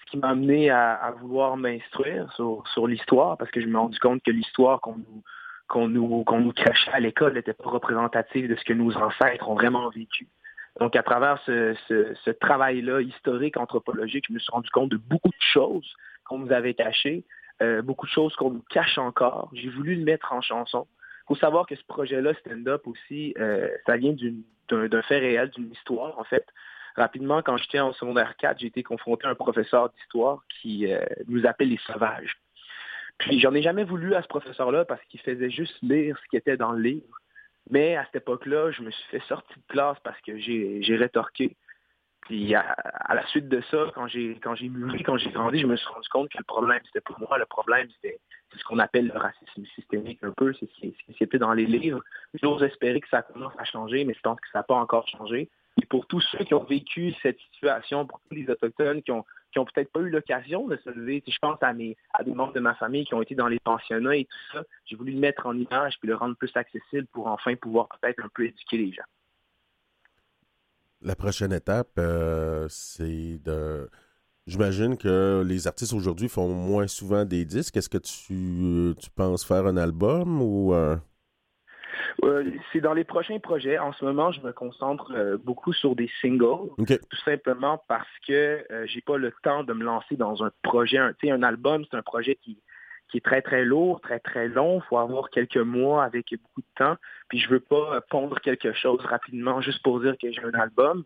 ce 0.00 0.10
qui 0.10 0.18
m'a 0.18 0.28
amené 0.30 0.70
à, 0.70 1.14
vouloir 1.20 1.56
m'instruire 1.56 2.32
sur, 2.32 2.86
l'histoire, 2.86 3.36
parce 3.36 3.50
que 3.50 3.60
je 3.60 3.66
me 3.66 3.72
suis 3.72 3.78
rendu 3.78 3.98
compte 3.98 4.22
que 4.22 4.30
l'histoire 4.30 4.80
qu'on 4.80 4.96
nous, 4.96 5.22
qu'on 5.68 5.88
nous, 5.88 6.24
qu'on 6.24 6.40
nous 6.40 6.52
cachait 6.52 6.90
à 6.92 7.00
l'école 7.00 7.34
n'était 7.34 7.54
pas 7.54 7.70
représentative 7.70 8.48
de 8.48 8.56
ce 8.56 8.64
que 8.64 8.72
nos 8.72 8.94
ancêtres 8.96 9.48
ont 9.48 9.54
vraiment 9.54 9.88
vécu. 9.90 10.28
Donc, 10.80 10.96
à 10.96 11.02
travers 11.02 11.40
ce, 11.46 12.30
travail-là 12.30 13.00
historique, 13.00 13.56
anthropologique, 13.56 14.24
je 14.28 14.34
me 14.34 14.38
suis 14.38 14.50
rendu 14.50 14.70
compte 14.70 14.90
de 14.90 14.96
beaucoup 14.96 15.28
de 15.28 15.34
choses 15.52 15.94
qu'on 16.24 16.38
nous 16.38 16.52
avait 16.52 16.74
cachées, 16.74 17.24
euh, 17.62 17.82
beaucoup 17.82 18.06
de 18.06 18.10
choses 18.10 18.34
qu'on 18.34 18.50
nous 18.50 18.64
cache 18.70 18.98
encore. 18.98 19.50
J'ai 19.52 19.68
voulu 19.68 19.94
le 19.94 20.04
mettre 20.04 20.32
en 20.32 20.40
chanson. 20.40 20.86
Il 21.24 21.28
faut 21.28 21.36
savoir 21.36 21.66
que 21.66 21.76
ce 21.76 21.84
projet-là, 21.84 22.34
stand-up 22.34 22.86
aussi, 22.86 23.34
euh, 23.38 23.68
ça 23.86 23.96
vient 23.96 24.14
d'un 24.68 25.02
fait 25.02 25.18
réel, 25.18 25.50
d'une 25.50 25.70
histoire, 25.70 26.18
en 26.18 26.24
fait. 26.24 26.44
Rapidement, 26.96 27.42
quand 27.42 27.56
j'étais 27.56 27.80
en 27.80 27.92
secondaire 27.92 28.36
4, 28.36 28.58
j'ai 28.60 28.66
été 28.66 28.82
confronté 28.82 29.26
à 29.26 29.30
un 29.30 29.34
professeur 29.34 29.90
d'histoire 29.90 30.44
qui 30.48 30.92
euh, 30.92 31.04
nous 31.28 31.46
appelle 31.46 31.68
les 31.68 31.80
sauvages. 31.86 32.36
Puis 33.18 33.40
j'en 33.40 33.54
ai 33.54 33.62
jamais 33.62 33.84
voulu 33.84 34.14
à 34.14 34.22
ce 34.22 34.28
professeur-là 34.28 34.84
parce 34.84 35.02
qu'il 35.04 35.20
faisait 35.20 35.50
juste 35.50 35.76
lire 35.82 36.18
ce 36.22 36.28
qui 36.28 36.36
était 36.36 36.56
dans 36.56 36.72
le 36.72 36.80
livre. 36.80 37.20
Mais 37.70 37.96
à 37.96 38.04
cette 38.06 38.16
époque-là, 38.16 38.70
je 38.72 38.82
me 38.82 38.90
suis 38.90 39.08
fait 39.10 39.22
sortir 39.28 39.56
de 39.56 39.72
classe 39.72 39.98
parce 40.04 40.20
que 40.20 40.38
j'ai 40.38 40.96
rétorqué. 40.96 41.56
Puis 42.22 42.54
à, 42.54 43.14
la 43.14 43.26
suite 43.28 43.48
de 43.48 43.60
ça, 43.70 43.90
quand 43.94 44.06
j'ai 44.08 44.38
quand 44.42 44.54
j'ai 44.54 44.68
mûri, 44.68 45.02
quand 45.02 45.18
j'ai 45.18 45.30
grandi, 45.30 45.58
je 45.58 45.66
me 45.66 45.76
suis 45.76 45.88
rendu 45.88 46.08
compte 46.08 46.30
que 46.30 46.38
le 46.38 46.44
problème, 46.44 46.80
c'était 46.86 47.02
pour 47.02 47.18
moi, 47.20 47.36
le 47.36 47.44
problème, 47.44 47.88
c'était 47.96 48.18
ce 48.56 48.64
qu'on 48.64 48.78
appelle 48.78 49.08
le 49.08 49.18
racisme 49.18 49.64
systémique 49.74 50.20
un 50.22 50.30
peu, 50.30 50.54
c'est 50.54 50.68
ce 50.80 51.12
qui 51.12 51.24
était 51.24 51.38
dans 51.38 51.52
les 51.52 51.66
livres. 51.66 52.02
J'ose 52.42 52.62
espérer 52.62 53.00
que 53.00 53.08
ça 53.08 53.22
commence 53.22 53.52
à 53.58 53.64
changer, 53.64 54.04
mais 54.04 54.14
je 54.14 54.20
pense 54.20 54.40
que 54.40 54.48
ça 54.52 54.60
n'a 54.60 54.62
pas 54.62 54.74
encore 54.74 55.06
changé. 55.08 55.50
Et 55.82 55.86
pour 55.86 56.06
tous 56.06 56.20
ceux 56.20 56.44
qui 56.44 56.54
ont 56.54 56.64
vécu 56.64 57.12
cette 57.22 57.38
situation, 57.52 58.06
pour 58.06 58.20
tous 58.28 58.34
les 58.36 58.48
Autochtones 58.48 59.02
qui 59.02 59.10
ont, 59.10 59.24
qui 59.52 59.58
ont 59.58 59.64
peut-être 59.64 59.90
pas 59.90 60.00
eu 60.00 60.08
l'occasion 60.08 60.68
de 60.68 60.76
se 60.76 60.90
lever, 60.90 61.22
si 61.24 61.32
je 61.32 61.38
pense 61.38 61.58
à, 61.62 61.72
mes, 61.72 61.96
à 62.12 62.22
des 62.22 62.32
membres 62.32 62.52
de 62.52 62.60
ma 62.60 62.74
famille 62.74 63.04
qui 63.04 63.14
ont 63.14 63.22
été 63.22 63.34
dans 63.34 63.48
les 63.48 63.58
pensionnats 63.58 64.16
et 64.16 64.24
tout 64.24 64.38
ça, 64.52 64.62
j'ai 64.84 64.96
voulu 64.96 65.12
le 65.12 65.18
mettre 65.18 65.46
en 65.46 65.56
image 65.56 65.98
puis 65.98 66.08
le 66.08 66.14
rendre 66.14 66.36
plus 66.36 66.50
accessible 66.54 67.06
pour 67.12 67.26
enfin 67.26 67.56
pouvoir 67.56 67.88
peut-être 67.88 68.24
un 68.24 68.28
peu 68.32 68.46
éduquer 68.46 68.76
les 68.78 68.92
gens. 68.92 69.02
La 71.02 71.16
prochaine 71.16 71.52
étape, 71.52 71.98
euh, 71.98 72.66
c'est 72.68 73.38
de... 73.44 73.90
J'imagine 74.46 74.96
que 74.96 75.42
les 75.44 75.66
artistes 75.66 75.92
aujourd'hui 75.92 76.28
font 76.28 76.48
moins 76.48 76.86
souvent 76.86 77.24
des 77.24 77.44
disques. 77.44 77.76
Est-ce 77.76 77.88
que 77.88 77.98
tu, 77.98 78.94
tu 79.00 79.10
penses 79.10 79.44
faire 79.44 79.66
un 79.66 79.76
album 79.76 80.40
ou... 80.40 80.72
Euh, 80.72 80.96
euh, 82.22 82.50
c'est 82.72 82.80
dans 82.80 82.94
les 82.94 83.04
prochains 83.04 83.38
projets. 83.38 83.78
En 83.78 83.92
ce 83.92 84.04
moment, 84.04 84.32
je 84.32 84.40
me 84.40 84.52
concentre 84.52 85.12
euh, 85.14 85.36
beaucoup 85.36 85.72
sur 85.72 85.94
des 85.94 86.10
singles, 86.20 86.70
tout 86.78 87.16
simplement 87.24 87.82
parce 87.88 88.08
que 88.26 88.64
euh, 88.70 88.86
j'ai 88.86 89.00
pas 89.00 89.16
le 89.16 89.32
temps 89.42 89.64
de 89.64 89.72
me 89.72 89.84
lancer 89.84 90.16
dans 90.16 90.42
un 90.42 90.50
projet. 90.62 90.98
Un, 90.98 91.14
un 91.24 91.42
album, 91.42 91.84
c'est 91.90 91.96
un 91.96 92.02
projet 92.02 92.36
qui, 92.36 92.58
qui 93.08 93.18
est 93.18 93.24
très 93.24 93.42
très 93.42 93.64
lourd, 93.64 94.00
très 94.00 94.20
très 94.20 94.48
long. 94.48 94.80
Il 94.84 94.88
faut 94.88 94.98
avoir 94.98 95.30
quelques 95.30 95.56
mois 95.56 96.04
avec 96.04 96.30
beaucoup 96.30 96.62
de 96.62 96.74
temps. 96.76 96.96
Puis 97.28 97.38
je 97.38 97.48
veux 97.48 97.60
pas 97.60 98.00
pondre 98.10 98.40
quelque 98.40 98.72
chose 98.72 99.00
rapidement 99.04 99.60
juste 99.60 99.82
pour 99.82 100.00
dire 100.00 100.16
que 100.20 100.30
j'ai 100.30 100.42
un 100.42 100.58
album. 100.58 101.04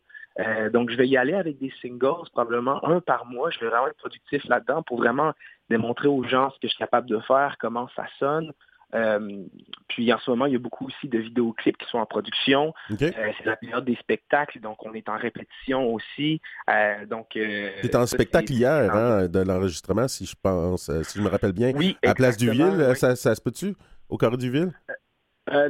donc 0.73 0.91
je 0.91 0.97
vais 0.97 1.09
y 1.09 1.17
aller 1.17 1.35
avec 1.35 1.59
des 1.59 1.73
singles, 1.81 2.29
probablement 2.33 2.85
un 2.87 3.01
par 3.01 3.27
mois. 3.27 3.51
Je 3.51 3.61
vais 3.61 3.69
vraiment 3.69 3.89
être 3.89 3.97
productif 3.97 4.45
là-dedans 4.49 4.83
pour 4.83 4.99
vraiment 4.99 5.33
démontrer 5.69 6.09
aux 6.09 6.25
gens 6.25 6.51
ce 6.51 6.57
que 6.57 6.69
je 6.69 6.69
suis 6.69 6.79
capable 6.79 7.09
de 7.09 7.19
faire, 7.21 7.57
comment 7.59 7.89
ça 7.95 8.07
sonne. 8.19 8.53
Euh, 8.95 9.45
puis 9.89 10.13
en 10.13 10.19
ce 10.19 10.31
moment, 10.31 10.47
il 10.47 10.53
y 10.53 10.57
a 10.57 10.59
beaucoup 10.59 10.87
aussi 10.87 11.09
de 11.09 11.19
vidéoclips 11.19 11.77
qui 11.77 11.89
sont 11.91 11.99
en 11.99 12.07
production. 12.07 12.73
Euh, 12.91 12.97
c'est 12.99 13.45
la 13.45 13.57
période 13.57 13.85
des 13.85 13.97
spectacles, 13.97 14.61
donc 14.61 14.85
on 14.85 14.95
est 14.95 15.09
en 15.09 15.17
répétition 15.17 15.93
aussi. 15.93 16.41
Euh, 16.71 17.05
donc, 17.07 17.29
c'est 17.35 17.95
en 17.95 18.07
spectacle 18.07 18.53
hier, 18.53 18.95
hein, 18.95 19.29
de 19.29 19.41
l'enregistrement, 19.41 20.09
si 20.09 20.27
je 20.27 20.35
pense, 20.41 20.91
si 21.03 21.19
je 21.19 21.23
me 21.23 21.29
rappelle 21.29 21.53
bien. 21.53 21.73
Oui, 21.75 21.97
à 22.05 22.15
Place 22.15 22.37
du 22.37 22.51
Ville, 22.51 22.93
ça, 22.95 23.15
se 23.17 23.41
peut-tu? 23.41 23.75
Au 24.09 24.17
Carré 24.17 24.37
du 24.37 24.51
Ville? 24.51 24.73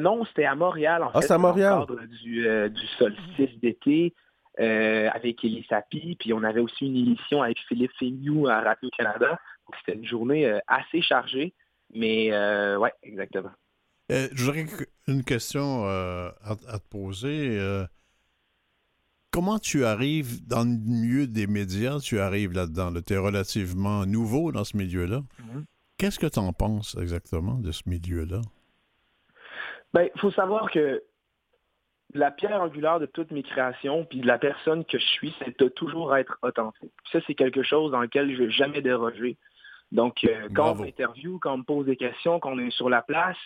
non, 0.00 0.24
c'était 0.24 0.44
à 0.44 0.56
Montréal, 0.56 1.04
en 1.04 1.10
ah, 1.14 1.22
c'est 1.22 1.32
à 1.32 1.38
Montréal. 1.38 1.84
Dans 1.86 1.94
le 1.94 2.00
cadre 2.00 2.08
du, 2.08 2.70
du 2.70 2.86
solstice 2.98 3.60
d'été. 3.60 4.14
avec 4.58 5.42
Elie 5.42 5.66
Sapi, 5.68 6.16
puis 6.18 6.32
on 6.32 6.42
avait 6.44 6.60
aussi 6.60 6.86
une 6.86 6.96
émission 6.96 7.42
avec 7.42 7.58
Philippe 7.68 7.92
Feignou 7.98 8.48
à 8.48 8.60
Radio-Canada. 8.60 9.38
C'était 9.78 9.98
une 9.98 10.06
journée 10.06 10.58
assez 10.66 11.02
chargée. 11.02 11.54
Mais 11.94 12.32
euh, 12.32 12.78
ouais, 12.78 12.92
exactement. 13.02 13.50
Euh, 14.10 14.28
J'aurais 14.32 14.66
une 15.06 15.24
question 15.24 15.86
euh, 15.86 16.30
à, 16.42 16.56
te 16.56 16.88
poser. 16.88 17.58
Euh, 17.58 17.84
comment 19.30 19.58
tu 19.58 19.84
arrives 19.84 20.46
dans 20.46 20.64
le 20.64 20.78
milieu 20.78 21.26
des 21.26 21.46
médias? 21.46 21.98
Tu 22.00 22.18
arrives 22.18 22.52
là-dedans. 22.52 22.92
tu 23.06 23.12
es 23.12 23.18
relativement 23.18 24.06
nouveau 24.06 24.52
dans 24.52 24.64
ce 24.64 24.76
milieu-là. 24.76 25.18
Mm-hmm. 25.18 25.64
Qu'est-ce 25.98 26.18
que 26.18 26.26
tu 26.26 26.38
en 26.38 26.52
penses 26.52 26.96
exactement 27.00 27.54
de 27.54 27.72
ce 27.72 27.82
milieu-là? 27.86 28.40
Ben, 29.92 30.08
il 30.14 30.20
faut 30.20 30.30
savoir 30.30 30.70
que 30.70 31.02
la 32.14 32.30
pierre 32.30 32.62
angulaire 32.62 33.00
de 33.00 33.06
toutes 33.06 33.30
mes 33.30 33.42
créations, 33.42 34.04
puis 34.04 34.20
de 34.20 34.26
la 34.26 34.38
personne 34.38 34.84
que 34.84 34.98
je 34.98 35.04
suis, 35.04 35.34
c'est 35.38 35.58
de 35.58 35.68
toujours 35.68 36.16
être 36.16 36.38
authentique. 36.42 36.92
Ça, 37.12 37.18
c'est 37.26 37.34
quelque 37.34 37.62
chose 37.62 37.92
dans 37.92 38.00
lequel 38.00 38.34
je 38.34 38.40
ne 38.40 38.46
vais 38.46 38.52
jamais 38.52 38.80
déroger. 38.80 39.36
Donc, 39.92 40.24
euh, 40.24 40.48
quand 40.54 40.72
on 40.72 40.74
m'interviewe, 40.74 41.38
quand 41.40 41.54
on 41.54 41.58
me 41.58 41.62
pose 41.62 41.86
des 41.86 41.96
questions, 41.96 42.40
quand 42.40 42.52
on 42.52 42.58
est 42.58 42.70
sur 42.70 42.90
la 42.90 43.02
place, 43.02 43.36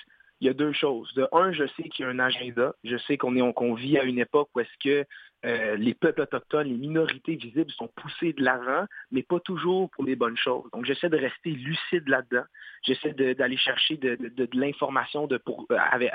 il 0.42 0.46
y 0.46 0.48
a 0.48 0.54
deux 0.54 0.72
choses. 0.72 1.14
De 1.14 1.28
un, 1.30 1.52
je 1.52 1.64
sais 1.76 1.84
qu'il 1.84 2.04
y 2.04 2.08
a 2.08 2.10
un 2.10 2.18
agenda. 2.18 2.74
Je 2.82 2.96
sais 3.06 3.16
qu'on 3.16 3.36
est 3.36 3.76
vit 3.76 3.96
à 3.96 4.02
une 4.02 4.18
époque 4.18 4.48
où 4.56 4.60
est-ce 4.60 4.76
que 4.82 5.06
euh, 5.46 5.76
les 5.76 5.94
peuples 5.94 6.22
autochtones, 6.22 6.66
les 6.66 6.76
minorités 6.76 7.36
visibles 7.36 7.70
sont 7.70 7.86
poussées 7.86 8.32
de 8.32 8.42
l'avant, 8.42 8.86
mais 9.12 9.22
pas 9.22 9.38
toujours 9.38 9.88
pour 9.90 10.04
les 10.04 10.16
bonnes 10.16 10.36
choses. 10.36 10.68
Donc, 10.72 10.84
j'essaie 10.84 11.08
de 11.08 11.16
rester 11.16 11.50
lucide 11.50 12.08
là-dedans. 12.08 12.42
J'essaie 12.82 13.12
d'aller 13.12 13.56
chercher 13.56 13.96
de, 13.96 14.18
l'information 14.52 15.28
euh, 15.30 15.76
avec, 15.92 16.10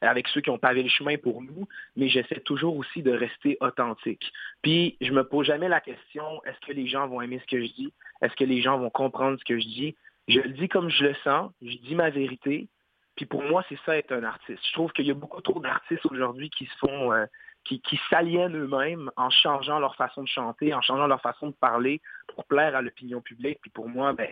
avec, 0.00 0.28
ceux 0.28 0.40
qui 0.40 0.50
ont 0.50 0.58
pavé 0.58 0.84
le 0.84 0.88
chemin 0.88 1.16
pour 1.16 1.42
nous, 1.42 1.66
mais 1.96 2.08
j'essaie 2.08 2.40
toujours 2.44 2.76
aussi 2.76 3.02
de 3.02 3.10
rester 3.10 3.56
authentique. 3.60 4.30
Puis, 4.62 4.96
je 5.00 5.10
me 5.10 5.24
pose 5.24 5.46
jamais 5.46 5.68
la 5.68 5.80
question, 5.80 6.24
est-ce 6.44 6.64
que 6.64 6.72
les 6.72 6.86
gens 6.86 7.08
vont 7.08 7.20
aimer 7.20 7.40
ce 7.40 7.50
que 7.50 7.60
je 7.60 7.72
dis? 7.72 7.92
Est-ce 8.22 8.36
que 8.36 8.44
les 8.44 8.62
gens 8.62 8.78
vont 8.78 8.90
comprendre 8.90 9.36
ce 9.36 9.44
que 9.44 9.58
je 9.58 9.66
dis? 9.66 9.96
Je 10.28 10.38
le 10.38 10.50
dis 10.50 10.68
comme 10.68 10.88
je 10.90 11.06
le 11.06 11.14
sens, 11.24 11.50
je 11.60 11.76
dis 11.78 11.96
ma 11.96 12.10
vérité. 12.10 12.68
Puis 13.16 13.26
pour 13.26 13.42
moi, 13.42 13.64
c'est 13.68 13.78
ça 13.86 13.96
être 13.96 14.12
un 14.12 14.24
artiste. 14.24 14.60
Je 14.66 14.72
trouve 14.72 14.92
qu'il 14.92 15.06
y 15.06 15.10
a 15.10 15.14
beaucoup 15.14 15.40
trop 15.40 15.60
d'artistes 15.60 16.04
aujourd'hui 16.06 16.50
qui 16.50 16.66
se 16.66 16.76
font, 16.78 17.12
euh, 17.12 17.26
qui, 17.64 17.80
s'aliènent 18.10 18.56
eux-mêmes 18.56 19.10
en 19.16 19.30
changeant 19.30 19.78
leur 19.78 19.94
façon 19.96 20.22
de 20.22 20.28
chanter, 20.28 20.74
en 20.74 20.82
changeant 20.82 21.06
leur 21.06 21.20
façon 21.20 21.48
de 21.48 21.54
parler 21.54 22.00
pour 22.34 22.44
plaire 22.44 22.74
à 22.74 22.82
l'opinion 22.82 23.20
publique. 23.20 23.58
Puis 23.62 23.70
pour 23.70 23.88
moi, 23.88 24.12
ben, 24.12 24.28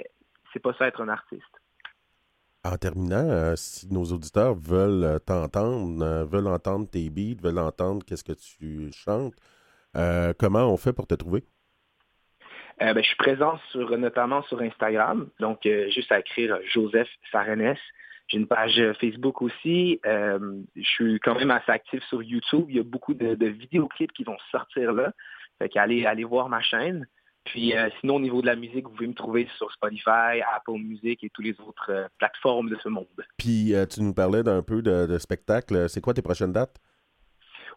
c'est 0.52 0.60
pas 0.60 0.74
ça 0.74 0.88
être 0.88 1.00
un 1.00 1.08
artiste. 1.08 1.42
En 2.64 2.76
terminant, 2.76 3.28
euh, 3.28 3.54
si 3.56 3.92
nos 3.92 4.04
auditeurs 4.04 4.54
veulent 4.54 5.04
euh, 5.04 5.18
t'entendre, 5.18 6.24
veulent 6.24 6.48
entendre 6.48 6.88
tes 6.88 7.08
beats, 7.10 7.40
veulent 7.40 7.58
entendre 7.58 8.04
qu'est-ce 8.04 8.24
que 8.24 8.32
tu 8.32 8.92
chantes, 8.92 9.34
comment 10.38 10.72
on 10.72 10.76
fait 10.76 10.92
pour 10.92 11.06
te 11.06 11.14
trouver? 11.14 11.44
Euh, 12.82 12.94
ben, 12.94 13.02
je 13.02 13.08
suis 13.08 13.16
présent 13.16 13.58
sur, 13.70 13.96
notamment 13.96 14.42
sur 14.44 14.60
Instagram, 14.60 15.28
donc 15.38 15.66
euh, 15.66 15.88
juste 15.90 16.10
à 16.10 16.18
écrire 16.18 16.58
Joseph 16.72 17.08
Sarenes. 17.30 17.76
J'ai 18.28 18.38
une 18.38 18.46
page 18.46 18.80
Facebook 19.00 19.42
aussi. 19.42 20.00
Euh, 20.06 20.62
je 20.76 20.82
suis 20.82 21.20
quand 21.20 21.34
même 21.34 21.50
assez 21.50 21.70
actif 21.70 22.02
sur 22.04 22.22
YouTube. 22.22 22.66
Il 22.68 22.76
y 22.76 22.80
a 22.80 22.84
beaucoup 22.84 23.14
de, 23.14 23.46
vidéoclips 23.46 24.12
qui 24.12 24.24
vont 24.24 24.36
sortir 24.50 24.92
là. 24.92 25.12
Fait 25.58 25.68
qu'allez 25.68 26.06
allez 26.06 26.24
voir 26.24 26.48
ma 26.48 26.60
chaîne. 26.60 27.06
Puis 27.44 27.74
sinon, 28.00 28.16
au 28.16 28.20
niveau 28.20 28.40
de 28.40 28.46
la 28.46 28.54
musique, 28.54 28.84
vous 28.84 28.94
pouvez 28.94 29.08
me 29.08 29.14
trouver 29.14 29.48
sur 29.56 29.70
Spotify, 29.72 30.40
Apple 30.54 30.78
Music 30.78 31.24
et 31.24 31.30
toutes 31.30 31.44
les 31.44 31.60
autres 31.60 32.08
plateformes 32.18 32.70
de 32.70 32.76
ce 32.82 32.88
monde. 32.88 33.06
Puis 33.36 33.74
tu 33.90 34.00
nous 34.00 34.14
parlais 34.14 34.44
d'un 34.44 34.62
peu 34.62 34.80
de, 34.80 35.06
de 35.06 35.18
spectacle. 35.18 35.88
C'est 35.88 36.00
quoi 36.00 36.14
tes 36.14 36.22
prochaines 36.22 36.52
dates? 36.52 36.80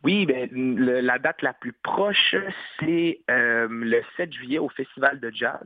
Oui, 0.06 0.28
ben, 0.28 0.50
la 0.78 1.18
date 1.18 1.42
la 1.42 1.54
plus 1.54 1.74
proche, 1.74 2.36
c'est 2.80 3.22
euh, 3.30 3.68
le 3.70 4.04
7 4.18 4.32
juillet 4.34 4.60
au 4.60 4.70
Festival 4.70 5.20
de 5.20 5.32
Jazz. 5.32 5.66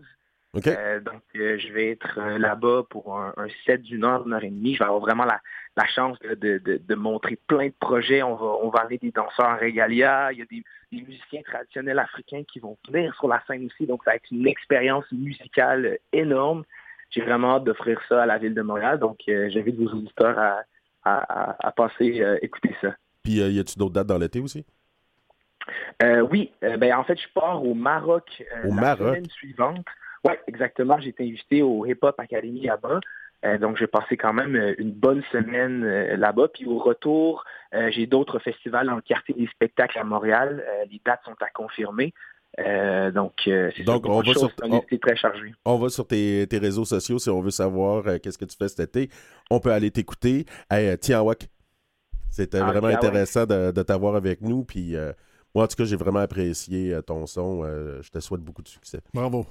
Euh, 0.55 0.99
donc, 0.99 1.21
euh, 1.35 1.59
je 1.59 1.71
vais 1.71 1.91
être 1.91 2.19
là-bas 2.37 2.83
pour 2.89 3.17
un, 3.17 3.33
set 3.65 3.83
d'une 3.83 4.03
heure, 4.03 4.25
une 4.25 4.33
heure 4.33 4.43
et 4.43 4.49
demie. 4.49 4.73
Je 4.73 4.79
vais 4.79 4.85
avoir 4.85 5.01
vraiment 5.01 5.25
la, 5.25 5.39
chance 5.87 6.17
de, 6.19 6.95
montrer 6.95 7.37
plein 7.47 7.67
de 7.67 7.73
projets. 7.79 8.23
On 8.23 8.35
va, 8.35 8.45
on 8.63 8.69
va 8.69 8.79
aller 8.79 8.97
des 8.97 9.11
danseurs 9.11 9.47
en 9.47 9.57
régalia. 9.57 10.31
Il 10.31 10.39
y 10.39 10.41
a 10.41 10.45
des, 10.45 10.63
musiciens 10.91 11.41
traditionnels 11.43 11.99
africains 11.99 12.43
qui 12.51 12.59
vont 12.59 12.77
venir 12.91 13.13
sur 13.15 13.27
la 13.27 13.43
scène 13.45 13.65
aussi. 13.67 13.85
Donc, 13.85 14.03
ça 14.03 14.11
va 14.11 14.15
être 14.15 14.31
une 14.31 14.47
expérience 14.47 15.05
musicale 15.11 15.99
énorme. 16.11 16.63
J'ai 17.11 17.21
vraiment 17.21 17.57
hâte 17.57 17.63
d'offrir 17.63 18.01
ça 18.09 18.23
à 18.23 18.25
la 18.25 18.39
ville 18.39 18.55
de 18.55 18.61
Montréal. 18.63 18.99
Donc, 18.99 19.19
j'invite 19.27 19.77
vos 19.77 19.89
auditeurs 19.89 20.37
à, 20.39 20.63
à 21.03 21.71
passer 21.71 22.23
écouter 22.41 22.75
ça. 22.81 22.95
Puis, 23.23 23.41
euh, 23.41 23.49
y 23.49 23.59
a-tu 23.59 23.77
d'autres 23.77 23.93
dates 23.93 24.07
dans 24.07 24.17
l'été 24.17 24.39
aussi? 24.39 24.65
Euh, 26.01 26.21
oui, 26.21 26.51
euh, 26.63 26.77
ben, 26.77 26.93
en 26.95 27.03
fait, 27.03 27.19
je 27.19 27.27
pars 27.33 27.63
au 27.63 27.73
Maroc 27.73 28.43
au 28.63 28.73
la 28.73 28.95
semaine 28.95 29.29
suivante. 29.29 29.85
Oui, 30.25 30.33
exactement. 30.47 30.99
J'ai 30.99 31.09
été 31.09 31.23
invité 31.23 31.61
au 31.61 31.85
Hip 31.85 31.99
Hop 32.01 32.19
Academy 32.19 32.61
là-bas. 32.61 32.99
donc, 33.59 33.77
j'ai 33.77 33.87
passé 33.87 34.17
quand 34.17 34.33
même 34.33 34.75
une 34.77 34.91
bonne 34.91 35.23
semaine 35.31 35.85
là-bas. 36.15 36.49
Puis 36.53 36.65
au 36.65 36.77
retour, 36.77 37.43
j'ai 37.89 38.05
d'autres 38.05 38.39
festivals 38.39 38.87
dans 38.87 38.95
le 38.95 39.01
quartier 39.01 39.33
des 39.33 39.47
spectacles 39.47 39.97
à 39.97 40.03
Montréal. 40.03 40.63
les 40.91 41.01
dates 41.05 41.21
sont 41.23 41.35
à 41.41 41.49
confirmer. 41.49 42.13
donc, 43.13 43.33
c'est 43.45 43.83
donc 43.83 44.05
on 44.07 44.21
va 44.21 44.33
sur 44.33 44.53
très 44.55 45.15
chargé. 45.15 45.53
On 45.65 45.77
va 45.77 45.89
sur 45.89 46.05
tes, 46.05 46.47
réseaux 46.51 46.85
sociaux 46.85 47.19
si 47.19 47.29
on 47.29 47.39
veut 47.39 47.51
savoir 47.51 48.03
qu'est-ce 48.21 48.37
que 48.37 48.45
tu 48.45 48.57
fais 48.57 48.67
cet 48.67 48.97
été. 48.97 49.09
On 49.49 49.59
peut 49.59 49.71
aller 49.71 49.91
t'écouter. 49.91 50.45
Hey, 50.69 50.97
tiens, 50.97 51.21
Wak, 51.21 51.47
c'était 52.29 52.59
ah, 52.59 52.71
vraiment 52.71 52.87
intéressant 52.87 53.45
de, 53.45 53.81
t'avoir 53.83 54.15
avec 54.15 54.41
nous. 54.41 54.63
Puis 54.63 54.95
euh, 54.95 55.11
moi, 55.53 55.65
en 55.65 55.67
tout 55.67 55.75
cas, 55.75 55.85
j'ai 55.85 55.95
vraiment 55.95 56.19
apprécié 56.19 56.93
euh, 56.93 57.01
ton 57.01 57.25
son. 57.25 57.63
Euh, 57.63 58.01
je 58.01 58.09
te 58.09 58.19
souhaite 58.19 58.41
beaucoup 58.41 58.61
de 58.61 58.67
succès. 58.67 58.99
Bravo. 59.13 59.45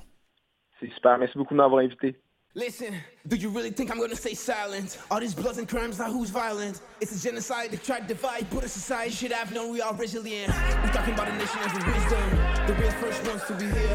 C'est 0.81 0.91
super. 0.95 1.19
Merci 1.19 1.37
beaucoup 1.37 1.55
de 1.55 1.59
m'avoir 1.59 1.83
invité. 1.83 2.17
Listen, 2.55 2.95
do 3.27 3.37
you 3.37 3.51
really 3.51 3.71
think 3.71 3.91
I'm 3.91 4.01
gonna 4.01 4.17
stay 4.17 4.35
silent? 4.35 4.99
All 5.11 5.21
these 5.21 5.35
bloods 5.35 5.59
and 5.59 5.69
crimes, 5.69 5.99
now 5.99 6.11
who's 6.11 6.31
violent? 6.31 6.81
It's 7.01 7.15
a 7.15 7.29
genocide, 7.29 7.71
they 7.71 7.77
tried 7.77 8.09
to 8.09 8.15
divide, 8.15 8.51
put 8.51 8.65
us 8.65 8.75
aside. 8.75 9.13
Should 9.13 9.33
have 9.33 9.53
known 9.53 9.71
we 9.71 9.81
are 9.81 9.95
resilient. 9.95 10.53
We're 10.83 10.91
talking 10.91 11.15
about 11.15 11.29
a 11.29 11.37
nation 11.37 11.61
of 11.63 11.73
wisdom. 11.75 12.31
The 12.67 12.75
real 12.81 12.91
first 12.93 13.25
ones 13.29 13.45
to 13.45 13.55
be 13.55 13.67
here. 13.67 13.95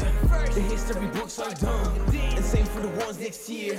The 0.54 0.60
history 0.60 1.06
books 1.08 1.38
are 1.40 1.52
dumb. 1.54 1.92
And 2.14 2.44
same 2.44 2.64
for 2.66 2.80
the 2.80 2.88
ones 3.04 3.18
next 3.18 3.48
year. 3.50 3.74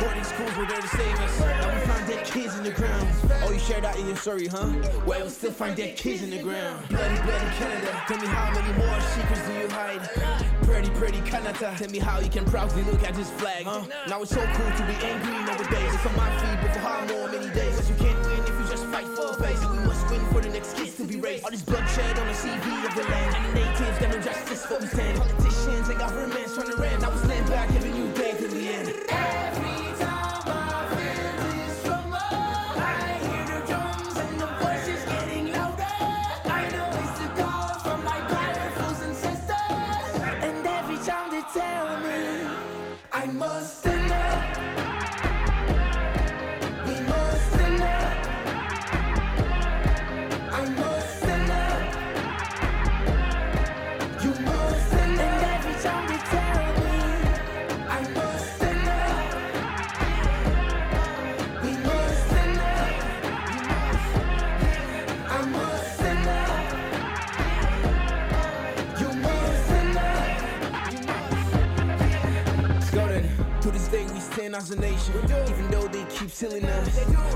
Boarding 0.00 0.24
schools 0.24 0.56
were 0.56 0.66
there 0.66 0.80
to 0.80 0.88
save 0.88 1.20
us. 1.20 1.40
Now 1.40 1.74
we 1.74 1.80
find 1.86 2.06
dead 2.08 2.24
kids 2.24 2.56
in 2.56 2.64
the 2.64 2.72
ground. 2.72 3.06
Oh, 3.44 3.52
you 3.52 3.60
shared 3.60 3.84
that 3.84 3.96
in 3.98 4.06
your 4.06 4.16
story, 4.16 4.46
huh? 4.46 4.72
Well, 5.06 5.20
we'll 5.20 5.30
still 5.30 5.52
find 5.52 5.76
dead 5.76 5.96
kids 5.96 6.22
in 6.22 6.30
the 6.30 6.42
ground. 6.42 6.88
Bloody, 6.88 7.20
bloody 7.22 7.50
Canada. 7.58 8.02
Tell 8.08 8.18
me 8.18 8.26
how 8.26 8.50
many 8.50 8.72
more 8.78 9.00
secrets 9.14 9.46
do 9.46 9.52
you 9.52 9.68
hide? 9.68 10.35
Pretty, 10.66 10.90
pretty 10.90 11.20
Canada. 11.20 11.74
Tell 11.78 11.90
me 11.90 11.98
how 11.98 12.18
you 12.18 12.28
can 12.28 12.44
proudly 12.44 12.82
look 12.82 13.02
at 13.04 13.14
this 13.14 13.30
flag. 13.30 13.64
Huh? 13.64 13.86
Now 14.08 14.22
it's 14.22 14.34
so 14.34 14.44
cool 14.54 14.70
to 14.76 14.82
be 14.86 14.94
angry 15.06 15.32
nowadays. 15.46 15.94
It's 15.94 16.04
on 16.04 16.16
my 16.16 16.28
feet, 16.40 16.58
but 16.60 16.72
for 16.74 16.80
how 16.80 17.06
more 17.06 17.28
many 17.30 17.48
days? 17.54 17.76
Cause 17.76 17.88
you 17.88 17.94
can't 17.96 18.18
win 18.26 18.40
if 18.40 18.48
you 18.48 18.66
just 18.68 18.84
fight 18.86 19.06
full 19.14 19.32
face. 19.34 19.62
And 19.62 19.78
we 19.78 19.86
must 19.86 20.10
win 20.10 20.20
for 20.32 20.40
the 20.40 20.48
next 20.48 20.76
kids 20.76 20.96
to 20.96 21.04
be 21.04 21.16
raised. 21.20 21.44
All 21.44 21.50
this 21.52 21.62
bloodshed 21.62 22.18
on 22.18 22.26
the 22.26 22.32
CV 22.34 22.66
of 22.84 22.94
the 22.96 23.02
land. 23.04 23.36
And 23.36 23.46
the 23.46 23.60
natives 23.60 23.98
got 24.00 24.10
no 24.10 24.20
justice 24.20 24.66
for 24.66 24.78
we 24.80 24.86
stand. 24.86 25.45
silly 76.36 76.60
now. 76.60 76.84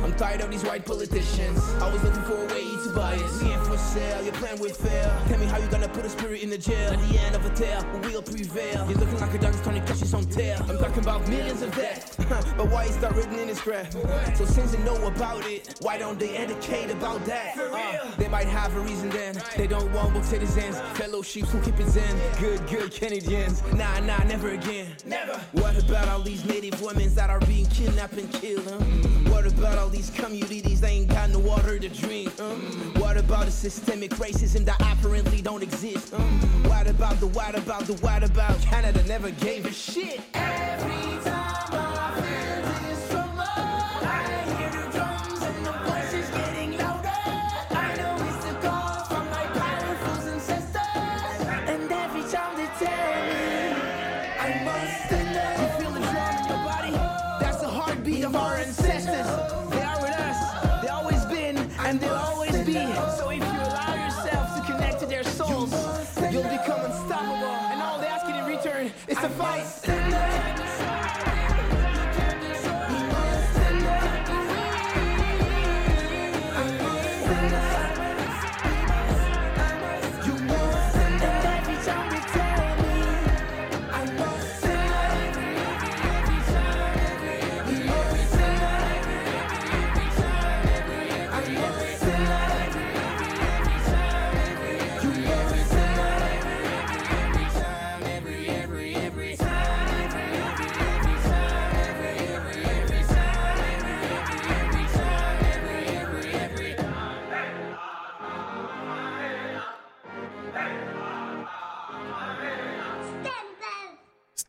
I'm 0.05 0.13
tired 0.13 0.43
of 0.43 0.51
these 0.51 0.63
white 0.63 0.85
politicians. 0.85 1.59
I 1.81 1.91
was 1.91 2.05
looking 2.05 2.23
for 2.25 2.35
a 2.35 2.47
way 2.49 2.80
buy. 2.95 3.17
We 3.43 3.53
ain't 3.53 3.67
for 3.67 3.77
sale, 3.79 4.23
your 4.23 4.33
plan 4.35 4.59
will 4.59 4.73
fail. 4.73 5.11
Tell 5.29 5.39
me 5.39 5.47
how 5.47 5.59
you 5.59 5.67
gonna 5.69 5.89
put 5.89 6.05
a 6.05 6.11
spirit 6.11 6.43
in 6.43 6.51
the 6.51 6.59
jail. 6.59 6.93
At 6.93 6.99
the 7.09 7.19
end 7.19 7.35
of 7.35 7.45
a 7.45 7.51
tale, 7.51 7.85
we 7.93 8.13
will 8.13 8.23
prevail. 8.23 8.87
You're 8.89 8.99
looking 8.99 9.21
like 9.21 9.35
a 9.35 9.39
dog 9.39 9.55
trying 9.63 9.81
to 9.81 9.87
catch 9.87 10.01
his 10.01 10.15
own 10.15 10.27
tail. 10.27 10.59
I'm 10.69 10.79
talking 10.79 11.03
about 11.03 11.27
millions 11.29 11.63
of 11.63 11.75
deaths, 11.75 12.17
but 12.57 12.69
why 12.69 12.85
is 12.85 12.97
that 12.99 13.15
written 13.15 13.39
in 13.39 13.49
his 13.49 13.61
graph? 13.61 13.93
So 14.37 14.45
since 14.45 14.73
they 14.73 14.83
know 14.83 15.07
about 15.07 15.47
it, 15.47 15.75
why 15.81 15.99
don't 15.99 16.19
they 16.19 16.37
educate 16.37 16.91
about 16.91 17.25
that? 17.27 17.57
Uh, 17.57 18.11
they 18.17 18.29
might 18.29 18.49
have 18.49 18.75
a 18.77 18.81
reason 18.81 19.11
then. 19.11 19.41
They 19.57 19.67
don't 19.67 19.93
want 19.93 20.15
book 20.15 20.25
citizens, 20.25 20.79
fellow 20.99 21.23
sheep 21.23 21.47
who 21.47 21.61
keep 21.63 21.79
it 21.81 21.89
zen. 21.89 22.17
Good, 22.41 22.67
good 22.69 22.93
Canadians. 22.93 23.63
Nah, 23.73 24.01
nah, 24.01 24.23
never 24.25 24.51
again. 24.51 24.89
Never. 25.05 25.39
What 25.53 25.79
about 25.83 26.09
all 26.09 26.21
these 26.23 26.45
native 26.45 26.81
women 26.81 27.15
that 27.15 27.31
are 27.31 27.41
being 27.41 27.67
kidnapped 27.67 28.15
and 28.15 28.33
killed? 28.33 28.67
Huh? 28.69 29.10
What 29.41 29.59
about 29.59 29.79
all 29.79 29.89
these 29.89 30.11
communities 30.11 30.83
that 30.83 30.91
ain't 30.91 31.09
got 31.09 31.31
no 31.31 31.39
water 31.39 31.79
to 31.79 31.89
drink? 31.89 32.31
Huh? 32.37 32.43
Mm. 32.43 33.01
What 33.01 33.17
about 33.17 33.47
the 33.47 33.51
systemic 33.51 34.11
racism 34.17 34.67
that 34.67 34.79
apparently 34.79 35.41
don't 35.41 35.63
exist? 35.63 36.13
Huh? 36.15 36.23
What 36.69 36.87
about 36.87 37.19
the 37.21 37.29
what 37.29 37.55
about 37.55 37.87
the 37.87 37.95
what 38.05 38.23
about 38.23 38.61
Canada 38.61 39.03
never 39.05 39.31
gave 39.31 39.65
a 39.65 39.73
shit? 39.73 40.21
Every 40.35 41.25
time 41.25 41.40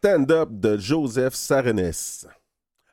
Stand 0.04 0.32
Up 0.32 0.50
de 0.52 0.80
Joseph 0.80 1.36
Sarenes. 1.36 2.26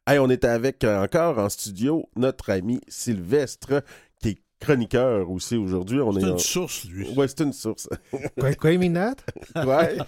Hey, 0.07 0.19
on 0.19 0.29
est 0.29 0.45
avec 0.45 0.85
euh, 0.85 1.03
encore 1.03 1.39
en 1.39 1.49
studio 1.49 2.07
notre 2.17 2.51
ami 2.53 2.83
Sylvestre, 2.87 3.83
qui 4.21 4.29
est 4.29 4.39
chroniqueur 4.61 5.31
aussi 5.31 5.57
aujourd'hui. 5.57 6.03
On 6.03 6.13
C'est 6.13 6.21
est 6.21 6.25
une 6.25 6.33
en- 6.35 6.39
source, 6.39 6.85
lui. 6.85 7.09
Ouais, 7.17 7.27
c'est 7.27 7.41
une 7.41 7.55
source. 7.55 7.89
Quoi, 8.39 8.53
quoi, 8.57 8.77
Minat? 8.77 9.15
ouais. 9.57 9.97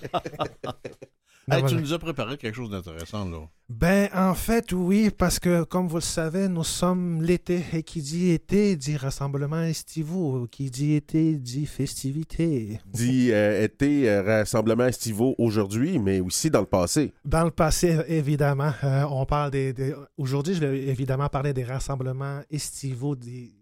Hey, 1.51 1.64
tu 1.64 1.74
nous 1.76 1.92
as 1.92 1.98
préparé 1.98 2.36
quelque 2.36 2.55
chose 2.55 2.70
d'intéressant, 2.70 3.28
là. 3.28 3.38
Ben, 3.68 4.09
en 4.14 4.34
fait, 4.34 4.72
oui, 4.72 5.11
parce 5.16 5.38
que, 5.38 5.62
comme 5.64 5.86
vous 5.88 5.96
le 5.96 6.01
savez, 6.01 6.48
nous 6.48 6.64
sommes 6.64 7.22
l'été, 7.22 7.64
et 7.72 7.82
qui 7.82 8.03
dit 8.03 8.30
été 8.30 8.76
dit 8.76 8.96
rassemblement 8.96 9.62
estivaux, 9.62 10.46
qui 10.51 10.70
dit 10.70 10.94
été 10.94 11.34
dit 11.36 11.66
festivité. 11.66 12.80
Dit 12.86 13.32
euh, 13.32 13.62
été 13.64 14.09
euh, 14.11 14.22
rassemblement 14.22 14.86
estivaux 14.86 15.34
aujourd'hui, 15.38 15.98
mais 15.98 16.20
aussi 16.20 16.51
dans 16.51 16.61
le 16.61 16.66
passé. 16.66 17.12
Dans 17.24 17.44
le 17.44 17.51
passé, 17.51 17.98
évidemment, 18.09 18.72
euh, 18.84 19.05
on 19.11 19.24
parle 19.26 19.51
des... 19.51 19.72
des- 19.72 19.94
Aujourd'hui, 20.16 20.55
je 20.55 20.61
vais 20.64 20.78
évidemment 20.88 21.28
parler 21.28 21.53
des 21.53 21.64
rassemblements 21.64 22.40
estivaux 22.51 23.14
des, 23.16 23.53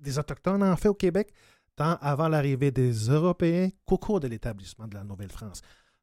des 0.00 0.18
Autochtones, 0.18 0.62
en 0.62 0.76
fait, 0.76 0.88
au 0.88 0.94
Québec, 0.94 1.32
tant 1.76 1.96
avant 2.00 2.28
l'arrivée 2.28 2.70
des 2.70 2.92
Européens 2.92 3.68
qu'au 3.84 3.98
cours 3.98 4.20
de 4.20 4.28
l'établissement 4.28 4.86
de 4.86 4.94
la 4.94 5.04
Nouvelle-France. 5.04 5.62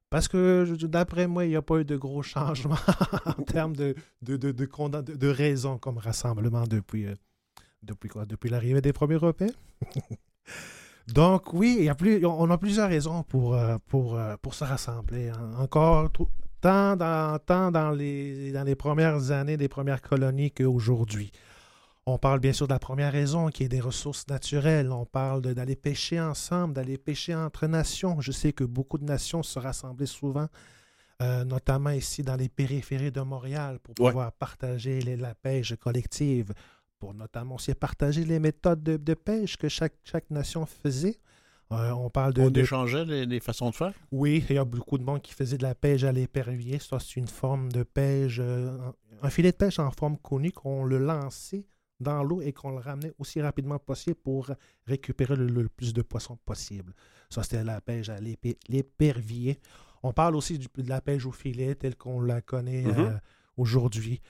Parce 0.10 0.28
que, 0.30 0.66
d'après 0.86 1.28
moi, 1.28 1.46
il 1.46 1.50
n'y 1.50 1.56
a 1.56 1.62
pas 1.62 1.80
eu 1.80 1.86
de 1.86 1.98
gros 1.98 2.24
changements 2.24 2.76
en 3.26 3.44
termes 3.44 3.76
de, 3.76 3.94
de, 4.22 4.38
de, 4.38 4.52
de, 4.52 5.28
raisons 5.28 5.78
comme 5.78 5.98
rassemblement 5.98 6.64
depuis, 6.66 7.08
euh, 7.08 7.16
depuis 7.84 8.08
quoi? 8.08 8.26
Depuis 8.26 8.50
l'arrivée 8.50 8.82
des 8.82 8.94
premiers 8.94 9.16
Européens? 9.16 9.52
Donc, 11.14 11.54
oui, 11.54 11.80
y 11.82 11.90
a 11.90 11.96
plus, 11.96 12.26
on 12.26 12.50
a 12.50 12.58
plusieurs 12.58 12.90
raisons 12.90 13.24
pour, 13.24 13.56
euh, 13.56 13.78
pour, 13.88 14.16
euh, 14.18 14.36
pour 14.42 14.54
se 14.54 14.64
rassembler. 14.64 15.30
hein. 15.30 15.52
Encore, 15.58 16.10
tant 16.62 16.96
dans, 16.96 17.40
tant 17.40 17.72
dans, 17.72 17.92
les, 17.92 18.52
dans 18.52 18.64
les 18.64 18.76
premières 18.76 19.32
années 19.32 19.58
des 19.58 19.68
premières 19.70 20.02
colonies 20.02 20.52
qu'aujourd'hui. 20.52 21.32
On 22.10 22.18
parle 22.18 22.40
bien 22.40 22.54
sûr 22.54 22.70
de 22.70 22.74
la 22.74 22.80
première 22.80 23.12
raison 23.12 23.50
qui 23.50 23.64
est 23.66 23.68
des 23.68 23.82
ressources 23.82 24.26
naturelles. 24.30 24.94
On 24.94 25.06
parle 25.06 25.42
d'aller 25.42 25.76
pêcher 25.76 26.22
ensemble, 26.22 26.74
d'aller 26.74 26.98
pêcher 26.98 27.36
entre 27.36 27.68
nations. 27.68 28.22
Je 28.22 28.32
sais 28.32 28.54
que 28.54 28.64
beaucoup 28.64 28.98
de 28.98 29.04
nations 29.04 29.44
se 29.44 29.60
rassemblaient 29.60 30.06
souvent, 30.06 30.48
euh, 31.22 31.44
notamment 31.44 31.90
ici 31.90 32.24
dans 32.24 32.38
les 32.38 32.48
périphéries 32.48 33.12
de 33.12 33.20
Montréal, 33.20 33.80
pour 33.84 33.94
Ouais. 34.00 34.12
pouvoir 34.12 34.32
partager 34.32 35.02
les- 35.02 35.18
la 35.18 35.36
pêche 35.36 35.76
collective, 35.76 36.54
pour 36.98 37.14
notamment 37.14 37.56
aussi 37.56 37.74
partager 37.74 38.24
les 38.24 38.40
méthodes 38.40 38.82
de, 38.82 38.96
de 38.96 39.14
pêche 39.14 39.58
que 39.58 39.68
chaque, 39.68 39.96
chaque 40.06 40.32
nation 40.32 40.66
faisait. 40.66 41.20
Euh, 41.74 41.92
on 41.92 42.10
parle 42.10 42.34
de, 42.34 42.42
On 42.44 42.50
de- 42.50 42.62
échangeait 42.62 43.04
les, 43.04 43.26
les 43.26 43.42
façons 43.42 43.70
de 43.70 43.76
faire? 43.76 43.92
Oui, 44.14 44.46
il 44.50 44.56
y 44.56 44.58
a 44.58 44.64
beaucoup 44.64 44.98
de 44.98 45.04
monde 45.04 45.22
qui 45.22 45.34
faisait 45.34 45.58
de 45.58 45.64
la 45.64 45.76
pêche 45.76 46.04
à 46.06 46.14
l'épervier. 46.14 46.80
Ça, 46.80 47.00
c'est 47.02 47.18
une 47.18 47.28
forme 47.28 47.70
de 47.70 47.84
pêche, 47.84 48.38
euh, 48.40 48.78
un 49.22 49.30
filet 49.30 49.52
de 49.52 49.58
pêche 49.58 49.78
en 49.78 49.92
forme 49.92 50.18
connue 50.18 50.54
qu'on 50.54 50.86
le 50.86 51.00
lançait 51.00 51.66
dans 52.00 52.24
l'eau 52.24 52.42
et 52.42 52.54
qu'on 52.54 52.72
le 52.72 52.78
ramenait 52.78 53.14
aussi 53.18 53.42
rapidement 53.42 53.80
possible 53.80 54.16
pour 54.16 54.52
récupérer 54.86 55.36
le, 55.36 55.48
le 55.48 55.68
plus 55.70 55.94
de 55.94 56.02
poissons 56.02 56.38
possible. 56.46 56.94
Ça, 57.30 57.44
c'était 57.44 57.64
la 57.64 57.82
pêche 57.82 58.10
à 58.10 58.18
l'épervier. 58.70 59.60
On 60.04 60.14
parle 60.14 60.36
aussi 60.36 60.58
du- 60.60 60.68
de 60.78 60.88
la 60.90 61.02
pêche 61.02 61.26
au 61.26 61.32
filet 61.32 61.76
telle 61.76 61.96
qu'on 61.96 62.22
la 62.22 62.42
connaît 62.42 62.84
Mhm. 62.84 63.00
euh, 63.00 63.18
aujourd'hui. 63.58 64.22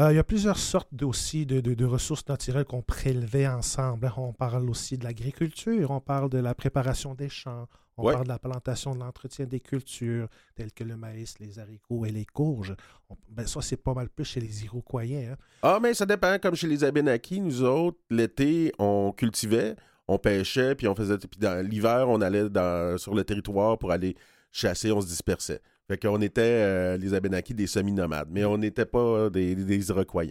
Euh, 0.00 0.12
il 0.12 0.16
y 0.16 0.18
a 0.18 0.24
plusieurs 0.24 0.58
sortes 0.58 0.88
aussi 1.02 1.44
de, 1.44 1.60
de- 1.60 1.74
de 1.74 1.84
ressources 1.84 2.26
naturelles 2.28 2.64
qu'on 2.64 2.82
prélevait 2.82 3.48
ensemble. 3.48 4.06
hein. 4.06 4.14
On 4.16 4.32
parle 4.32 4.70
aussi 4.70 4.96
de 4.96 5.04
l'agriculture, 5.04 5.90
on 5.90 6.00
parle 6.00 6.30
de 6.30 6.38
la 6.38 6.54
préparation 6.54 7.14
des 7.14 7.28
champs, 7.28 7.66
on 7.96 8.04
Ouais. 8.04 8.12
parle 8.12 8.24
de 8.26 8.28
la 8.28 8.38
plantation, 8.38 8.94
de 8.94 9.00
l'entretien 9.00 9.44
des 9.46 9.58
cultures, 9.58 10.28
telles 10.54 10.70
que 10.72 10.84
le 10.84 10.96
maïs, 10.96 11.40
les 11.40 11.58
haricots 11.58 12.04
et 12.04 12.10
les 12.12 12.24
courges. 12.24 12.76
On- 13.10 13.16
ben, 13.28 13.44
ça, 13.46 13.60
c'est 13.60 13.76
pas 13.76 13.92
mal 13.92 14.08
plus 14.08 14.24
chez 14.24 14.40
les 14.40 14.64
Iroquois. 14.64 15.02
hein. 15.02 15.34
Ah, 15.62 15.80
mais 15.82 15.94
ça 15.94 16.06
dépend. 16.06 16.38
Comme 16.38 16.54
chez 16.54 16.68
les 16.68 16.84
Abénakis, 16.84 17.40
nous 17.40 17.64
autres, 17.64 17.98
l'été, 18.08 18.72
on 18.78 19.10
cultivait, 19.10 19.74
on 20.06 20.16
pêchait, 20.18 20.76
puis 20.76 20.86
on 20.86 20.94
faisait. 20.94 21.18
Puis 21.18 21.40
dans 21.40 21.60
l'hiver, 21.66 22.08
on 22.08 22.20
allait 22.20 22.48
dans- 22.48 22.96
sur 22.98 23.14
le 23.16 23.24
territoire 23.24 23.76
pour 23.78 23.90
aller 23.90 24.14
chasser, 24.52 24.92
on 24.92 25.00
se 25.00 25.08
dispersait. 25.08 25.60
Fait 25.88 25.96
qu'on 25.98 26.20
était, 26.20 26.42
euh, 26.42 26.96
les 26.98 27.14
Abénakis, 27.14 27.54
des 27.54 27.66
semi-nomades, 27.66 28.28
mais 28.30 28.44
on 28.44 28.58
n'était 28.58 28.84
pas 28.84 29.30
des, 29.30 29.54
des 29.54 29.88
Iroquois. 29.88 30.24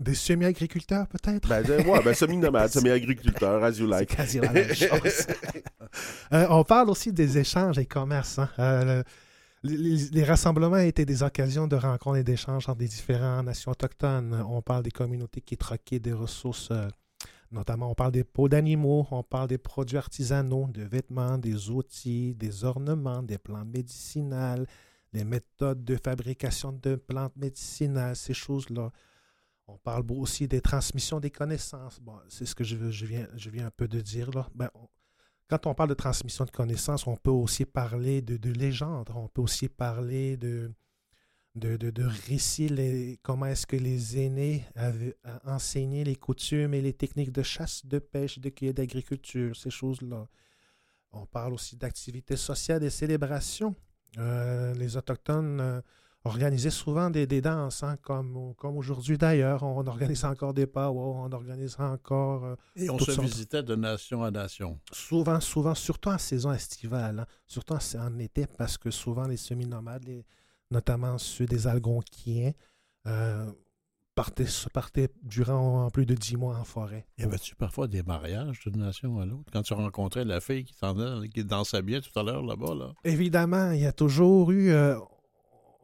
Des 0.00 0.14
semi-agriculteurs, 0.14 1.06
peut-être? 1.06 1.48
Ben, 1.48 1.62
de- 1.62 1.88
ouais, 1.88 2.02
ben 2.04 2.12
semi-nomades, 2.22 2.70
semi-agriculteurs, 2.72 3.62
as 3.62 3.78
you 3.78 3.86
like. 3.86 4.14
quasi 4.14 4.40
la 4.40 4.52
même 4.52 4.74
chose. 4.74 5.26
Euh, 6.32 6.46
on 6.50 6.64
parle 6.64 6.90
aussi 6.90 7.12
des 7.12 7.38
échanges 7.38 7.78
et 7.78 7.86
commerces. 7.86 8.38
hein. 8.40 8.50
Euh, 8.58 9.02
le- 9.62 9.70
les, 9.76 9.96
les 10.12 10.24
rassemblements 10.24 10.76
étaient 10.76 11.06
des 11.06 11.22
occasions 11.22 11.66
de 11.68 11.76
rencontres 11.76 12.18
et 12.18 12.24
d'échanges 12.24 12.68
entre 12.68 12.80
les 12.80 12.88
différentes 12.88 13.46
nations 13.46 13.70
autochtones. 13.70 14.44
On 14.48 14.60
parle 14.60 14.82
des 14.82 14.90
communautés 14.90 15.40
qui 15.40 15.56
troquaient 15.56 16.00
des 16.00 16.12
ressources, 16.12 16.68
euh, 16.72 16.88
notamment 17.52 17.90
on 17.90 17.94
parle 17.94 18.12
des 18.12 18.24
peaux 18.24 18.48
d'animaux, 18.48 19.06
on 19.12 19.22
parle 19.22 19.48
des 19.48 19.56
produits 19.58 19.96
artisanaux, 19.96 20.68
des 20.74 20.84
vêtements, 20.84 21.38
des 21.38 21.70
outils, 21.70 22.34
des 22.34 22.64
ornements, 22.64 23.22
des 23.22 23.38
plantes 23.38 23.68
médicinales, 23.72 24.66
des 25.16 25.24
méthodes 25.24 25.82
de 25.84 25.96
fabrication 25.96 26.72
de 26.72 26.96
plantes 26.96 27.36
médicinales, 27.36 28.16
ces 28.16 28.34
choses-là. 28.34 28.90
On 29.66 29.78
parle 29.78 30.04
aussi 30.12 30.46
des 30.46 30.60
transmissions 30.60 31.20
des 31.20 31.30
connaissances. 31.30 31.98
Bon, 32.00 32.16
c'est 32.28 32.46
ce 32.46 32.54
que 32.54 32.62
je, 32.64 32.76
viens, 33.06 33.26
je 33.34 33.50
viens 33.50 33.66
un 33.66 33.70
peu 33.70 33.88
de 33.88 34.00
dire 34.00 34.30
là. 34.30 34.48
Ben, 34.54 34.70
quand 35.48 35.66
on 35.66 35.74
parle 35.74 35.88
de 35.88 35.94
transmission 35.94 36.44
de 36.44 36.50
connaissances, 36.50 37.06
on 37.06 37.16
peut 37.16 37.30
aussi 37.30 37.64
parler 37.64 38.20
de, 38.22 38.36
de 38.36 38.50
légendes. 38.52 39.10
On 39.14 39.28
peut 39.28 39.42
aussi 39.42 39.68
parler 39.68 40.36
de, 40.36 40.70
de, 41.54 41.76
de, 41.76 41.90
de 41.90 42.04
récits. 42.28 42.68
les- 42.68 43.18
comment 43.22 43.46
est-ce 43.46 43.66
que 43.66 43.76
les 43.76 44.18
aînés 44.18 44.64
avaient 44.74 45.16
enseigné 45.44 46.04
les 46.04 46.16
coutumes 46.16 46.74
et 46.74 46.82
les 46.82 46.92
techniques 46.92 47.32
de 47.32 47.42
chasse, 47.42 47.84
de 47.86 47.98
pêche, 47.98 48.38
de 48.38 48.50
cueillette, 48.50 48.76
d'agriculture, 48.76 49.56
ces 49.56 49.70
choses-là. 49.70 50.28
On 51.12 51.26
parle 51.26 51.54
aussi 51.54 51.76
d'activités 51.76 52.36
sociales 52.36 52.84
et 52.84 52.90
célébrations. 52.90 53.74
Euh, 54.18 54.72
les 54.74 54.96
Autochtones 54.96 55.60
euh, 55.60 55.80
organisaient 56.24 56.70
souvent 56.70 57.10
des, 57.10 57.26
des 57.26 57.40
danses, 57.40 57.82
hein, 57.82 57.96
comme, 58.02 58.54
comme 58.56 58.76
aujourd'hui 58.78 59.18
d'ailleurs. 59.18 59.62
On 59.62 59.86
organise 59.86 60.24
encore 60.24 60.54
des 60.54 60.66
powwows, 60.66 61.14
on 61.24 61.30
organise 61.32 61.76
encore 61.78 62.44
euh, 62.44 62.54
Et 62.76 62.88
on 62.90 62.98
se 62.98 63.12
sortes. 63.12 63.26
visitait 63.26 63.62
de 63.62 63.74
nation 63.76 64.22
à 64.24 64.30
nation. 64.30 64.80
souvent, 64.92 65.40
souvent, 65.40 65.74
surtout 65.74 66.08
en 66.10 66.18
saison 66.18 66.52
estivale, 66.52 67.20
hein, 67.20 67.26
surtout 67.46 67.74
en, 67.74 67.98
en 68.00 68.18
été, 68.18 68.46
parce 68.46 68.78
que 68.78 68.90
souvent 68.90 69.26
les 69.26 69.36
semi-nomades, 69.36 70.24
notamment 70.70 71.18
ceux 71.18 71.46
des 71.46 71.66
Algonquiens, 71.66 72.52
partaient, 74.16 74.46
partaient 74.72 75.08
durant 75.22 75.88
plus 75.90 76.06
de 76.06 76.14
dix 76.14 76.36
mois 76.36 76.56
en 76.56 76.64
forêt. 76.64 77.06
Y 77.18 77.22
avait-tu 77.22 77.54
parfois 77.54 77.86
des 77.86 78.02
mariages 78.02 78.58
d'une 78.66 78.80
nation 78.80 79.20
à 79.20 79.26
l'autre? 79.26 79.50
Quand 79.52 79.62
tu 79.62 79.74
rencontrais 79.74 80.24
la 80.24 80.40
fille 80.40 80.64
qui 80.64 80.74
qui 81.32 81.44
dansait 81.44 81.82
bien 81.82 82.00
tout 82.00 82.18
à 82.18 82.22
l'heure 82.24 82.42
là-bas, 82.42 82.74
là? 82.74 82.92
Évidemment, 83.04 83.70
il 83.70 83.80
y 83.82 83.86
a 83.86 83.92
toujours 83.92 84.50
eu. 84.50 84.70
euh, 84.70 84.96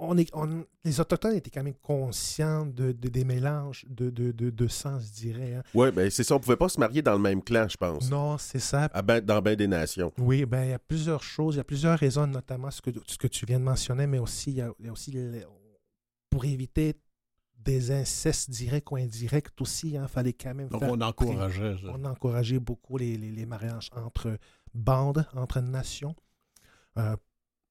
on 0.04 0.18
est, 0.18 0.28
on- 0.34 0.64
les 0.84 0.98
Autochtones 0.98 1.36
étaient 1.36 1.50
quand 1.50 1.62
même 1.62 1.76
conscients 1.80 2.66
de, 2.66 2.90
de- 2.90 3.08
des 3.08 3.24
mélanges 3.24 3.84
de, 3.88 4.10
de, 4.10 4.32
de, 4.32 4.50
de 4.50 4.66
sang, 4.66 4.98
je 4.98 5.12
dirais. 5.12 5.54
hein. 5.54 5.62
Ouais, 5.74 5.92
ben 5.92 6.10
c'est 6.10 6.24
ça. 6.24 6.34
On 6.34 6.40
pouvait 6.40 6.56
pas 6.56 6.68
se 6.68 6.80
marier 6.80 7.02
dans 7.02 7.12
le 7.12 7.20
même 7.20 7.40
clan, 7.40 7.68
je 7.68 7.76
pense. 7.76 8.10
Non, 8.10 8.36
c'est 8.38 8.58
ça. 8.58 8.88
À 8.92 9.02
ben- 9.02 9.20
dans 9.24 9.40
bien 9.40 9.54
des 9.54 9.68
nations. 9.68 10.10
Oui, 10.18 10.44
ben 10.44 10.64
il 10.64 10.70
y 10.70 10.74
a 10.74 10.78
plusieurs 10.80 11.22
choses, 11.22 11.54
il 11.54 11.58
y 11.58 11.60
a 11.60 11.64
plusieurs 11.64 11.96
raisons, 11.98 12.26
notamment 12.26 12.70
ce 12.72 12.80
que, 12.82 12.90
ce 13.06 13.16
que 13.16 13.28
tu 13.28 13.46
viens 13.46 13.60
de 13.60 13.64
mentionner, 13.64 14.08
mais 14.08 14.18
aussi 14.18 14.50
il 14.50 14.56
y 14.56 14.60
a, 14.62 14.72
il 14.80 14.86
y 14.86 14.88
a 14.88 14.92
aussi 14.92 15.16
pour 16.30 16.44
éviter 16.46 16.94
des 17.64 17.90
incestes 17.90 18.50
directs 18.50 18.90
ou 18.92 18.96
indirects 18.96 19.48
aussi, 19.60 19.90
il 19.92 20.08
fallait 20.08 20.32
quand 20.32 20.54
même 20.54 20.68
Donc 20.68 20.80
faire 20.80 20.90
on 20.92 21.00
encourageait 21.00 21.76
ça. 21.82 21.88
on 21.94 22.04
encourageait 22.04 22.58
beaucoup 22.58 22.96
les, 22.96 23.16
les- 23.16 23.30
les 23.30 23.46
mariages 23.46 23.88
entre 23.94 24.38
bandes, 24.74 25.26
entre 25.34 25.60
nations. 25.60 26.14
Euh, 26.98 27.16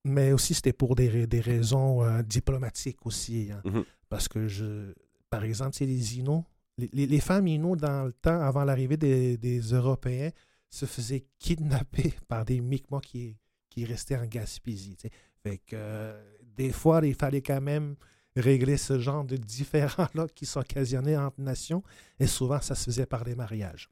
mais 0.04 0.32
aussi, 0.32 0.54
c'était 0.54 0.74
pour 0.74 0.96
des, 0.96 1.10
ra- 1.10 1.26
des 1.28 1.42
raisons 1.42 2.04
euh, 2.04 2.22
diplomatiques 2.24 3.06
aussi. 3.06 3.50
hein. 3.52 3.62
Mhm. 3.66 3.84
Parce 4.10 4.28
que, 4.28 4.48
je, 4.48 4.94
par 5.30 5.44
exemple, 5.44 5.76
c'est 5.76 5.86
les 5.86 6.18
Inuits. 6.18 6.44
Les, 6.78 6.90
les- 6.94 7.08
les 7.08 7.20
femmes 7.20 7.48
Inuits, 7.48 7.78
dans 7.78 8.06
le 8.06 8.14
temps, 8.14 8.40
avant 8.42 8.64
l'arrivée 8.64 8.98
des, 8.98 9.38
des 9.38 9.60
Européens, 9.60 10.32
se 10.70 10.86
faisaient 10.86 11.26
kidnapper 11.38 12.14
par 12.28 12.46
des 12.46 12.62
Mi'kmaq 12.62 13.04
qui, 13.04 13.38
qui 13.70 13.86
restaient 13.86 14.18
en 14.18 14.26
Gaspésie. 14.26 14.98
Fait 15.44 15.58
que, 15.60 15.76
euh, 15.76 16.36
des 16.56 16.72
fois, 16.72 17.02
il 17.06 17.16
fallait 17.16 17.42
quand 17.42 17.62
même 17.62 17.96
régler 18.36 18.78
ce 18.78 19.00
genre 19.00 19.24
de 19.26 19.36
différends-là 19.38 20.28
qui 20.34 20.46
s'occasionnaient 20.46 21.18
entre 21.18 21.42
nations. 21.42 21.84
Et 22.20 22.28
souvent, 22.28 22.62
ça 22.62 22.76
se 22.76 22.86
faisait 22.86 23.06
par 23.06 23.24
des 23.24 23.36
mariages. 23.36 23.90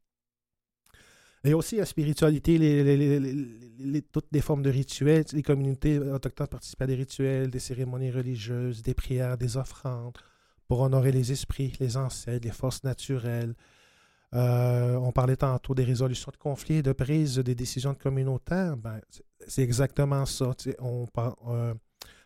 Et 1.44 1.54
aussi 1.54 1.78
la 1.78 1.86
spiritualité, 1.86 2.58
les, 2.58 2.84
les- 2.84 2.98
les- 2.98 3.20
les- 3.20 3.48
les- 3.80 4.02
toutes 4.02 4.28
les 4.32 4.42
formes 4.42 4.62
de 4.62 4.70
rituels. 4.70 5.24
Les 5.32 5.42
communautés 5.44 5.98
autochtones 5.98 6.48
participaient 6.48 6.84
à 6.84 6.88
des 6.88 6.96
rituels, 6.96 7.50
des 7.50 7.60
cérémonies 7.60 8.12
religieuses, 8.12 8.82
des 8.82 8.94
prières, 8.94 9.38
des 9.38 9.56
offrandes 9.56 10.18
pour 10.68 10.82
honorer 10.82 11.12
les 11.14 11.32
esprits, 11.32 11.74
les 11.80 11.96
ancêtres, 11.96 12.46
les 12.46 12.52
forces 12.54 12.84
naturelles. 12.84 13.56
Euh, 14.36 14.96
on 14.96 15.12
parlait 15.12 15.38
tantôt 15.38 15.74
des 15.74 15.86
résolutions 15.86 16.32
de 16.32 16.38
conflits, 16.38 16.84
de 16.84 16.92
prise 16.92 17.40
des 17.40 17.56
décisions 17.56 17.96
communautaires. 17.96 18.76
Ben, 18.78 19.00
c'est- 19.48 19.64
exactement 19.64 20.26
ça. 20.26 20.52
On, 20.80 21.08
euh, 21.48 21.74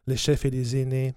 les 0.08 0.18
chefs 0.18 0.44
et 0.46 0.50
les 0.50 0.76
aînés 0.76 1.14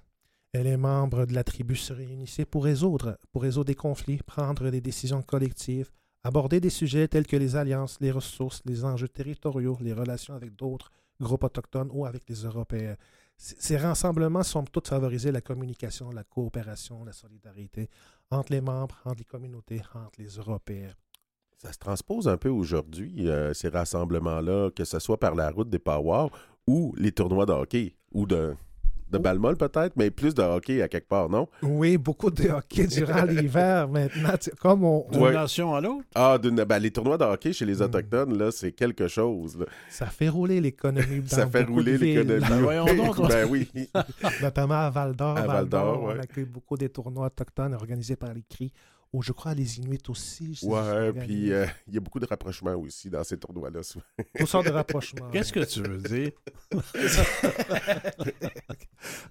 et 0.53 0.63
les 0.63 0.77
membres 0.77 1.27
de 1.27 1.35
la 1.35 1.45
tribu 1.45 1.77
se 1.77 1.93
réunissaient 1.93 2.45
pour 2.45 2.65
résoudre, 2.65 3.19
pour 3.33 3.43
résoudre 3.43 3.67
des 3.67 3.75
conflits, 3.75 4.21
prendre 4.25 4.71
des 4.71 4.81
décisions 4.81 5.23
collectives, 5.23 5.91
aborder 6.23 6.61
des 6.61 6.71
sujets 6.71 7.09
tels 7.09 7.27
que 7.27 7.37
les 7.37 7.57
alliances, 7.57 7.99
les 8.01 8.11
ressources, 8.11 8.63
les 8.65 8.85
enjeux 8.85 9.09
territoriaux, 9.09 9.79
les 9.81 9.93
relations 9.93 10.35
avec 10.35 10.57
d'autres 10.57 10.91
groupes 11.21 11.45
autochtones 11.45 11.91
ou 11.93 12.07
avec 12.07 12.29
les 12.29 12.37
Européens. 12.37 12.97
Ces 13.37 13.77
rassemblements 13.77 14.43
sont 14.43 14.65
tous 14.65 14.89
favoriser 14.89 15.31
la 15.31 15.43
communication, 15.43 16.11
la 16.11 16.25
coopération, 16.25 17.05
la 17.05 17.13
solidarité 17.13 17.91
entre 18.31 18.53
les 18.53 18.61
membres, 18.61 18.99
entre 19.05 19.19
les 19.19 19.25
communautés, 19.25 19.83
entre 19.95 20.19
les 20.19 20.29
Européens. 20.29 20.95
Ça 21.59 21.73
se 21.73 21.79
transpose 21.79 22.29
un 22.29 22.37
peu 22.37 22.49
aujourd'hui, 22.49 23.29
euh, 23.29 23.55
ces 23.55 23.69
rassemblements-là, 23.69 24.71
que 24.71 24.85
ce 24.85 24.99
soit 24.99 25.19
par 25.19 25.35
la 25.35 25.51
route 25.51 25.71
des 25.71 25.79
powwows 25.79 26.31
ou 26.67 26.95
les 26.97 27.13
tournois 27.13 27.47
de 27.47 27.53
hockey, 27.53 27.95
ou 28.13 28.27
de, 28.27 28.55
de 29.11 29.19
balle 29.19 29.39
molle 29.39 29.57
peut-être, 29.57 29.93
mais 29.97 30.11
plus 30.11 30.35
de 30.35 30.43
hockey 30.43 30.83
à 30.83 30.89
quelque 30.89 31.09
part, 31.09 31.29
non? 31.29 31.49
Oui, 31.63 31.97
beaucoup 31.97 32.31
de 32.31 32.49
hockey 32.49 32.87
durant 32.87 33.23
l'hiver 33.25 33.89
maintenant. 33.89 34.35
Comme 34.61 34.85
on, 34.85 35.07
D'une 35.13 35.23
Ouais. 35.23 35.33
nation 35.33 35.75
à 35.75 35.81
l'autre? 35.81 36.05
Ah, 36.15 36.39
d'une- 36.39 36.65
ben, 36.65 36.79
les 36.79 36.91
tournois 36.91 37.17
de 37.19 37.25
hockey 37.25 37.53
chez 37.53 37.65
les 37.65 37.77
Hmm. 37.79 37.83
Autochtones, 37.83 38.37
là, 38.37 38.51
c'est 38.51 38.73
quelque 38.73 39.09
chose. 39.09 39.59
là. 39.59 39.67
ça 39.89 40.07
fait 40.07 40.29
rouler 40.29 40.61
l'économie. 40.61 41.21
dans 41.21 41.29
Ça 41.29 41.47
fait 41.47 41.63
rouler 41.65 41.97
l'économie. 41.99 42.41
Ben, 42.49 42.61
voyons 42.61 42.85
donc. 42.95 43.29
ben 43.29 43.47
oui. 43.49 43.69
Notamment 44.43 44.75
à 44.87 44.91
Val 44.91 45.15
d'Or. 45.15 45.37
À 45.37 45.43
Val 45.47 45.69
d'Or, 45.69 46.03
on 46.03 46.19
accueille 46.19 46.45
beaucoup 46.45 46.77
des 46.77 46.89
tournois 46.89 47.27
autochtones 47.27 47.75
organisés 47.75 48.17
par 48.17 48.33
les 48.35 48.43
CRI, 48.43 48.73
ou 49.17 49.23
je 49.23 49.33
crois 49.33 49.55
les 49.55 49.79
Inuits 49.79 49.99
aussi. 50.09 50.55
je- 50.55 50.67
Ouais, 50.67 51.12
puis 51.12 51.53
euh, 51.53 51.67
il 51.87 51.95
y 51.95 51.97
a 51.97 52.01
beaucoup 52.01 52.21
de 52.21 52.27
rapprochements 52.27 52.75
aussi 52.75 53.09
dans 53.11 53.25
ces 53.25 53.39
tournois-là. 53.39 53.81
sortes 53.83 54.67
de 54.67 54.71
rapprochements. 54.71 55.31
Qu'est-ce 55.31 55.53
que 55.53 55.64
tu 55.64 55.83
veux 55.83 55.99
dire? 55.99 56.31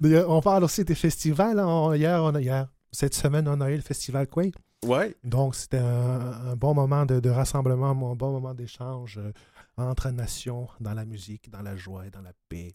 D'ailleurs, 0.01 0.29
On 0.29 0.41
parle 0.41 0.63
aussi 0.63 0.83
des 0.83 0.95
festivals. 0.95 1.59
hein. 1.59 1.67
On- 1.67 1.93
hier, 1.93 2.21
on 2.23 2.33
a, 2.35 2.41
hier, 2.41 2.67
cette 2.91 3.13
semaine, 3.15 3.47
on 3.47 3.61
a 3.61 3.69
eu 3.71 3.75
le 3.75 3.81
festival 3.81 4.27
Quay. 4.27 4.51
Ouais. 4.85 5.15
Donc, 5.23 5.55
c'était 5.55 5.77
un, 5.77 6.31
un 6.51 6.55
bon 6.55 6.73
moment 6.73 7.05
de, 7.05 7.19
de 7.19 7.29
rassemblement, 7.29 7.91
un 7.91 8.15
bon 8.15 8.31
moment 8.31 8.53
d'échange 8.53 9.17
euh, 9.17 9.31
entre 9.77 10.09
nations 10.11 10.67
dans 10.79 10.93
la 10.93 11.05
musique, 11.05 11.49
dans 11.49 11.61
la 11.61 11.75
joie 11.75 12.05
et 12.07 12.09
dans 12.09 12.21
la 12.21 12.33
paix. 12.49 12.71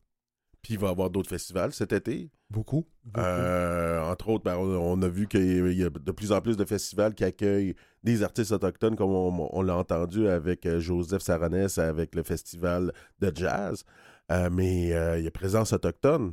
Puis 0.63 0.75
il 0.75 0.79
va 0.81 0.89
y 0.89 0.91
avoir 0.91 1.09
d'autres 1.11 1.31
festivals 1.31 1.73
cet 1.73 1.93
été. 1.93 2.31
Beaucoup. 2.51 2.87
beaucoup. 3.05 3.21
Euh, 3.27 4.01
entre 4.03 4.29
autres, 4.29 4.45
ben, 4.45 4.57
on, 4.57 5.01
a 5.03 5.09
vu 5.09 5.27
qu'il 5.29 5.73
y 5.73 5.85
a 5.85 5.89
de 5.91 6.13
plus 6.13 6.33
en 6.33 6.41
plus 6.41 6.57
de 6.57 6.65
festivals 6.65 7.15
qui 7.15 7.25
accueillent 7.25 7.75
des 8.03 8.23
artistes 8.23 8.53
autochtones, 8.53 8.97
comme 8.97 9.11
on, 9.11 9.49
on 9.57 9.63
l'a 9.63 9.77
entendu 9.77 10.29
avec 10.29 10.67
euh, 10.67 10.81
Joseph 10.81 11.23
Saronès, 11.23 11.79
avec 11.79 12.15
le 12.15 12.23
festival 12.23 12.93
de 13.21 13.33
jazz. 13.35 13.85
Euh, 14.33 14.51
mais 14.53 14.93
euh, 14.93 15.19
il 15.19 15.25
y 15.25 15.29
a 15.29 15.31
Présence 15.31 15.73
autochtone, 15.73 16.33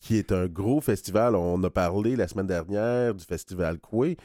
qui 0.00 0.16
est 0.16 0.32
un 0.32 0.46
gros 0.46 0.80
festival. 0.80 1.36
On 1.36 1.62
a 1.62 1.70
parlé 1.70 2.16
la 2.16 2.26
semaine 2.28 2.46
dernière 2.48 3.14
du 3.14 3.24
festival 3.24 3.78
Coué. 3.78 4.16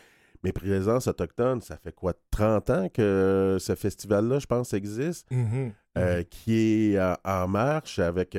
Mais 0.44 0.52
Présence 0.52 1.08
autochtone, 1.08 1.62
ça 1.62 1.78
fait 1.78 1.94
quoi, 1.94 2.14
30 2.32 2.70
ans 2.70 2.90
que 2.90 3.58
ce 3.60 3.76
festival-là, 3.76 4.40
je 4.40 4.46
pense, 4.46 4.74
existe, 4.74 5.30
Mhm. 5.32 5.74
euh, 5.98 6.24
qui 6.24 6.94
est 6.94 7.00
en 7.26 7.48
marche 7.48 8.00
avec... 8.00 8.36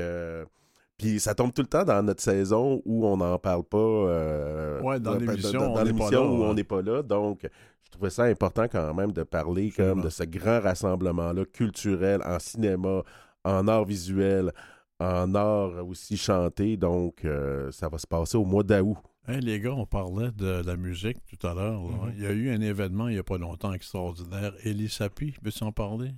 puis 0.98 1.20
ça 1.20 1.34
tombe 1.34 1.52
tout 1.54 1.62
le 1.62 1.68
temps 1.68 1.84
dans 1.84 2.02
notre 2.02 2.20
saison 2.22 2.82
où 2.84 3.06
on 3.06 3.16
n'en 3.16 3.38
parle 3.38 3.64
pas. 3.64 3.78
euh, 3.78 4.80
Ouais, 4.82 4.98
dans 5.00 5.14
euh, 5.14 5.18
l'émission, 5.18 5.72
dans- 5.74 5.82
l'émission 5.84 6.22
où 6.34 6.40
ouais. 6.42 6.46
on 6.48 6.54
n'est 6.54 6.64
pas 6.64 6.82
là. 6.82 7.02
Donc, 7.02 7.40
je 7.84 7.90
trouvais 7.90 8.10
ça 8.10 8.24
important 8.24 8.64
quand 8.70 8.92
même 8.94 9.12
de 9.12 9.22
parler 9.22 9.70
comme 9.70 10.02
de 10.02 10.10
ce 10.10 10.24
grand 10.24 10.60
rassemblement-là 10.60 11.44
culturel 11.46 12.20
en 12.24 12.38
cinéma, 12.38 13.02
en 13.44 13.66
art 13.68 13.84
visuel, 13.84 14.52
en 15.00 15.34
art 15.34 15.86
aussi 15.86 16.16
chanté. 16.16 16.76
Donc, 16.76 17.24
euh, 17.24 17.70
ça 17.70 17.88
va 17.88 17.96
se 17.98 18.06
passer 18.06 18.36
au 18.36 18.44
mois 18.44 18.62
d'août. 18.64 18.96
Hey, 19.28 19.40
les 19.40 19.60
gars, 19.60 19.74
on 19.74 19.84
parlait 19.86 20.30
de 20.32 20.62
la 20.66 20.76
musique 20.76 21.18
tout 21.38 21.46
à 21.46 21.52
l'heure. 21.54 21.80
Mm-hmm. 21.82 22.12
Il 22.16 22.22
y 22.22 22.26
a 22.26 22.30
eu 22.32 22.50
un 22.50 22.60
événement 22.62 23.08
il 23.08 23.12
n'y 23.14 23.18
a 23.20 23.22
pas 23.22 23.36
longtemps 23.38 23.72
extraordinaire. 23.74 24.52
Elie 24.64 24.88
Sapi, 24.88 25.34
veux-tu 25.42 25.62
en 25.64 25.70
parler? 25.72 26.10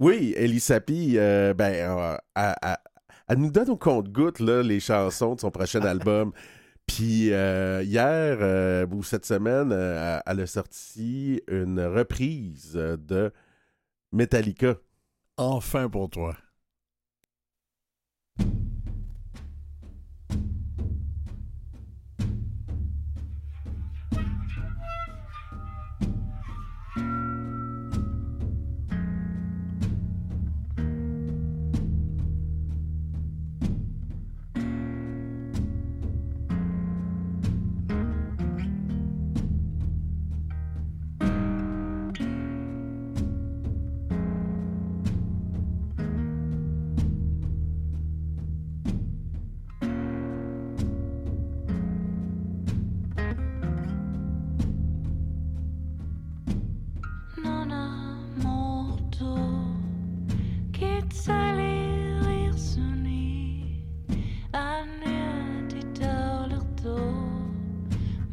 Oui, 0.00 0.34
Elie 0.36 0.58
Sapi, 0.60 1.14
euh, 1.18 1.54
ben, 1.54 1.72
euh, 1.74 2.16
elle, 2.34 2.76
elle- 3.28 3.38
nous 3.38 3.50
donne 3.50 3.70
au 3.70 3.76
compte-goutte 3.76 4.40
là, 4.40 4.62
les 4.62 4.80
chansons 4.80 5.34
de 5.34 5.40
son 5.40 5.50
prochain 5.50 5.80
album. 5.82 6.32
Puis 6.86 7.32
euh, 7.32 7.82
hier, 7.82 8.38
euh, 8.40 8.86
ou 8.92 9.02
cette 9.02 9.24
semaine, 9.24 9.70
euh, 9.72 10.18
elle 10.26 10.40
a 10.40 10.46
sorti 10.46 11.40
une 11.48 11.80
reprise 11.80 12.72
de 12.74 13.32
Metallica. 14.12 14.76
Enfin 15.36 15.88
pour 15.88 16.10
toi. 16.10 16.36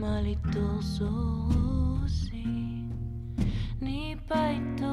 Malito 0.01 0.67
sosi 0.95 2.45
ni 3.82 4.15
paito 4.29 4.91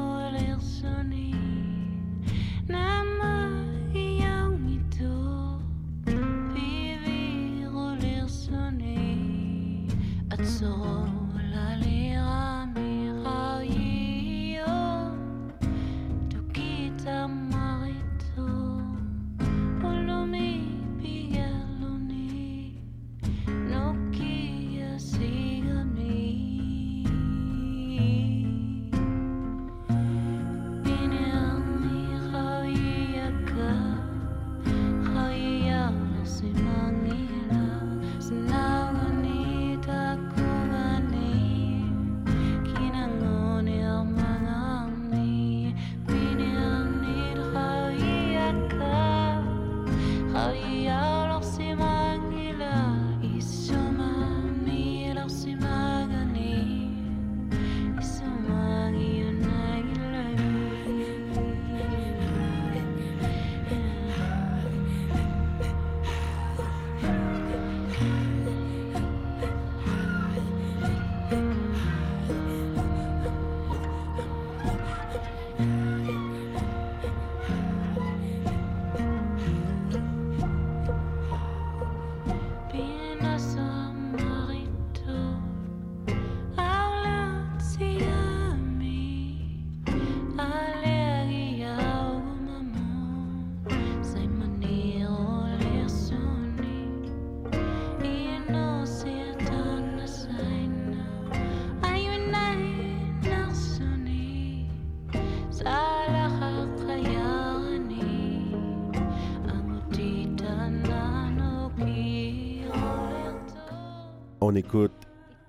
On 114.50 114.54
écoute 114.54 114.92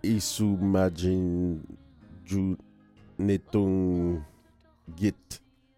Isumajin 0.03 1.55
Netung 3.17 4.19
Git. 4.97 5.13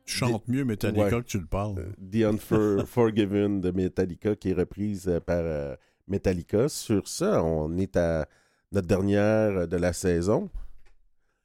Tu 0.05 0.15
chantes 0.15 0.47
mieux 0.47 0.65
Metallica 0.65 1.03
Ouais. 1.03 1.11
que 1.11 1.27
tu 1.27 1.37
le 1.37 1.45
parles. 1.45 1.93
The 2.11 2.23
Unforgiven 2.23 3.61
de 3.61 3.69
Metallica 3.69 4.35
qui 4.35 4.49
est 4.49 4.53
reprise 4.53 5.07
euh, 5.07 5.19
par 5.19 5.41
euh, 5.43 5.75
Metallica. 6.07 6.67
Sur 6.67 7.07
ça, 7.07 7.43
on 7.43 7.77
est 7.77 7.95
à 7.95 8.27
notre 8.71 8.87
dernière 8.87 9.67
de 9.67 9.77
la 9.77 9.93
saison. 9.93 10.49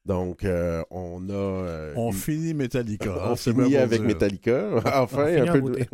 Donc, 0.07 0.45
euh, 0.45 0.83
on 0.91 1.29
a. 1.29 1.33
euh, 1.35 1.93
On 1.97 2.11
finit 2.11 2.55
Metallica. 2.55 3.13
hein, 3.23 3.29
on 3.33 3.37
c'est 3.37 3.53
finit 3.53 3.77
avec 3.77 3.99
dire. 4.01 4.09
Metallica. 4.09 4.71
enfin, 5.03 5.27
un 5.27 5.53
peu 5.53 5.61
de. 5.61 5.85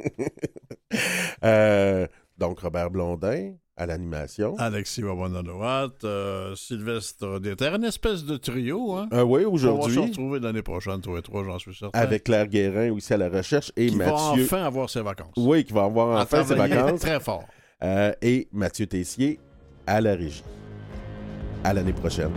Euh, 1.42 2.06
donc, 2.38 2.60
Robert 2.60 2.92
Blondin 2.92 3.54
à 3.76 3.86
l'animation. 3.86 4.54
Alexis 4.58 5.02
Wawanadowat, 5.02 5.92
euh, 6.04 6.54
Sylvestre 6.54 7.40
Déterre, 7.40 7.74
une 7.76 7.84
espèce 7.84 8.24
de 8.24 8.36
trio. 8.36 8.92
Hein? 8.94 9.08
Ah 9.10 9.24
oui, 9.24 9.44
On 9.46 9.52
va 9.52 9.58
se 9.58 9.66
aujourd'hui, 9.66 9.98
retrouver 9.98 10.40
l'année 10.40 10.62
prochaine, 10.62 11.00
tous 11.00 11.16
les 11.16 11.22
trois, 11.22 11.42
j'en 11.44 11.58
suis 11.58 11.74
certain. 11.74 11.98
avec 11.98 12.24
Claire 12.24 12.48
Guérin 12.48 12.90
aussi 12.92 13.14
à 13.14 13.16
la 13.16 13.28
recherche 13.30 13.72
et 13.76 13.86
qui 13.86 13.96
va 13.96 14.06
Mathieu. 14.12 14.44
enfin 14.44 14.62
avoir 14.64 14.90
ses 14.90 15.00
vacances. 15.02 15.32
Oui, 15.36 15.64
qui 15.64 15.72
va 15.72 15.84
avoir 15.84 16.18
À 16.18 16.22
enfin 16.24 16.44
ses 16.44 16.54
vacances. 16.54 17.00
très 17.00 17.18
fort. 17.20 17.44
Euh, 17.82 18.12
et 18.22 18.46
Mathieu 18.52 18.86
Tessier 18.86 19.40
à 19.86 20.00
la 20.00 20.14
régie. 20.14 20.44
À 21.64 21.72
l'année 21.72 21.92
prochaine. 21.92 22.30